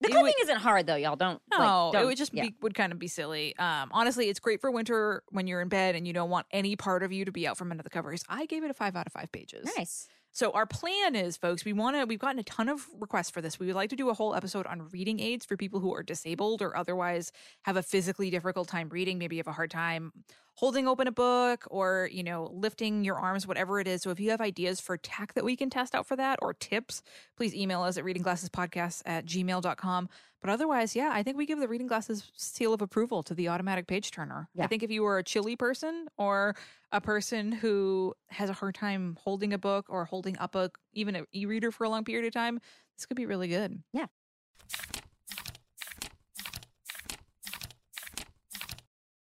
The 0.02 0.08
It 0.08 0.12
clipping 0.12 0.24
would- 0.24 0.42
isn't 0.42 0.58
hard 0.58 0.88
though, 0.88 0.96
y'all. 0.96 1.16
Don't 1.16 1.42
like, 1.52 1.60
no, 1.60 1.90
it 1.90 1.94
don't- 1.94 2.06
would 2.08 2.18
just 2.18 2.34
yeah. 2.34 2.44
be 2.44 2.56
would 2.62 2.74
kind 2.74 2.92
of 2.92 3.00
be 3.00 3.08
silly. 3.08 3.56
Um, 3.58 3.90
honestly, 3.94 4.30
it's 4.30 4.40
great 4.40 4.60
for 4.60 4.70
winter 4.72 5.24
when 5.30 5.48
you're 5.48 5.62
in 5.62 5.70
bed 5.70 5.96
and 5.96 6.06
you 6.08 6.14
don't 6.14 6.30
want 6.30 6.48
any 6.52 6.76
part 6.76 7.04
of 7.04 7.12
you 7.12 7.24
to 7.26 7.32
be 7.32 7.48
out 7.48 7.58
from 7.58 7.72
under 7.72 7.84
the 7.84 7.90
covers. 7.90 8.24
I 8.28 8.46
gave 8.48 8.64
it 8.64 8.72
a 8.72 8.74
five 8.74 8.96
out 8.96 9.06
of 9.08 9.14
five 9.14 9.32
pages. 9.32 9.70
nice. 9.78 10.08
So 10.34 10.52
our 10.52 10.66
plan 10.66 11.14
is, 11.14 11.36
folks, 11.36 11.66
we 11.66 11.74
want 11.74 11.98
to. 11.98 12.06
We've 12.06 12.18
gotten 12.18 12.40
a 12.40 12.44
ton 12.44 12.70
of 12.70 12.88
requests 12.98 13.30
for 13.30 13.42
this. 13.42 13.60
We 13.60 13.66
would 13.68 13.76
like 13.76 13.90
to 13.90 13.98
do 13.98 14.10
a 14.10 14.14
whole 14.14 14.34
episode 14.34 14.66
on 14.66 14.88
reading 14.90 15.20
aids 15.20 15.46
for 15.46 15.58
people 15.58 15.82
who 15.82 15.94
are 15.94 16.04
disabled 16.04 16.62
or 16.62 16.76
otherwise 16.78 17.34
have 17.64 17.76
a 17.76 17.84
physically 17.84 18.30
difficult 18.30 18.70
time 18.70 18.88
reading. 18.88 19.18
Maybe 19.18 19.36
you 19.36 19.42
have 19.42 19.48
a 19.48 19.52
hard 19.52 19.72
time 19.72 20.14
holding 20.56 20.88
open 20.88 21.08
a 21.08 21.12
book 21.12 21.66
or 21.70 22.10
you 22.12 22.24
know 22.24 22.50
lifting 22.54 23.04
your 23.04 23.18
arms, 23.18 23.48
whatever 23.48 23.80
it 23.80 23.88
is. 23.88 24.02
So 24.02 24.10
if 24.10 24.20
you 24.20 24.30
have 24.32 24.42
ideas 24.42 24.80
for 24.80 24.98
tech 24.98 25.34
that 25.34 25.44
we 25.44 25.56
can 25.56 25.70
test 25.70 25.96
out 25.96 26.06
for 26.06 26.16
that 26.16 26.40
or 26.42 26.54
tips, 26.54 27.02
please 27.38 27.56
email 27.56 27.82
us 27.82 27.98
at 27.98 28.04
readingglassespodcast 28.04 29.04
at 29.06 29.26
gmail.com. 29.26 30.10
But 30.42 30.50
otherwise, 30.50 30.96
yeah, 30.96 31.12
I 31.14 31.22
think 31.22 31.38
we 31.38 31.46
give 31.46 31.60
the 31.60 31.68
reading 31.68 31.86
glasses 31.86 32.32
seal 32.36 32.74
of 32.74 32.82
approval 32.82 33.22
to 33.24 33.36
the 33.36 33.48
automatic 33.50 33.86
page 33.86 34.10
turner. 34.10 34.50
I 34.64 34.68
think 34.68 34.82
if 34.82 34.90
you 34.90 35.06
are 35.06 35.20
a 35.20 35.24
chilly 35.24 35.56
person 35.56 36.08
or 36.18 36.56
a 36.92 37.00
person 37.00 37.52
who 37.52 38.16
has 38.30 38.50
a 38.50 38.54
hard 38.54 38.74
time 38.74 39.18
holding 39.22 39.54
a 39.54 39.60
book 39.60 39.86
or 39.88 40.06
holding 40.06 40.38
up 40.40 40.56
a 40.56 40.72
even 40.94 41.16
an 41.16 41.26
e-reader 41.32 41.72
for 41.72 41.84
a 41.84 41.90
long 41.90 42.04
period 42.04 42.26
of 42.26 42.34
time, 42.34 42.60
this 42.98 43.06
could 43.06 43.18
be 43.18 43.28
really 43.28 43.48
good. 43.48 43.84
Yeah. 43.94 44.08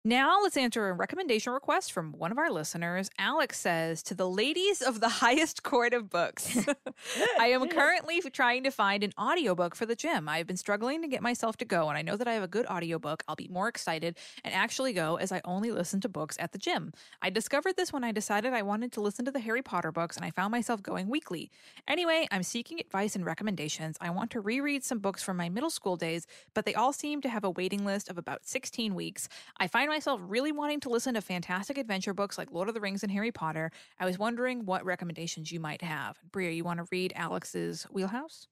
Now 0.10 0.42
let's 0.42 0.58
answer 0.58 0.90
a 0.90 0.94
recommendation 0.94 1.54
request 1.54 1.92
from 1.92 2.14
one 2.14 2.32
of 2.32 2.40
our 2.40 2.50
listeners. 2.50 3.12
Alex 3.20 3.60
says 3.60 4.02
to 4.02 4.16
the 4.16 4.28
ladies 4.28 4.82
of 4.82 5.02
the 5.02 5.10
highest 5.22 5.62
court 5.62 5.94
of 5.94 6.10
books. 6.10 6.58
I 7.40 7.50
am 7.50 7.70
currently 7.70 8.20
trying 8.22 8.64
to 8.64 8.72
find 8.72 9.04
an 9.04 9.14
audiobook 9.20 9.76
for 9.76 9.86
the 9.86 9.96
gym. 9.96 10.28
I've 10.28 10.48
been 10.48 10.58
struggling 10.58 11.04
to 11.04 11.08
get 11.08 11.22
myself 11.22 11.58
to 11.58 11.66
go, 11.66 11.90
and 11.90 11.96
I 11.96 12.02
know 12.02 12.18
that 12.18 12.28
I 12.28 12.34
have 12.34 12.42
a 12.42 12.48
good 12.48 12.66
audiobook. 12.66 13.22
I'll 13.28 13.36
be 13.36 13.50
more 13.50 13.68
excited 13.68 14.18
and 14.44 14.52
actually 14.52 14.94
go 14.94 15.18
as 15.18 15.32
I 15.32 15.42
only 15.46 15.70
listen 15.70 16.02
to 16.02 16.10
books 16.10 16.38
at 16.40 16.54
the 16.54 16.58
gym. 16.58 16.92
I 17.22 17.30
discovered 17.30 17.78
this 17.78 17.94
when 17.94 18.04
I 18.04 18.12
decided 18.12 18.52
I 18.52 18.64
wanted 18.64 18.92
to 18.94 19.02
listen 19.02 19.26
to 19.26 19.32
the 19.32 19.40
Harry 19.40 19.62
Potter 19.62 19.92
books, 19.92 20.18
and 20.18 20.26
I 20.26 20.32
found 20.32 20.50
myself 20.50 20.82
going 20.82 21.08
weekly. 21.08 21.52
Anyway, 21.88 22.28
I'm 22.32 22.42
seeking 22.42 22.80
advice 22.80 23.16
and 23.16 23.28
recommendations. 23.28 23.96
I 24.02 24.10
want 24.10 24.32
to 24.32 24.42
reread 24.42 24.84
some 24.84 24.98
books 24.98 25.22
from 25.22 25.38
my 25.38 25.50
middle 25.50 25.70
school 25.70 25.98
days, 25.98 26.26
but 26.56 26.66
they 26.66 26.74
all 26.74 26.94
seem 26.94 27.22
to 27.22 27.30
have 27.30 27.44
a 27.44 27.52
waiting 27.52 27.86
list 27.86 28.10
of 28.10 28.18
about 28.18 28.48
16 28.48 28.96
weeks. 28.96 29.30
I 29.60 29.68
find 29.68 29.88
myself 29.88 29.99
really 30.08 30.52
wanting 30.52 30.80
to 30.82 30.90
listen 30.90 31.14
to 31.14 31.22
fantastic 31.22 31.78
adventure 31.78 32.14
books 32.14 32.38
like 32.38 32.52
Lord 32.52 32.68
of 32.68 32.74
the 32.74 32.82
Rings 32.82 33.04
and 33.04 33.12
Harry 33.12 33.32
Potter. 33.32 33.72
I 34.00 34.06
was 34.06 34.18
wondering 34.18 34.66
what 34.66 34.86
recommendations 34.86 35.52
you 35.52 35.60
might 35.60 35.82
have. 35.82 36.18
Brea, 36.32 36.56
you 36.56 36.64
want 36.64 36.80
to 36.80 36.88
read 36.92 37.14
Alex's 37.16 37.84
Wheelhouse? 37.92 38.48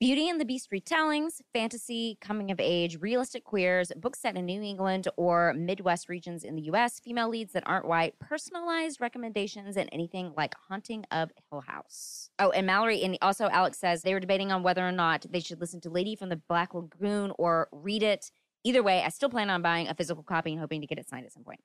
Beauty 0.00 0.28
and 0.28 0.40
the 0.40 0.44
Beast 0.44 0.70
retellings, 0.72 1.40
fantasy, 1.52 2.18
coming 2.20 2.50
of 2.50 2.58
age, 2.60 3.00
realistic 3.00 3.44
queers, 3.44 3.92
books 3.96 4.18
set 4.20 4.36
in 4.36 4.44
New 4.44 4.60
England 4.60 5.06
or 5.16 5.54
Midwest 5.54 6.08
regions 6.08 6.42
in 6.42 6.56
the 6.56 6.62
US, 6.62 6.98
female 6.98 7.28
leads 7.28 7.52
that 7.52 7.62
aren't 7.64 7.86
white, 7.86 8.18
personalized 8.18 9.00
recommendations, 9.00 9.76
and 9.76 9.88
anything 9.92 10.32
like 10.36 10.54
Haunting 10.68 11.04
of 11.12 11.30
Hill 11.48 11.60
House. 11.60 12.28
Oh, 12.40 12.50
and 12.50 12.66
Mallory 12.66 13.02
and 13.02 13.16
also 13.22 13.48
Alex 13.48 13.78
says 13.78 14.02
they 14.02 14.14
were 14.14 14.20
debating 14.20 14.50
on 14.50 14.64
whether 14.64 14.86
or 14.86 14.92
not 14.92 15.26
they 15.30 15.40
should 15.40 15.60
listen 15.60 15.80
to 15.82 15.90
Lady 15.90 16.16
from 16.16 16.28
the 16.28 16.36
Black 16.36 16.74
Lagoon 16.74 17.32
or 17.38 17.68
read 17.70 18.02
it. 18.02 18.32
Either 18.64 18.82
way, 18.82 19.02
I 19.02 19.08
still 19.10 19.28
plan 19.28 19.50
on 19.50 19.62
buying 19.62 19.88
a 19.88 19.94
physical 19.94 20.22
copy 20.22 20.52
and 20.52 20.60
hoping 20.60 20.80
to 20.80 20.86
get 20.86 20.98
it 20.98 21.08
signed 21.08 21.26
at 21.26 21.32
some 21.32 21.44
point. 21.44 21.60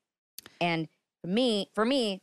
And 0.61 0.87
for 1.21 1.27
me, 1.29 1.69
for 1.73 1.85
me, 1.85 2.21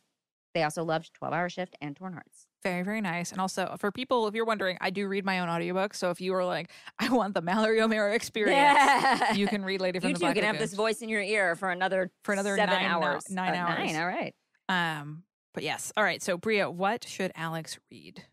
they 0.54 0.62
also 0.62 0.84
loved 0.84 1.12
12 1.14 1.34
Hour 1.34 1.48
Shift 1.48 1.76
and 1.80 1.96
Torn 1.96 2.12
Hearts. 2.14 2.46
Very, 2.62 2.82
very 2.82 3.00
nice. 3.00 3.30
And 3.30 3.40
also, 3.40 3.76
for 3.78 3.92
people, 3.92 4.26
if 4.26 4.34
you're 4.34 4.44
wondering, 4.46 4.76
I 4.80 4.90
do 4.90 5.06
read 5.06 5.24
my 5.24 5.40
own 5.40 5.48
audiobook. 5.48 5.94
So 5.94 6.10
if 6.10 6.20
you 6.20 6.34
are 6.34 6.44
like, 6.44 6.70
I 6.98 7.08
want 7.10 7.34
the 7.34 7.42
Mallory 7.42 7.80
O'Meara 7.80 8.14
experience, 8.14 9.36
you 9.36 9.46
can 9.46 9.64
read 9.64 9.80
Lady 9.80 9.98
from 10.00 10.08
you 10.10 10.14
the 10.14 10.20
Black 10.20 10.34
can 10.34 10.44
have 10.44 10.58
this 10.58 10.74
voice 10.74 11.00
in 11.02 11.08
your 11.08 11.22
ear 11.22 11.56
for 11.56 11.70
another 11.70 12.10
For 12.24 12.32
another 12.32 12.56
seven 12.56 12.74
nine 12.74 12.84
hours. 12.90 13.30
nine 13.30 13.54
Uh, 13.54 13.56
hours. 13.58 13.92
Nine. 13.92 13.96
All 13.96 14.06
right. 14.06 14.34
Um, 14.68 15.22
but 15.54 15.62
yes. 15.62 15.92
All 15.96 16.02
right. 16.04 16.22
So 16.22 16.36
Brea, 16.38 16.64
what 16.64 17.06
should 17.06 17.32
Alex 17.34 17.78
read? 17.90 18.24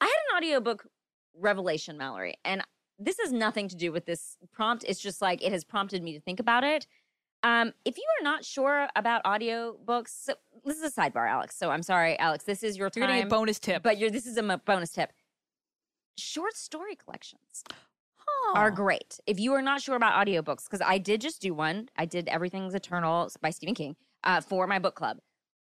I 0.00 0.04
had 0.06 0.12
an 0.30 0.36
audiobook 0.38 0.86
revelation, 1.36 1.96
Mallory, 1.98 2.34
and 2.44 2.62
this 3.04 3.18
has 3.22 3.32
nothing 3.32 3.68
to 3.68 3.76
do 3.76 3.92
with 3.92 4.06
this 4.06 4.36
prompt. 4.52 4.84
It's 4.86 5.00
just 5.00 5.20
like 5.22 5.42
it 5.42 5.52
has 5.52 5.64
prompted 5.64 6.02
me 6.02 6.12
to 6.14 6.20
think 6.20 6.40
about 6.40 6.64
it. 6.64 6.86
Um, 7.42 7.72
if 7.84 7.96
you 7.96 8.04
are 8.20 8.22
not 8.24 8.44
sure 8.44 8.88
about 8.94 9.24
audiobooks, 9.24 10.10
so 10.24 10.34
this 10.64 10.78
is 10.80 10.96
a 10.96 11.00
sidebar, 11.00 11.28
Alex. 11.28 11.56
So 11.56 11.70
I'm 11.70 11.82
sorry, 11.82 12.16
Alex. 12.18 12.44
This 12.44 12.62
is 12.62 12.76
your 12.76 12.90
You're 12.94 13.06
time. 13.06 13.16
getting 13.16 13.26
a 13.26 13.30
bonus 13.30 13.58
tip. 13.58 13.82
but 13.82 13.98
you're 13.98 14.10
this 14.10 14.26
is 14.26 14.36
a 14.36 14.42
mo- 14.42 14.60
bonus 14.64 14.92
tip. 14.92 15.12
Short 16.16 16.56
story 16.56 16.94
collections. 16.94 17.64
are 18.54 18.70
great. 18.70 19.18
If 19.26 19.40
you 19.40 19.52
are 19.54 19.62
not 19.62 19.80
sure 19.80 19.96
about 19.96 20.14
audiobooks, 20.24 20.64
because 20.64 20.82
I 20.84 20.98
did 20.98 21.20
just 21.20 21.40
do 21.42 21.54
one, 21.54 21.88
I 21.96 22.04
did 22.04 22.28
Everything's 22.28 22.74
Eventual 22.74 23.30
by 23.40 23.50
Stephen 23.50 23.74
King 23.74 23.96
uh, 24.24 24.40
for 24.40 24.66
my 24.66 24.78
book 24.78 24.94
club. 24.94 25.18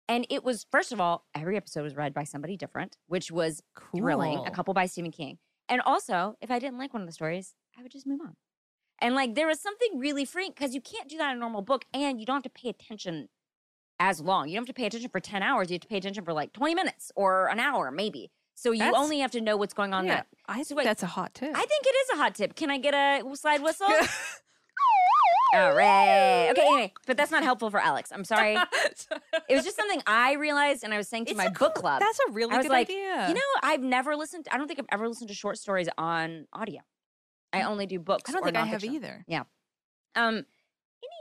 And 0.09 0.27
it 0.29 0.45
was, 0.45 0.67
first 0.71 0.93
of 0.93 1.01
all, 1.01 1.25
every 1.35 1.57
episode 1.57 1.83
was 1.83 1.97
read 1.97 2.13
by 2.13 2.25
somebody 2.25 2.57
different, 2.59 2.97
which 3.07 3.31
was 3.33 3.63
thrilling. 3.97 4.45
A 4.47 4.51
couple 4.51 4.75
by 4.75 4.85
Stephen 4.87 5.11
King. 5.11 5.39
And 5.69 5.81
also, 5.85 6.37
if 6.41 6.51
I 6.51 6.59
didn't 6.59 6.79
like 6.79 6.93
one 6.93 7.03
of 7.03 7.09
the 7.09 7.13
stories, 7.13 7.55
I 7.79 7.83
would 7.83 7.93
just 7.93 8.07
move 8.07 8.21
on. 8.21 8.37
And 9.01 9.15
like, 9.15 9.35
there 9.35 9.47
was 9.47 9.61
something 9.61 9.99
really 9.99 10.25
freeing 10.25 10.53
because 10.55 10.75
you 10.75 10.81
can't 10.81 11.09
do 11.09 11.19
that 11.19 11.31
in 11.31 11.37
a 11.37 11.41
normal 11.41 11.63
book 11.63 11.85
and 11.93 12.21
you 12.21 12.27
don't 12.27 12.37
have 12.37 12.43
to 12.45 12.51
pay 12.51 12.69
attention 12.69 13.29
as 13.99 14.21
long. 14.21 14.49
You 14.49 14.55
don't 14.55 14.63
have 14.67 14.75
to 14.75 14.79
pay 14.81 14.87
attention 14.87 15.11
for 15.11 15.21
10 15.21 15.43
hours. 15.43 15.71
You 15.71 15.75
have 15.75 15.83
to 15.83 15.89
pay 15.89 15.97
attention 15.97 16.25
for 16.25 16.33
like 16.33 16.53
20 16.53 16.75
minutes 16.75 17.11
or 17.17 17.49
an 17.49 17.59
hour, 17.61 17.91
maybe. 17.91 18.31
So 18.55 18.71
you 18.71 18.79
That's- 18.81 18.95
only 18.97 19.19
have 19.19 19.33
to 19.33 19.41
know 19.41 19.57
what's 19.57 19.75
going 19.75 19.93
on 19.93 20.05
yeah, 20.07 20.15
there. 20.15 20.25
I 20.47 20.63
So 20.63 20.77
wait, 20.77 20.85
that's 20.85 21.03
a 21.03 21.07
hot 21.09 21.35
tip. 21.35 21.51
I 21.55 21.65
think 21.67 21.85
it 21.85 21.95
is 21.95 22.11
a 22.15 22.17
hot 22.17 22.35
tip. 22.35 22.55
Can 22.55 22.71
I 22.71 22.79
get 22.79 22.95
a 22.95 23.23
slide 23.35 23.63
whistle? 23.63 23.87
All 25.55 25.75
right. 25.75 26.24
Okay, 26.85 26.93
but 27.07 27.17
that's 27.17 27.31
not 27.31 27.43
helpful 27.43 27.71
for 27.71 27.81
Alex. 27.81 28.13
I'm 28.13 28.25
sorry. 28.25 28.57
It 29.47 29.57
was 29.57 29.65
just 29.65 29.77
something 29.77 30.01
I 30.07 30.35
realized 30.35 30.85
and 30.85 30.95
I 30.95 30.97
was 30.97 31.07
saying 31.07 31.27
to 31.27 31.33
It's 31.33 31.37
my 31.37 31.47
a 31.47 31.51
book 31.51 31.75
club. 31.75 32.01
That's 32.01 32.19
a 32.29 32.33
really 32.33 32.57
good 32.57 32.71
like, 32.71 32.89
idea. 32.89 33.29
You 33.29 33.35
know, 33.35 33.41
I've 33.63 33.83
never 33.83 34.17
listened, 34.17 34.49
I 34.51 34.57
don't 34.57 34.67
think 34.67 34.79
I've 34.79 34.87
ever 34.91 35.07
listened 35.07 35.29
to 35.29 35.35
short 35.35 35.59
stories 35.59 35.89
on 35.99 36.47
audio. 36.53 36.81
I 37.53 37.63
only 37.63 37.85
do 37.87 37.99
books. 37.99 38.31
I 38.31 38.33
don't 38.33 38.43
think 38.43 38.57
I 38.57 38.65
have 38.65 38.83
either. 38.83 39.25
Um, 40.15 40.47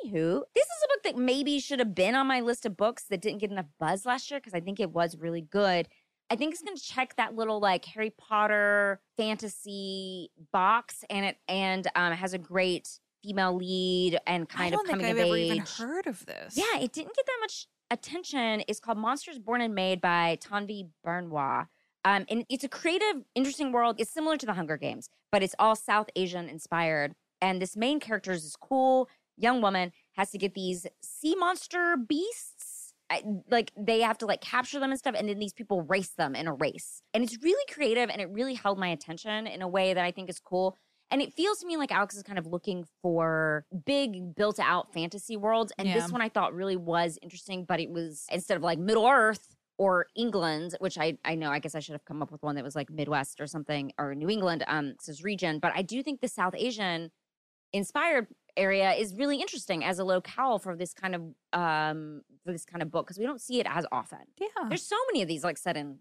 anywho, 0.05 0.41
this 0.55 0.63
is 0.63 0.83
a 0.85 0.87
book 0.87 1.03
that 1.03 1.17
maybe 1.17 1.59
should 1.59 1.79
have 1.79 1.93
been 1.93 2.15
on 2.15 2.27
my 2.27 2.39
list 2.39 2.65
of 2.65 2.77
books 2.77 3.03
that 3.09 3.21
didn't 3.21 3.39
get 3.39 3.51
enough 3.51 3.67
buzz 3.79 4.05
last 4.05 4.31
year 4.31 4.39
because 4.39 4.53
I 4.53 4.61
think 4.61 4.79
it 4.79 4.91
was 4.91 5.17
really 5.17 5.41
good. 5.41 5.87
I 6.29 6.35
think 6.35 6.53
it's 6.53 6.63
going 6.63 6.77
to 6.77 6.83
check 6.83 7.15
that 7.17 7.35
little 7.35 7.59
like 7.59 7.85
Harry 7.85 8.09
Potter 8.09 9.01
fantasy 9.17 10.31
box, 10.51 11.03
and 11.09 11.25
it 11.25 11.37
and 11.47 11.87
um, 11.95 12.13
it 12.13 12.15
has 12.15 12.33
a 12.33 12.37
great 12.37 12.99
female 13.23 13.55
lead 13.55 14.19
and 14.27 14.47
kind 14.49 14.73
of 14.73 14.81
think 14.81 14.89
coming 14.91 15.05
I've 15.05 15.17
of 15.17 15.33
age. 15.35 15.51
even 15.51 15.65
heard 15.65 16.07
of 16.07 16.25
this. 16.25 16.57
Yeah, 16.57 16.79
it 16.79 16.91
didn't 16.91 17.15
get 17.15 17.25
that 17.25 17.37
much 17.41 17.67
attention. 17.89 18.63
It's 18.67 18.79
called 18.79 18.97
Monsters 18.97 19.39
Born 19.39 19.61
and 19.61 19.73
Made 19.73 20.01
by 20.01 20.37
Tanvi 20.41 20.89
Berwah. 21.05 21.67
Um, 22.05 22.25
and 22.29 22.45
it's 22.49 22.63
a 22.65 22.69
creative, 22.69 23.23
interesting 23.33 23.71
world. 23.71 23.95
It's 23.99 24.11
similar 24.11 24.35
to 24.37 24.45
the 24.45 24.53
Hunger 24.53 24.75
Games, 24.77 25.09
but 25.31 25.41
it's 25.41 25.55
all 25.57 25.75
South 25.75 26.09
Asian 26.15 26.49
inspired. 26.49 27.13
And 27.41 27.61
this 27.61 27.77
main 27.77 27.99
character 27.99 28.31
is 28.31 28.43
this 28.43 28.55
cool 28.57 29.09
young 29.37 29.61
woman 29.61 29.91
has 30.13 30.31
to 30.31 30.37
get 30.37 30.53
these 30.53 30.85
sea 31.01 31.35
monster 31.35 31.95
beasts. 31.97 32.93
I- 33.09 33.23
Like 33.49 33.71
they 33.77 34.01
have 34.01 34.17
to 34.19 34.25
like 34.25 34.41
capture 34.41 34.79
them 34.79 34.89
and 34.91 34.99
stuff, 34.99 35.15
and 35.17 35.29
then 35.29 35.39
these 35.39 35.53
people 35.53 35.81
race 35.83 36.09
them 36.09 36.35
in 36.35 36.47
a 36.47 36.53
race. 36.53 37.01
And 37.13 37.23
it's 37.23 37.37
really 37.41 37.63
creative, 37.71 38.09
and 38.09 38.21
it 38.21 38.29
really 38.29 38.55
held 38.55 38.77
my 38.77 38.89
attention 38.89 39.47
in 39.47 39.61
a 39.61 39.67
way 39.67 39.93
that 39.93 40.03
I 40.03 40.11
think 40.11 40.29
is 40.29 40.39
cool. 40.39 40.77
And 41.13 41.21
it 41.21 41.31
feels 41.31 41.59
to 41.59 41.67
me 41.67 41.77
like 41.77 41.91
Alex 41.91 42.15
is 42.15 42.23
kind 42.23 42.39
of 42.39 42.47
looking 42.47 42.85
for 43.03 43.67
big, 43.85 44.33
built 44.33 44.59
out 44.59 44.91
fantasy 44.91 45.37
worlds. 45.37 45.71
And 45.77 45.87
Yeah. 45.87 45.93
this 45.93 46.11
one 46.11 46.21
I 46.21 46.27
thought 46.27 46.55
really 46.55 46.75
was 46.75 47.19
interesting, 47.21 47.65
but 47.65 47.79
it 47.79 47.91
was 47.91 48.25
instead 48.31 48.57
of 48.57 48.63
like 48.63 48.79
Middle 48.79 49.05
Earth 49.07 49.55
or 49.77 50.07
England, 50.15 50.75
which 50.79 50.97
I, 50.97 51.19
I 51.23 51.35
know, 51.35 51.51
I 51.51 51.59
guess 51.59 51.75
I 51.75 51.79
should 51.81 51.93
have 51.93 52.03
come 52.03 52.23
up 52.23 52.31
with 52.31 52.41
one 52.41 52.55
that 52.55 52.63
was 52.63 52.75
like 52.75 52.89
Midwest 52.89 53.39
or 53.39 53.45
something 53.45 53.93
or 53.99 54.15
New 54.15 54.27
England, 54.27 54.63
um, 54.65 54.95
this 55.05 55.23
region. 55.23 55.59
But 55.59 55.73
I 55.75 55.83
do 55.83 56.01
think 56.01 56.19
the 56.21 56.27
South 56.27 56.55
Asian 56.57 57.11
inspired 57.73 58.25
area 58.57 58.93
is 58.93 59.13
really 59.13 59.39
interesting 59.39 59.83
as 59.83 59.99
a 59.99 60.03
locale 60.03 60.57
for 60.57 60.75
this 60.75 60.95
kind 60.95 61.13
of 61.15 61.21
um 61.53 62.21
for 62.43 62.51
this 62.51 62.65
kind 62.65 62.81
of 62.81 62.89
book 62.91 63.05
because 63.05 63.19
we 63.19 63.25
don't 63.25 63.41
see 63.41 63.59
it 63.59 63.67
as 63.69 63.85
often. 63.91 64.19
Yeah. 64.41 64.47
There's 64.67 64.83
so 64.83 64.97
many 65.11 65.21
of 65.21 65.27
these 65.27 65.43
like 65.43 65.59
set 65.59 65.77
in 65.77 65.99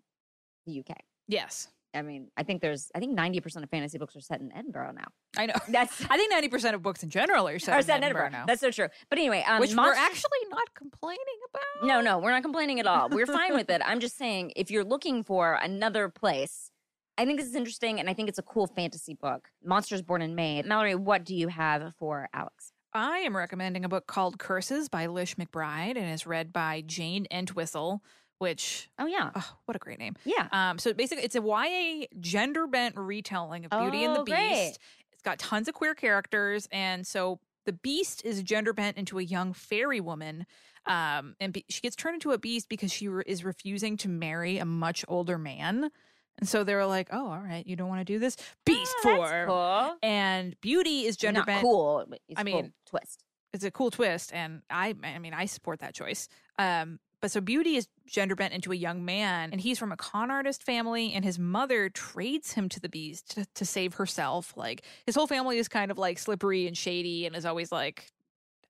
the 0.67 0.81
UK. 0.81 0.97
Yes. 1.29 1.69
I 1.95 2.03
mean, 2.03 2.29
I 2.37 2.43
think 2.43 2.63
there's 2.63 2.91
I 2.95 3.01
think 3.01 3.19
90% 3.19 3.63
of 3.63 3.71
fantasy 3.71 3.99
books 3.99 4.17
are 4.17 4.21
set 4.21 4.41
in 4.41 4.53
Edinburgh 4.53 4.93
now. 4.93 5.07
I 5.37 5.47
know. 5.47 5.55
That's 5.69 6.05
I 6.11 6.17
think 6.17 6.31
ninety 6.31 6.49
percent 6.49 6.75
of 6.75 6.83
books 6.83 7.03
in 7.03 7.11
general 7.11 7.49
are 7.49 7.59
set, 7.59 7.79
in 7.79 7.85
set 7.85 7.99
in 7.99 8.05
Edinburgh, 8.05 8.27
Edinburgh. 8.27 8.41
now, 8.41 8.47
That's 8.47 8.61
so 8.61 8.71
true. 8.71 8.89
But 9.09 9.19
anyway, 9.19 9.45
um, 9.47 9.61
which 9.61 9.75
we're 9.75 9.95
actually 9.95 10.31
not 10.51 10.75
complaining 10.75 11.19
about. 11.51 11.87
No, 11.87 12.01
no, 12.01 12.19
we're 12.19 12.31
not 12.31 12.43
complaining 12.43 12.81
at 12.81 12.87
all. 12.87 13.09
We're 13.09 13.27
fine 13.27 13.55
with 13.55 13.71
it. 13.71 13.83
I'm 13.85 14.01
just 14.01 14.17
saying, 14.17 14.53
if 14.57 14.71
you're 14.71 14.85
looking 14.85 15.23
for 15.23 15.55
another 15.55 16.09
place, 16.09 16.71
I 17.19 17.25
think 17.25 17.39
this 17.39 17.49
is 17.49 17.55
interesting, 17.55 18.01
and 18.01 18.09
I 18.09 18.15
think 18.15 18.29
it's 18.29 18.39
a 18.39 18.43
cool 18.43 18.67
fantasy 18.67 19.15
book. 19.15 19.49
Monsters 19.65 20.03
Born 20.03 20.23
and 20.23 20.35
Made. 20.35 20.65
Mallory, 20.67 20.95
what 20.95 21.25
do 21.25 21.35
you 21.35 21.49
have 21.49 21.95
for 21.99 22.29
Alex? 22.33 22.73
I 22.95 23.19
am 23.21 23.35
recommending 23.37 23.85
a 23.87 23.89
book 23.89 24.07
called 24.07 24.39
Curses 24.39 24.91
by 24.91 25.07
Lish 25.07 25.37
McBride 25.37 25.97
and 25.97 26.11
is 26.13 26.27
read 26.27 26.53
by 26.53 26.83
Jayne 26.85 27.27
Entwistle, 27.31 28.03
which 28.43 28.91
Oh 28.99 29.07
yeah, 29.07 29.31
oh, 29.35 29.57
what 29.65 29.77
a 29.77 29.79
great 29.79 29.99
name. 29.99 30.15
yeah. 30.25 30.49
Um, 30.53 30.79
so 30.79 30.93
basically, 30.93 31.25
it's 31.25 31.37
a 31.37 31.41
YA 31.41 32.07
gender 32.21 32.67
bent 32.67 32.97
retelling 32.99 33.65
of 33.65 33.71
Beauty 33.71 34.05
and 34.05 34.15
the 34.17 34.21
Oh, 34.21 34.25
Beast. 34.25 34.37
great. 34.37 34.79
It's 35.13 35.23
got 35.23 35.39
tons 35.39 35.69
of 35.69 35.75
queer 35.75 35.95
characters, 35.95 36.69
and 36.73 37.07
so 37.07 37.39
the 37.65 37.73
Beast 37.73 38.23
is 38.25 38.43
gender 38.43 38.73
bent 38.73 38.97
into 38.99 39.19
a 39.19 39.23
young 39.23 39.53
fairy 39.53 40.01
woman. 40.01 40.45
Um, 40.85 41.37
and 41.41 41.53
be- 41.53 41.65
she 41.69 41.81
gets 41.81 41.95
turned 41.95 42.15
into 42.15 42.33
a 42.33 42.39
beast 42.39 42.69
because 42.69 42.91
she 42.93 43.07
re- 43.07 43.23
is 43.25 43.45
refusing 43.45 43.97
to 43.99 44.09
marry 44.09 44.59
a 44.59 44.65
much 44.65 45.05
older 45.07 45.39
man. 45.39 45.91
And 46.39 46.49
so 46.49 46.65
they 46.65 46.75
were 46.75 46.87
like, 46.87 47.09
"Oh, 47.13 47.27
all 47.31 47.39
right, 47.39 47.65
you 47.65 47.77
don't 47.77 47.89
want 47.89 48.01
to 48.01 48.05
do 48.05 48.19
this, 48.19 48.37
Beast 48.67 48.93
Oh, 48.99 49.03
form." 49.03 49.19
that's 49.31 49.47
cool. 49.47 49.97
And 50.03 50.61
Beauty 50.61 51.05
is 51.07 51.17
gender 51.17 51.39
Not 51.41 51.47
bent. 51.47 51.61
cool. 51.63 52.01
It's 52.29 52.41
I 52.41 52.43
cool 52.43 52.63
mean, 52.63 52.73
twist. 52.87 53.23
It's 53.53 53.63
a 53.63 53.71
cool 53.71 53.93
twist, 53.93 54.33
and 54.33 54.63
I, 54.71 54.95
I 55.05 55.21
mean, 55.21 55.35
I 55.35 55.45
support 55.45 55.79
that 55.81 55.95
choice. 55.95 56.27
Um, 56.59 56.99
but 57.23 57.31
so 57.31 57.41
Beauty 57.41 57.77
is 57.77 57.89
gender 58.05 58.35
bent 58.35 58.53
into 58.53 58.73
a 58.73 58.75
young 58.75 59.05
man, 59.05 59.51
and 59.53 59.61
he's 59.61 59.79
from 59.79 59.93
a 59.93 59.97
con 59.97 60.31
artist 60.31 60.65
family, 60.65 61.13
and 61.15 61.25
his 61.25 61.39
mother 61.39 61.89
trades 61.89 62.53
him 62.53 62.69
to 62.69 62.81
the 62.81 62.89
beast 62.89 63.31
to, 63.31 63.47
to 63.55 63.65
save 63.65 63.95
herself. 63.95 64.53
Like 64.57 64.85
his 65.07 65.15
whole 65.15 65.29
family 65.29 65.59
is 65.59 65.69
kind 65.69 65.91
of 65.91 65.99
like 65.99 66.19
slippery 66.19 66.67
and 66.67 66.77
shady, 66.77 67.25
and 67.25 67.35
is 67.35 67.47
always 67.47 67.71
like 67.73 68.11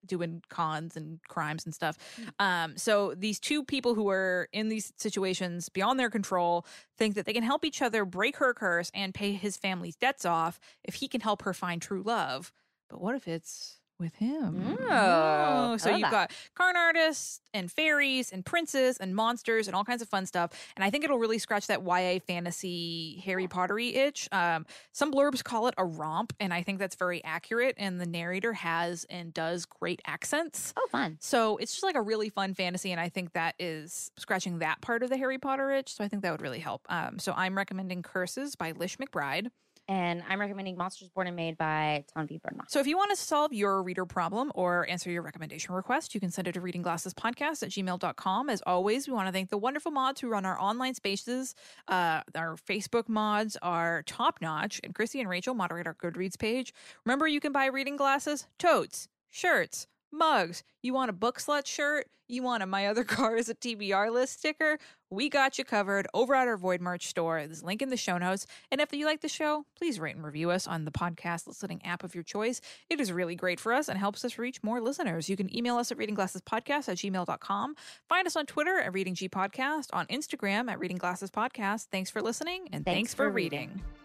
doing 0.04 0.42
cons 0.48 0.96
and 0.96 1.20
crimes 1.28 1.64
and 1.64 1.74
stuff. 1.74 1.96
Um, 2.38 2.76
so 2.76 3.14
these 3.16 3.40
two 3.40 3.64
people 3.64 3.94
who 3.94 4.10
are 4.10 4.48
in 4.52 4.68
these 4.68 4.92
situations 4.96 5.68
beyond 5.68 5.98
their 5.98 6.10
control 6.10 6.66
think 6.98 7.14
that 7.14 7.24
they 7.24 7.32
can 7.32 7.44
help 7.44 7.64
each 7.64 7.80
other 7.80 8.04
break 8.04 8.36
her 8.36 8.52
curse 8.52 8.90
and 8.94 9.14
pay 9.14 9.32
his 9.32 9.56
family's 9.56 9.96
debts 9.96 10.24
off 10.24 10.60
if 10.84 10.94
he 10.94 11.08
can 11.08 11.20
help 11.20 11.42
her 11.42 11.54
find 11.54 11.80
true 11.80 12.02
love. 12.02 12.52
But 12.90 13.00
what 13.00 13.14
if 13.14 13.26
it's 13.26 13.78
with 14.02 14.14
him? 14.16 14.76
Oh, 14.90 15.76
so 15.78 15.90
you've 15.90 16.02
that. 16.02 16.10
got 16.10 16.32
carn 16.54 16.76
artists 16.76 17.40
and 17.54 17.70
fairies 17.70 18.30
and 18.30 18.44
princes 18.44 18.98
and 18.98 19.16
monsters 19.16 19.68
and 19.68 19.74
all 19.74 19.84
kinds 19.84 20.02
of 20.02 20.08
fun 20.08 20.26
stuff. 20.26 20.50
And 20.76 20.84
I 20.84 20.90
think 20.90 21.04
it'll 21.04 21.18
really 21.18 21.38
scratch 21.38 21.68
that 21.68 21.82
YA 21.82 22.18
fantasy 22.26 23.22
Harry 23.24 23.46
Pottery 23.46 23.94
itch. 23.94 24.28
Um, 24.32 24.66
some 24.92 25.12
blurbs 25.12 25.42
call 25.42 25.68
it 25.68 25.74
a 25.78 25.84
romp, 25.84 26.34
and 26.40 26.52
I 26.52 26.62
think 26.62 26.78
that's 26.78 26.96
very 26.96 27.22
accurate. 27.24 27.74
And 27.78 28.00
the 28.00 28.06
narrator 28.06 28.52
has 28.52 29.06
and 29.08 29.32
does 29.32 29.64
great 29.64 30.02
accents. 30.06 30.74
Oh, 30.76 30.86
fun. 30.90 31.16
So 31.20 31.56
it's 31.56 31.72
just 31.72 31.84
like 31.84 31.96
a 31.96 32.02
really 32.02 32.28
fun 32.28 32.54
fantasy, 32.54 32.92
and 32.92 33.00
I 33.00 33.08
think 33.08 33.32
that 33.32 33.54
is 33.58 34.10
scratching 34.18 34.58
that 34.58 34.80
part 34.80 35.02
of 35.02 35.10
the 35.10 35.16
Harry 35.16 35.38
Potter 35.38 35.70
itch. 35.70 35.94
So 35.94 36.04
I 36.04 36.08
think 36.08 36.22
that 36.22 36.32
would 36.32 36.42
really 36.42 36.58
help. 36.58 36.82
Um, 36.88 37.18
so 37.18 37.32
I'm 37.36 37.56
recommending 37.56 38.02
Curses 38.02 38.56
by 38.56 38.72
Lish 38.72 38.98
McBride. 38.98 39.48
And 39.92 40.22
I'm 40.26 40.40
recommending 40.40 40.78
Monsters 40.78 41.10
Born 41.10 41.26
and 41.26 41.36
Made 41.36 41.58
by 41.58 42.06
Tanvi 42.16 42.40
Berwah. 42.40 42.62
So 42.66 42.80
if 42.80 42.86
you 42.86 42.96
want 42.96 43.10
to 43.10 43.16
solve 43.16 43.52
your 43.52 43.82
reader 43.82 44.06
problem 44.06 44.50
or 44.54 44.88
answer 44.88 45.10
your 45.10 45.20
recommendation 45.20 45.74
request, 45.74 46.14
you 46.14 46.20
can 46.20 46.30
send 46.30 46.48
it 46.48 46.52
to 46.52 46.62
readingglassespodcast 46.62 47.62
at 47.62 47.68
gmail.com. 47.68 48.48
As 48.48 48.62
always, 48.66 49.06
we 49.06 49.12
want 49.12 49.28
to 49.28 49.32
thank 49.32 49.50
the 49.50 49.58
wonderful 49.58 49.92
mods 49.92 50.22
who 50.22 50.30
run 50.30 50.46
our 50.46 50.58
online 50.58 50.94
spaces. 50.94 51.54
Uh, 51.88 52.22
our 52.34 52.56
Facebook 52.56 53.06
mods 53.06 53.58
are 53.60 54.02
top 54.06 54.38
notch, 54.40 54.80
and 54.82 54.94
Chrissy 54.94 55.20
and 55.20 55.28
Rachel 55.28 55.52
moderate 55.52 55.86
our 55.86 55.94
Goodreads 55.94 56.38
page. 56.38 56.72
Remember, 57.04 57.26
you 57.26 57.38
can 57.38 57.52
buy 57.52 57.66
reading 57.66 57.98
glasses, 57.98 58.46
totes, 58.58 59.08
shirts, 59.28 59.88
mugs. 60.12 60.62
You 60.82 60.94
want 60.94 61.10
a 61.10 61.12
book 61.14 61.40
slut 61.40 61.66
shirt? 61.66 62.06
You 62.28 62.42
want 62.42 62.62
a 62.62 62.66
My 62.66 62.86
Other 62.86 63.04
Car 63.16 63.36
is 63.36 63.48
a 63.48 63.54
TBR 63.54 64.10
list 64.12 64.38
sticker? 64.38 64.78
We 65.10 65.28
got 65.28 65.58
you 65.58 65.64
covered 65.64 66.06
over 66.14 66.34
at 66.34 66.48
our 66.48 66.56
Void 66.56 66.80
Merch 66.80 67.06
store. 67.06 67.44
There's 67.44 67.60
a 67.60 67.66
link 67.66 67.82
in 67.82 67.90
the 67.90 67.96
show 67.96 68.16
notes. 68.16 68.46
And 68.70 68.80
if 68.80 68.92
you 68.94 69.04
like 69.04 69.20
the 69.20 69.28
show, 69.28 69.66
please 69.76 70.00
rate 70.00 70.16
and 70.16 70.24
review 70.24 70.50
us 70.50 70.66
on 70.66 70.86
the 70.86 70.90
podcast 70.90 71.46
listening 71.46 71.84
app 71.84 72.02
of 72.04 72.14
your 72.14 72.24
choice. 72.24 72.60
It 72.88 73.00
is 73.00 73.12
really 73.12 73.34
great 73.36 73.60
for 73.60 73.72
us 73.74 73.88
and 73.88 73.98
helps 73.98 74.24
us 74.24 74.38
reach 74.38 74.62
more 74.62 74.80
listeners. 74.80 75.28
You 75.28 75.36
can 75.36 75.54
email 75.54 75.76
us 75.76 75.92
at 75.92 75.98
readingglassespodcast 75.98 76.88
at 76.88 76.96
gmail.com. 76.96 77.74
Find 78.08 78.26
us 78.26 78.36
on 78.36 78.46
Twitter 78.46 78.78
at 78.78 78.94
Reading 78.94 79.14
G 79.14 79.28
Podcast, 79.28 79.88
on 79.92 80.06
Instagram 80.06 80.70
at 80.70 80.78
Reading 80.78 80.96
Glasses 80.98 81.30
Podcast. 81.30 81.88
Thanks 81.92 82.08
for 82.10 82.22
listening 82.22 82.68
and 82.72 82.84
thanks, 82.84 82.96
Thanks 82.96 83.14
for 83.14 83.24
for 83.24 83.30
reading. 83.30 83.68
reading. 83.68 84.01